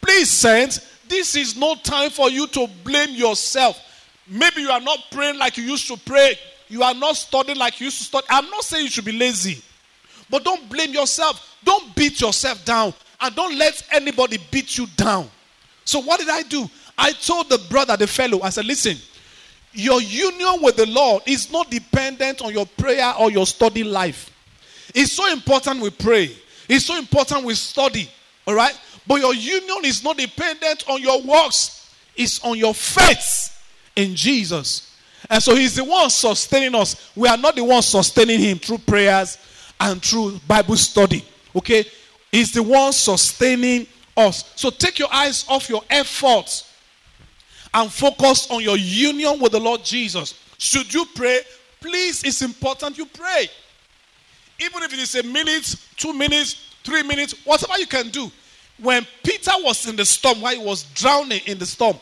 Please, 0.00 0.30
saints, 0.30 0.80
this 1.08 1.36
is 1.36 1.56
no 1.56 1.76
time 1.76 2.10
for 2.10 2.28
you 2.28 2.46
to 2.48 2.68
blame 2.82 3.10
yourself. 3.10 3.80
Maybe 4.26 4.62
you 4.62 4.70
are 4.70 4.80
not 4.80 4.98
praying 5.10 5.38
like 5.38 5.56
you 5.56 5.64
used 5.64 5.86
to 5.88 5.96
pray. 5.96 6.38
You 6.68 6.82
are 6.82 6.94
not 6.94 7.16
studying 7.16 7.58
like 7.58 7.80
you 7.80 7.86
used 7.86 7.98
to 7.98 8.04
study. 8.04 8.26
I'm 8.30 8.48
not 8.50 8.64
saying 8.64 8.84
you 8.84 8.90
should 8.90 9.04
be 9.04 9.12
lazy. 9.12 9.62
But 10.30 10.44
don't 10.44 10.68
blame 10.68 10.92
yourself. 10.92 11.56
Don't 11.62 11.94
beat 11.94 12.20
yourself 12.20 12.64
down. 12.64 12.94
And 13.20 13.34
don't 13.34 13.56
let 13.56 13.82
anybody 13.92 14.38
beat 14.50 14.78
you 14.78 14.86
down. 14.96 15.28
So, 15.84 16.00
what 16.00 16.20
did 16.20 16.30
I 16.30 16.42
do? 16.42 16.68
I 16.96 17.12
told 17.12 17.50
the 17.50 17.58
brother, 17.68 17.96
the 17.96 18.06
fellow, 18.06 18.40
I 18.42 18.50
said, 18.50 18.64
listen, 18.64 18.96
your 19.72 20.00
union 20.00 20.62
with 20.62 20.76
the 20.76 20.86
Lord 20.86 21.22
is 21.26 21.52
not 21.52 21.70
dependent 21.70 22.40
on 22.40 22.52
your 22.52 22.66
prayer 22.66 23.12
or 23.18 23.30
your 23.30 23.46
study 23.46 23.84
life. 23.84 24.30
It's 24.94 25.12
so 25.12 25.30
important 25.30 25.80
we 25.80 25.90
pray, 25.90 26.30
it's 26.68 26.86
so 26.86 26.96
important 26.96 27.44
we 27.44 27.54
study. 27.54 28.08
All 28.46 28.54
right? 28.54 28.78
But 29.06 29.16
your 29.16 29.34
union 29.34 29.84
is 29.84 30.02
not 30.02 30.16
dependent 30.16 30.88
on 30.88 31.02
your 31.02 31.20
works, 31.22 31.90
it's 32.16 32.42
on 32.44 32.56
your 32.56 32.72
faith 32.72 33.53
in 33.96 34.14
Jesus. 34.14 34.96
And 35.30 35.42
so 35.42 35.54
he's 35.54 35.74
the 35.74 35.84
one 35.84 36.10
sustaining 36.10 36.74
us. 36.74 37.12
We 37.16 37.28
are 37.28 37.36
not 37.36 37.56
the 37.56 37.64
ones 37.64 37.86
sustaining 37.86 38.40
him 38.40 38.58
through 38.58 38.78
prayers 38.78 39.38
and 39.80 40.02
through 40.02 40.40
Bible 40.46 40.76
study. 40.76 41.24
Okay? 41.56 41.84
He's 42.30 42.52
the 42.52 42.62
one 42.62 42.92
sustaining 42.92 43.86
us. 44.16 44.52
So 44.56 44.70
take 44.70 44.98
your 44.98 45.12
eyes 45.12 45.44
off 45.48 45.68
your 45.68 45.82
efforts 45.88 46.72
and 47.72 47.90
focus 47.90 48.50
on 48.50 48.62
your 48.62 48.76
union 48.76 49.40
with 49.40 49.52
the 49.52 49.60
Lord 49.60 49.84
Jesus. 49.84 50.34
Should 50.58 50.92
you 50.92 51.06
pray? 51.14 51.40
Please, 51.80 52.22
it's 52.22 52.42
important 52.42 52.96
you 52.96 53.06
pray. 53.06 53.48
Even 54.60 54.82
if 54.84 54.92
it 54.92 54.98
is 55.00 55.14
a 55.16 55.22
minute, 55.24 55.74
two 55.96 56.12
minutes, 56.12 56.74
three 56.84 57.02
minutes, 57.02 57.34
whatever 57.44 57.78
you 57.78 57.86
can 57.86 58.08
do. 58.10 58.30
When 58.80 59.06
Peter 59.22 59.52
was 59.58 59.86
in 59.88 59.96
the 59.96 60.04
storm, 60.04 60.40
while 60.40 60.56
he 60.56 60.64
was 60.64 60.84
drowning 60.94 61.40
in 61.46 61.58
the 61.58 61.66
storm, 61.66 61.96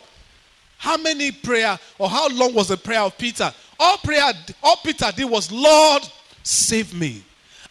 how 0.83 0.97
many 0.97 1.31
prayer 1.31 1.79
or 1.97 2.11
how 2.11 2.27
long 2.31 2.55
was 2.55 2.67
the 2.67 2.77
prayer 2.77 3.03
of 3.03 3.17
Peter? 3.17 3.55
All 3.79 3.99
prayer, 3.99 4.33
all 4.65 4.79
Peter 4.83 5.13
did 5.15 5.31
was, 5.31 5.53
Lord, 5.53 6.03
save 6.43 6.93
me. 6.93 7.23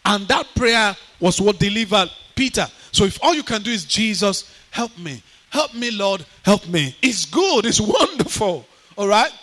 And 0.05 0.25
that 0.29 0.47
prayer 0.55 0.95
was 1.19 1.41
what 1.41 1.59
delivered 1.59 2.09
Peter. 2.35 2.65
So 2.93 3.03
if 3.03 3.21
all 3.21 3.33
you 3.33 3.43
can 3.43 3.63
do 3.63 3.69
is, 3.69 3.83
Jesus, 3.83 4.49
help 4.69 4.97
me. 4.97 5.21
Help 5.49 5.73
me, 5.73 5.91
Lord, 5.91 6.25
help 6.45 6.65
me. 6.69 6.95
It's 7.01 7.25
good, 7.25 7.65
it's 7.65 7.81
wonderful. 7.81 8.65
All 8.95 9.09
right? 9.09 9.33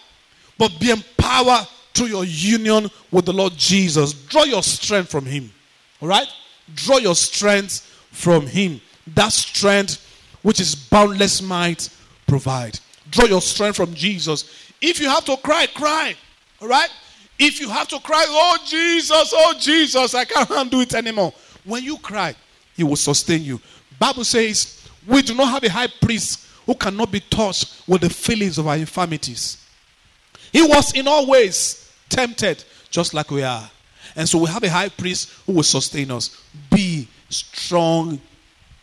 But 0.57 0.81
be 0.81 0.91
empowered 0.91 1.67
through 1.93 2.07
your 2.07 2.25
union 2.25 2.89
with 3.11 3.27
the 3.27 3.35
Lord 3.35 3.53
Jesus. 3.59 4.15
Draw 4.15 4.45
your 4.45 4.63
strength 4.63 5.11
from 5.11 5.27
Him. 5.27 5.53
All 6.01 6.09
right? 6.09 6.27
Draw 6.75 6.97
your 6.97 7.15
strength 7.15 7.81
from 8.13 8.47
Him. 8.47 8.81
That 9.09 9.35
strength 9.35 10.03
which 10.41 10.59
is 10.59 10.75
boundless 10.75 11.43
might 11.43 11.91
provide. 12.27 12.81
Draw 13.11 13.27
your 13.27 13.41
strength 13.41 13.77
from 13.77 13.95
Jesus. 13.95 14.73
If 14.81 15.01
you 15.01 15.09
have 15.09 15.25
to 15.27 15.37
cry, 15.39 15.67
cry. 15.67 16.15
All 16.61 16.69
right? 16.69 16.91
If 17.39 17.61
you 17.61 17.69
have 17.69 17.89
to 17.89 18.01
cry, 18.01 18.25
oh 18.29 18.59
Jesus, 18.67 19.33
oh 19.35 19.55
Jesus, 19.61 20.15
I 20.15 20.25
can't 20.25 20.71
do 20.71 20.81
it 20.81 20.95
anymore. 20.95 21.33
When 21.65 21.85
you 21.85 21.99
cry, 21.99 22.35
He 22.77 22.83
will 22.83 22.97
sustain 22.97 23.43
you. 23.43 23.61
Bible 23.99 24.25
says, 24.25 24.89
we 25.07 25.23
do 25.23 25.35
not 25.35 25.49
have 25.49 25.65
a 25.65 25.71
high 25.71 25.87
priest 25.87 26.47
who 26.67 26.75
cannot 26.75 27.11
be 27.11 27.21
touched 27.21 27.83
with 27.87 28.03
the 28.03 28.11
feelings 28.11 28.59
of 28.59 28.67
our 28.67 28.77
infirmities. 28.77 29.65
He 30.53 30.63
was 30.63 30.95
in 30.95 31.09
all 31.09 31.27
ways 31.27 31.93
tempted, 32.09 32.65
just 32.91 33.15
like 33.15 33.31
we 33.31 33.43
are. 33.43 33.71
And 34.17 34.29
so 34.29 34.39
we 34.39 34.47
have 34.49 34.65
a 34.65 34.71
high 34.71 34.89
priest 34.89 35.31
who 35.47 35.53
will 35.53 35.63
sustain 35.63 36.11
us. 36.11 36.43
Be 36.71 37.09
strong 37.31 38.21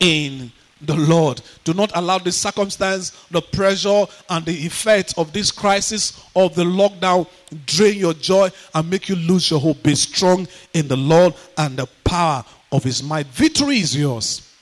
in 0.00 0.50
the 0.82 0.96
Lord. 0.96 1.40
Do 1.64 1.74
not 1.74 1.92
allow 1.94 2.18
the 2.18 2.32
circumstance, 2.32 3.10
the 3.30 3.40
pressure, 3.40 4.04
and 4.28 4.44
the 4.44 4.66
effect 4.66 5.14
of 5.16 5.32
this 5.32 5.50
crisis 5.50 6.22
of 6.34 6.54
the 6.54 6.64
lockdown 6.64 7.26
drain 7.66 7.98
your 7.98 8.14
joy 8.14 8.50
and 8.74 8.90
make 8.90 9.08
you 9.08 9.16
lose 9.16 9.50
your 9.50 9.60
hope. 9.60 9.82
Be 9.82 9.94
strong 9.94 10.46
in 10.74 10.88
the 10.88 10.96
Lord 10.96 11.34
and 11.56 11.76
the 11.76 11.86
power 12.04 12.44
of 12.72 12.84
His 12.84 13.02
might. 13.02 13.26
Victory 13.26 13.78
is 13.78 13.96
yours. 13.96 14.52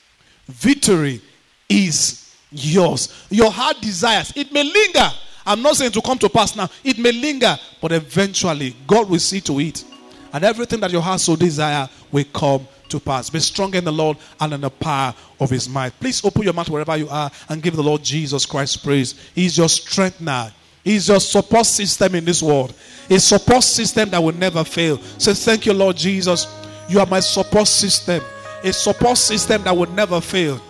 Victory 0.47 1.21
is 1.69 2.37
yours. 2.51 3.27
Your 3.31 3.51
heart 3.51 3.81
desires, 3.81 4.33
it 4.37 4.53
may 4.53 4.63
linger 4.63 5.11
I'm 5.47 5.63
not 5.63 5.77
saying 5.77 5.93
to 5.93 6.01
come 6.01 6.19
to 6.19 6.29
pass 6.29 6.57
now. 6.57 6.69
It 6.83 6.99
may 6.99 7.13
linger, 7.13 7.59
but 7.81 7.93
eventually 7.93 8.75
God 8.87 9.09
will 9.09 9.19
see 9.19 9.41
to 9.43 9.61
it. 9.61 9.85
And 10.33 10.45
everything 10.45 10.81
that 10.81 10.91
your 10.91 11.03
heart 11.03 11.21
so 11.21 11.37
desire 11.37 11.89
will 12.11 12.25
come 12.33 12.67
to 12.89 13.01
pass. 13.01 13.31
Be 13.31 13.41
strong 13.41 13.75
in 13.75 13.85
the 13.85 13.93
Lord 13.93 14.17
and 14.41 14.53
in 14.53 14.61
the 14.61 14.71
power 14.71 15.15
of 15.41 15.51
his 15.51 15.69
might. 15.69 15.99
Please 16.01 16.25
open 16.25 16.43
your 16.43 16.53
mouth 16.53 16.69
wherever 16.69 16.97
you 16.97 17.09
are 17.09 17.31
and 17.49 17.63
give 17.63 17.77
the 17.77 17.83
Lord 17.83 18.03
Jesus 18.03 18.47
Christ 18.47 18.85
praise. 18.85 19.15
He's 19.35 19.57
your 19.59 19.69
strength 19.69 20.21
now. 20.21 20.51
He's 20.83 21.09
your 21.09 21.21
support 21.21 21.67
system 21.67 22.15
in 22.15 22.25
this 22.25 22.43
world. 22.43 22.75
A 23.09 23.19
support 23.19 23.65
system 23.65 24.11
that 24.11 24.23
will 24.23 24.35
never 24.35 24.65
fail. 24.65 24.99
Say, 25.19 25.33
Thank 25.35 25.67
you, 25.67 25.73
Lord 25.73 25.97
Jesus. 25.97 26.47
You 26.89 27.01
are 27.01 27.07
my 27.07 27.21
support 27.21 27.69
system. 27.69 28.23
A 28.63 28.73
support 28.73 29.17
system 29.19 29.63
that 29.63 29.77
will 29.77 29.91
never 29.91 30.21
fail. 30.21 30.61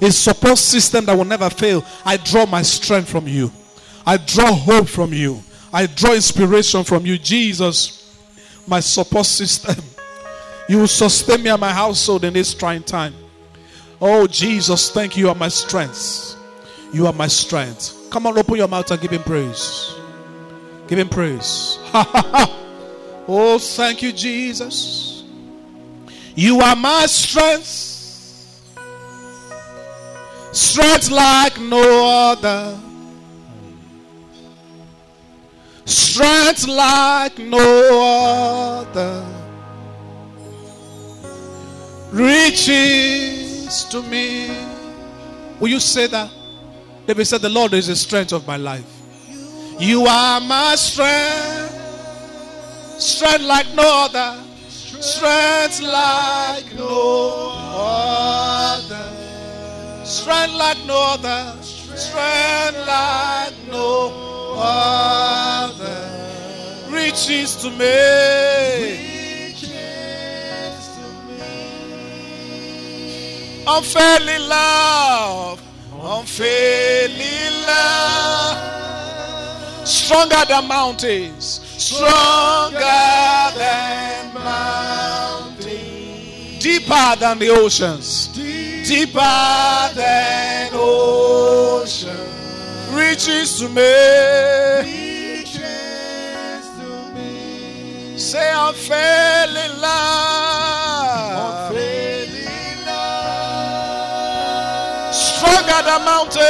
A 0.00 0.10
support 0.10 0.58
system 0.58 1.06
that 1.06 1.16
will 1.16 1.24
never 1.24 1.50
fail. 1.50 1.84
I 2.04 2.16
draw 2.18 2.46
my 2.46 2.62
strength 2.62 3.08
from 3.08 3.26
you. 3.26 3.50
I 4.04 4.16
draw 4.16 4.52
hope 4.52 4.88
from 4.88 5.12
you. 5.12 5.42
I 5.72 5.86
draw 5.86 6.14
inspiration 6.14 6.84
from 6.84 7.04
you, 7.04 7.18
Jesus, 7.18 8.16
my 8.66 8.80
support 8.80 9.26
system. 9.26 9.74
You 10.68 10.78
will 10.78 10.88
sustain 10.88 11.42
me 11.42 11.50
and 11.50 11.60
my 11.60 11.72
household 11.72 12.24
in 12.24 12.32
this 12.32 12.52
trying 12.54 12.82
time. 12.82 13.14
Oh, 14.00 14.26
Jesus, 14.26 14.90
thank 14.90 15.16
you. 15.16 15.24
You 15.24 15.28
are 15.30 15.34
my 15.34 15.48
strength. 15.48 16.36
You 16.92 17.06
are 17.06 17.12
my 17.12 17.28
strength. 17.28 18.08
Come 18.10 18.26
on, 18.26 18.38
open 18.38 18.56
your 18.56 18.68
mouth 18.68 18.90
and 18.90 19.00
give 19.00 19.10
him 19.10 19.22
praise. 19.22 19.94
Give 20.86 20.98
him 20.98 21.08
praise. 21.08 21.78
oh, 23.28 23.58
thank 23.60 24.02
you, 24.02 24.12
Jesus. 24.12 25.24
You 26.34 26.60
are 26.60 26.76
my 26.76 27.06
strength. 27.06 27.94
Strength 30.52 31.10
like 31.10 31.60
no 31.60 32.32
other. 32.32 32.80
Strength 35.84 36.66
like 36.66 37.38
no 37.38 38.80
other. 38.80 39.35
Reaches 42.16 43.84
to 43.90 44.00
me. 44.00 44.48
Will 45.60 45.68
you 45.68 45.78
say 45.78 46.06
that? 46.06 46.30
David 47.06 47.26
said, 47.26 47.42
The 47.42 47.50
Lord 47.50 47.74
is 47.74 47.88
the 47.88 47.96
strength 47.96 48.32
of 48.32 48.46
my 48.46 48.56
life. 48.56 48.86
You 49.78 50.06
are 50.06 50.40
my 50.40 50.76
strength. 50.76 51.74
Strength 52.98 53.44
like 53.44 53.66
no 53.74 54.06
other. 54.06 54.42
Strength 54.66 55.82
like 55.82 56.74
no 56.74 57.52
other. 57.76 59.12
Strength 60.06 60.54
like 60.54 60.86
no 60.86 60.98
other. 61.12 61.54
Strength 61.62 62.78
like 62.86 63.52
no 63.70 64.54
other. 64.56 66.00
Reaches 66.88 67.56
to 67.56 67.70
me. 67.72 69.05
Unfailing 73.68 74.48
love. 74.48 75.60
Unfailing 76.00 77.66
love. 77.66 78.56
Stronger 79.84 80.44
than 80.48 80.68
mountains. 80.68 81.60
Stronger 81.76 82.78
than 83.58 84.34
mountains. 84.34 85.66
Deeper 86.62 87.16
than 87.18 87.40
the 87.40 87.48
oceans. 87.50 88.28
Deeper 88.28 89.90
than 89.94 90.70
ocean. 90.72 92.16
Reaches 92.92 93.58
to 93.58 93.68
me. 93.68 94.94
Say 98.16 98.48
unfailing 98.54 99.80
love. 99.80 100.15
Than 105.86 106.04
mountains. 106.04 106.42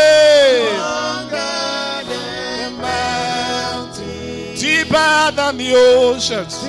Deeper 4.61 5.31
than 5.37 5.57
the 5.59 5.75
oceans. 5.75 6.65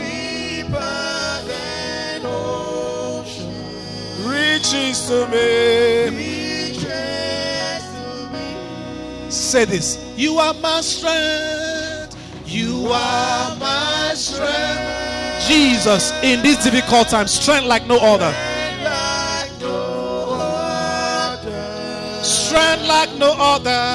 Reaches 4.26 5.08
to 5.08 5.28
me. 5.30 6.28
Say 9.30 9.66
this. 9.66 9.98
You 10.18 10.40
are 10.40 10.54
my 10.56 10.82
strength. 10.82 12.18
You 12.46 12.88
are 12.92 13.56
my 13.58 14.14
strength. 14.16 15.48
Jesus, 15.48 16.12
in 16.24 16.42
this 16.42 16.64
difficult 16.64 17.08
time, 17.08 17.28
strength 17.28 17.68
like 17.68 17.88
no 17.88 17.98
other. 18.00 18.57
Strength 22.58 22.88
like 22.88 23.14
no 23.20 23.36
other. 23.38 23.86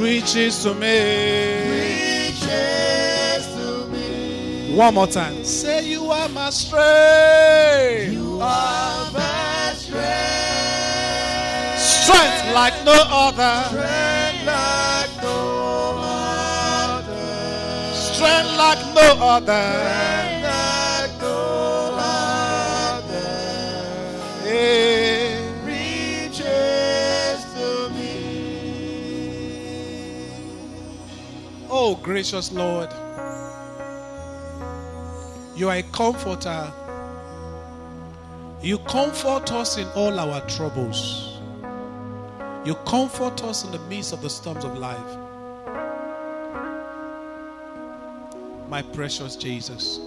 Reaches 0.00 0.62
to 0.62 0.72
me. 0.72 2.32
One 4.74 4.94
more 4.94 5.06
time. 5.08 5.44
Say 5.44 5.88
you 5.90 6.10
are 6.10 6.30
my 6.30 6.48
strength. 6.48 8.14
You 8.14 8.40
are 8.40 9.12
my 9.12 9.74
strength. 9.74 10.08
Strength 11.78 12.54
like 12.54 12.84
no 12.86 12.96
other. 13.10 13.64
Strength 13.68 14.46
like 14.46 15.22
no 15.22 15.98
other. 16.00 17.92
Strength 17.92 18.56
like 18.56 18.94
no 18.94 19.18
other. 19.20 20.17
Oh, 31.80 31.94
gracious 31.94 32.50
Lord. 32.50 32.90
You 35.54 35.68
are 35.68 35.76
a 35.76 35.82
comforter. 35.92 36.72
You 38.60 38.78
comfort 38.78 39.52
us 39.52 39.78
in 39.78 39.86
all 39.94 40.18
our 40.18 40.40
troubles. 40.48 41.38
You 42.66 42.74
comfort 42.84 43.44
us 43.44 43.64
in 43.64 43.70
the 43.70 43.78
midst 43.78 44.12
of 44.12 44.22
the 44.22 44.28
storms 44.28 44.64
of 44.64 44.76
life. 44.76 44.98
My 48.68 48.82
precious 48.82 49.36
Jesus. 49.36 50.00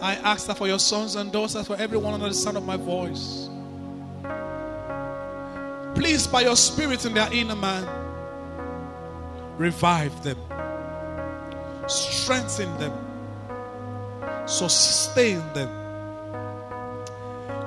I 0.00 0.18
ask 0.24 0.46
that 0.46 0.56
for 0.56 0.66
your 0.66 0.78
sons 0.78 1.16
and 1.16 1.30
daughters, 1.30 1.66
for 1.66 1.76
everyone 1.76 2.14
under 2.14 2.28
the 2.28 2.34
sound 2.34 2.56
of 2.56 2.64
my 2.64 2.78
voice. 2.78 3.50
Please, 5.94 6.26
by 6.26 6.40
your 6.40 6.56
spirit 6.56 7.04
in 7.04 7.12
their 7.12 7.30
inner 7.34 7.54
man, 7.54 8.01
revive 9.56 10.22
them, 10.22 10.38
strengthen 11.86 12.76
them, 12.78 12.92
sustain 14.46 15.38
them. 15.54 15.70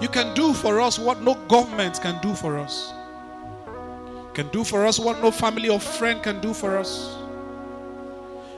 You 0.01 0.09
can 0.09 0.33
do 0.35 0.53
for 0.53 0.81
us 0.81 0.99
what 0.99 1.21
no 1.21 1.35
government 1.47 2.01
can 2.01 2.21
do 2.21 2.35
for 2.35 2.57
us. 2.57 2.93
You 3.67 4.31
can 4.33 4.49
do 4.49 4.63
for 4.63 4.85
us 4.85 4.99
what 4.99 5.21
no 5.21 5.31
family 5.31 5.69
or 5.69 5.79
friend 5.79 6.21
can 6.21 6.41
do 6.41 6.53
for 6.53 6.77
us. 6.77 7.15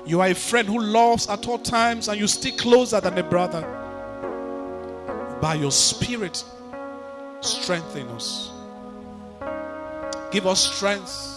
You 0.06 0.22
are 0.22 0.28
a 0.30 0.36
friend 0.36 0.68
who 0.68 0.80
loves 0.80 1.28
at 1.28 1.48
all 1.48 1.60
times 1.60 2.08
and 2.08 2.20
you 2.20 2.28
stick 2.28 2.58
closer 2.58 3.02
than 3.02 3.18
a 3.18 3.24
brother. 3.24 3.62
By 5.42 5.56
your 5.56 5.72
spirit, 5.72 6.44
strengthen 7.42 8.08
us. 8.10 8.52
Give 10.32 10.48
us 10.48 10.76
strength. 10.76 11.37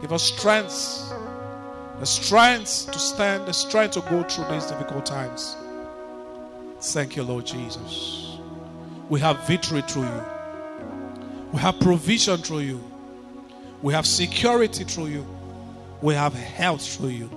Give 0.00 0.12
us 0.12 0.22
strength. 0.22 1.12
The 1.98 2.06
strength 2.06 2.92
to 2.92 2.98
stand, 2.98 3.46
the 3.46 3.52
strength 3.52 3.94
to 3.94 4.00
go 4.02 4.22
through 4.22 4.44
these 4.50 4.66
difficult 4.66 5.04
times. 5.04 5.56
Thank 6.80 7.16
you, 7.16 7.24
Lord 7.24 7.44
Jesus. 7.44 8.38
We 9.08 9.18
have 9.20 9.44
victory 9.46 9.82
through 9.82 10.04
you. 10.04 10.22
We 11.52 11.58
have 11.58 11.80
provision 11.80 12.38
through 12.38 12.60
you. 12.60 12.84
We 13.82 13.94
have 13.94 14.06
security 14.06 14.84
through 14.84 15.06
you. 15.06 15.26
We 16.02 16.14
have 16.14 16.34
health 16.34 16.86
through 16.86 17.08
you. 17.08 17.30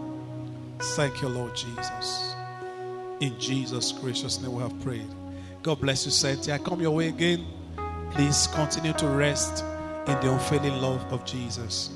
Thank 0.96 1.22
you, 1.22 1.30
Lord 1.30 1.56
Jesus. 1.56 2.36
In 3.20 3.40
Jesus' 3.40 3.92
gracious 3.92 4.42
name 4.42 4.54
we 4.54 4.62
have 4.62 4.80
prayed. 4.82 5.08
God 5.64 5.80
bless 5.80 6.24
you. 6.24 6.54
I 6.54 6.58
come 6.58 6.82
your 6.82 6.92
way 6.92 7.08
again. 7.08 7.46
Please 8.12 8.48
continue 8.48 8.94
to 8.94 9.08
rest 9.08 9.64
in 10.08 10.20
the 10.20 10.34
unfailing 10.34 10.82
love 10.82 11.02
of 11.14 11.24
Jesus. 11.26 11.90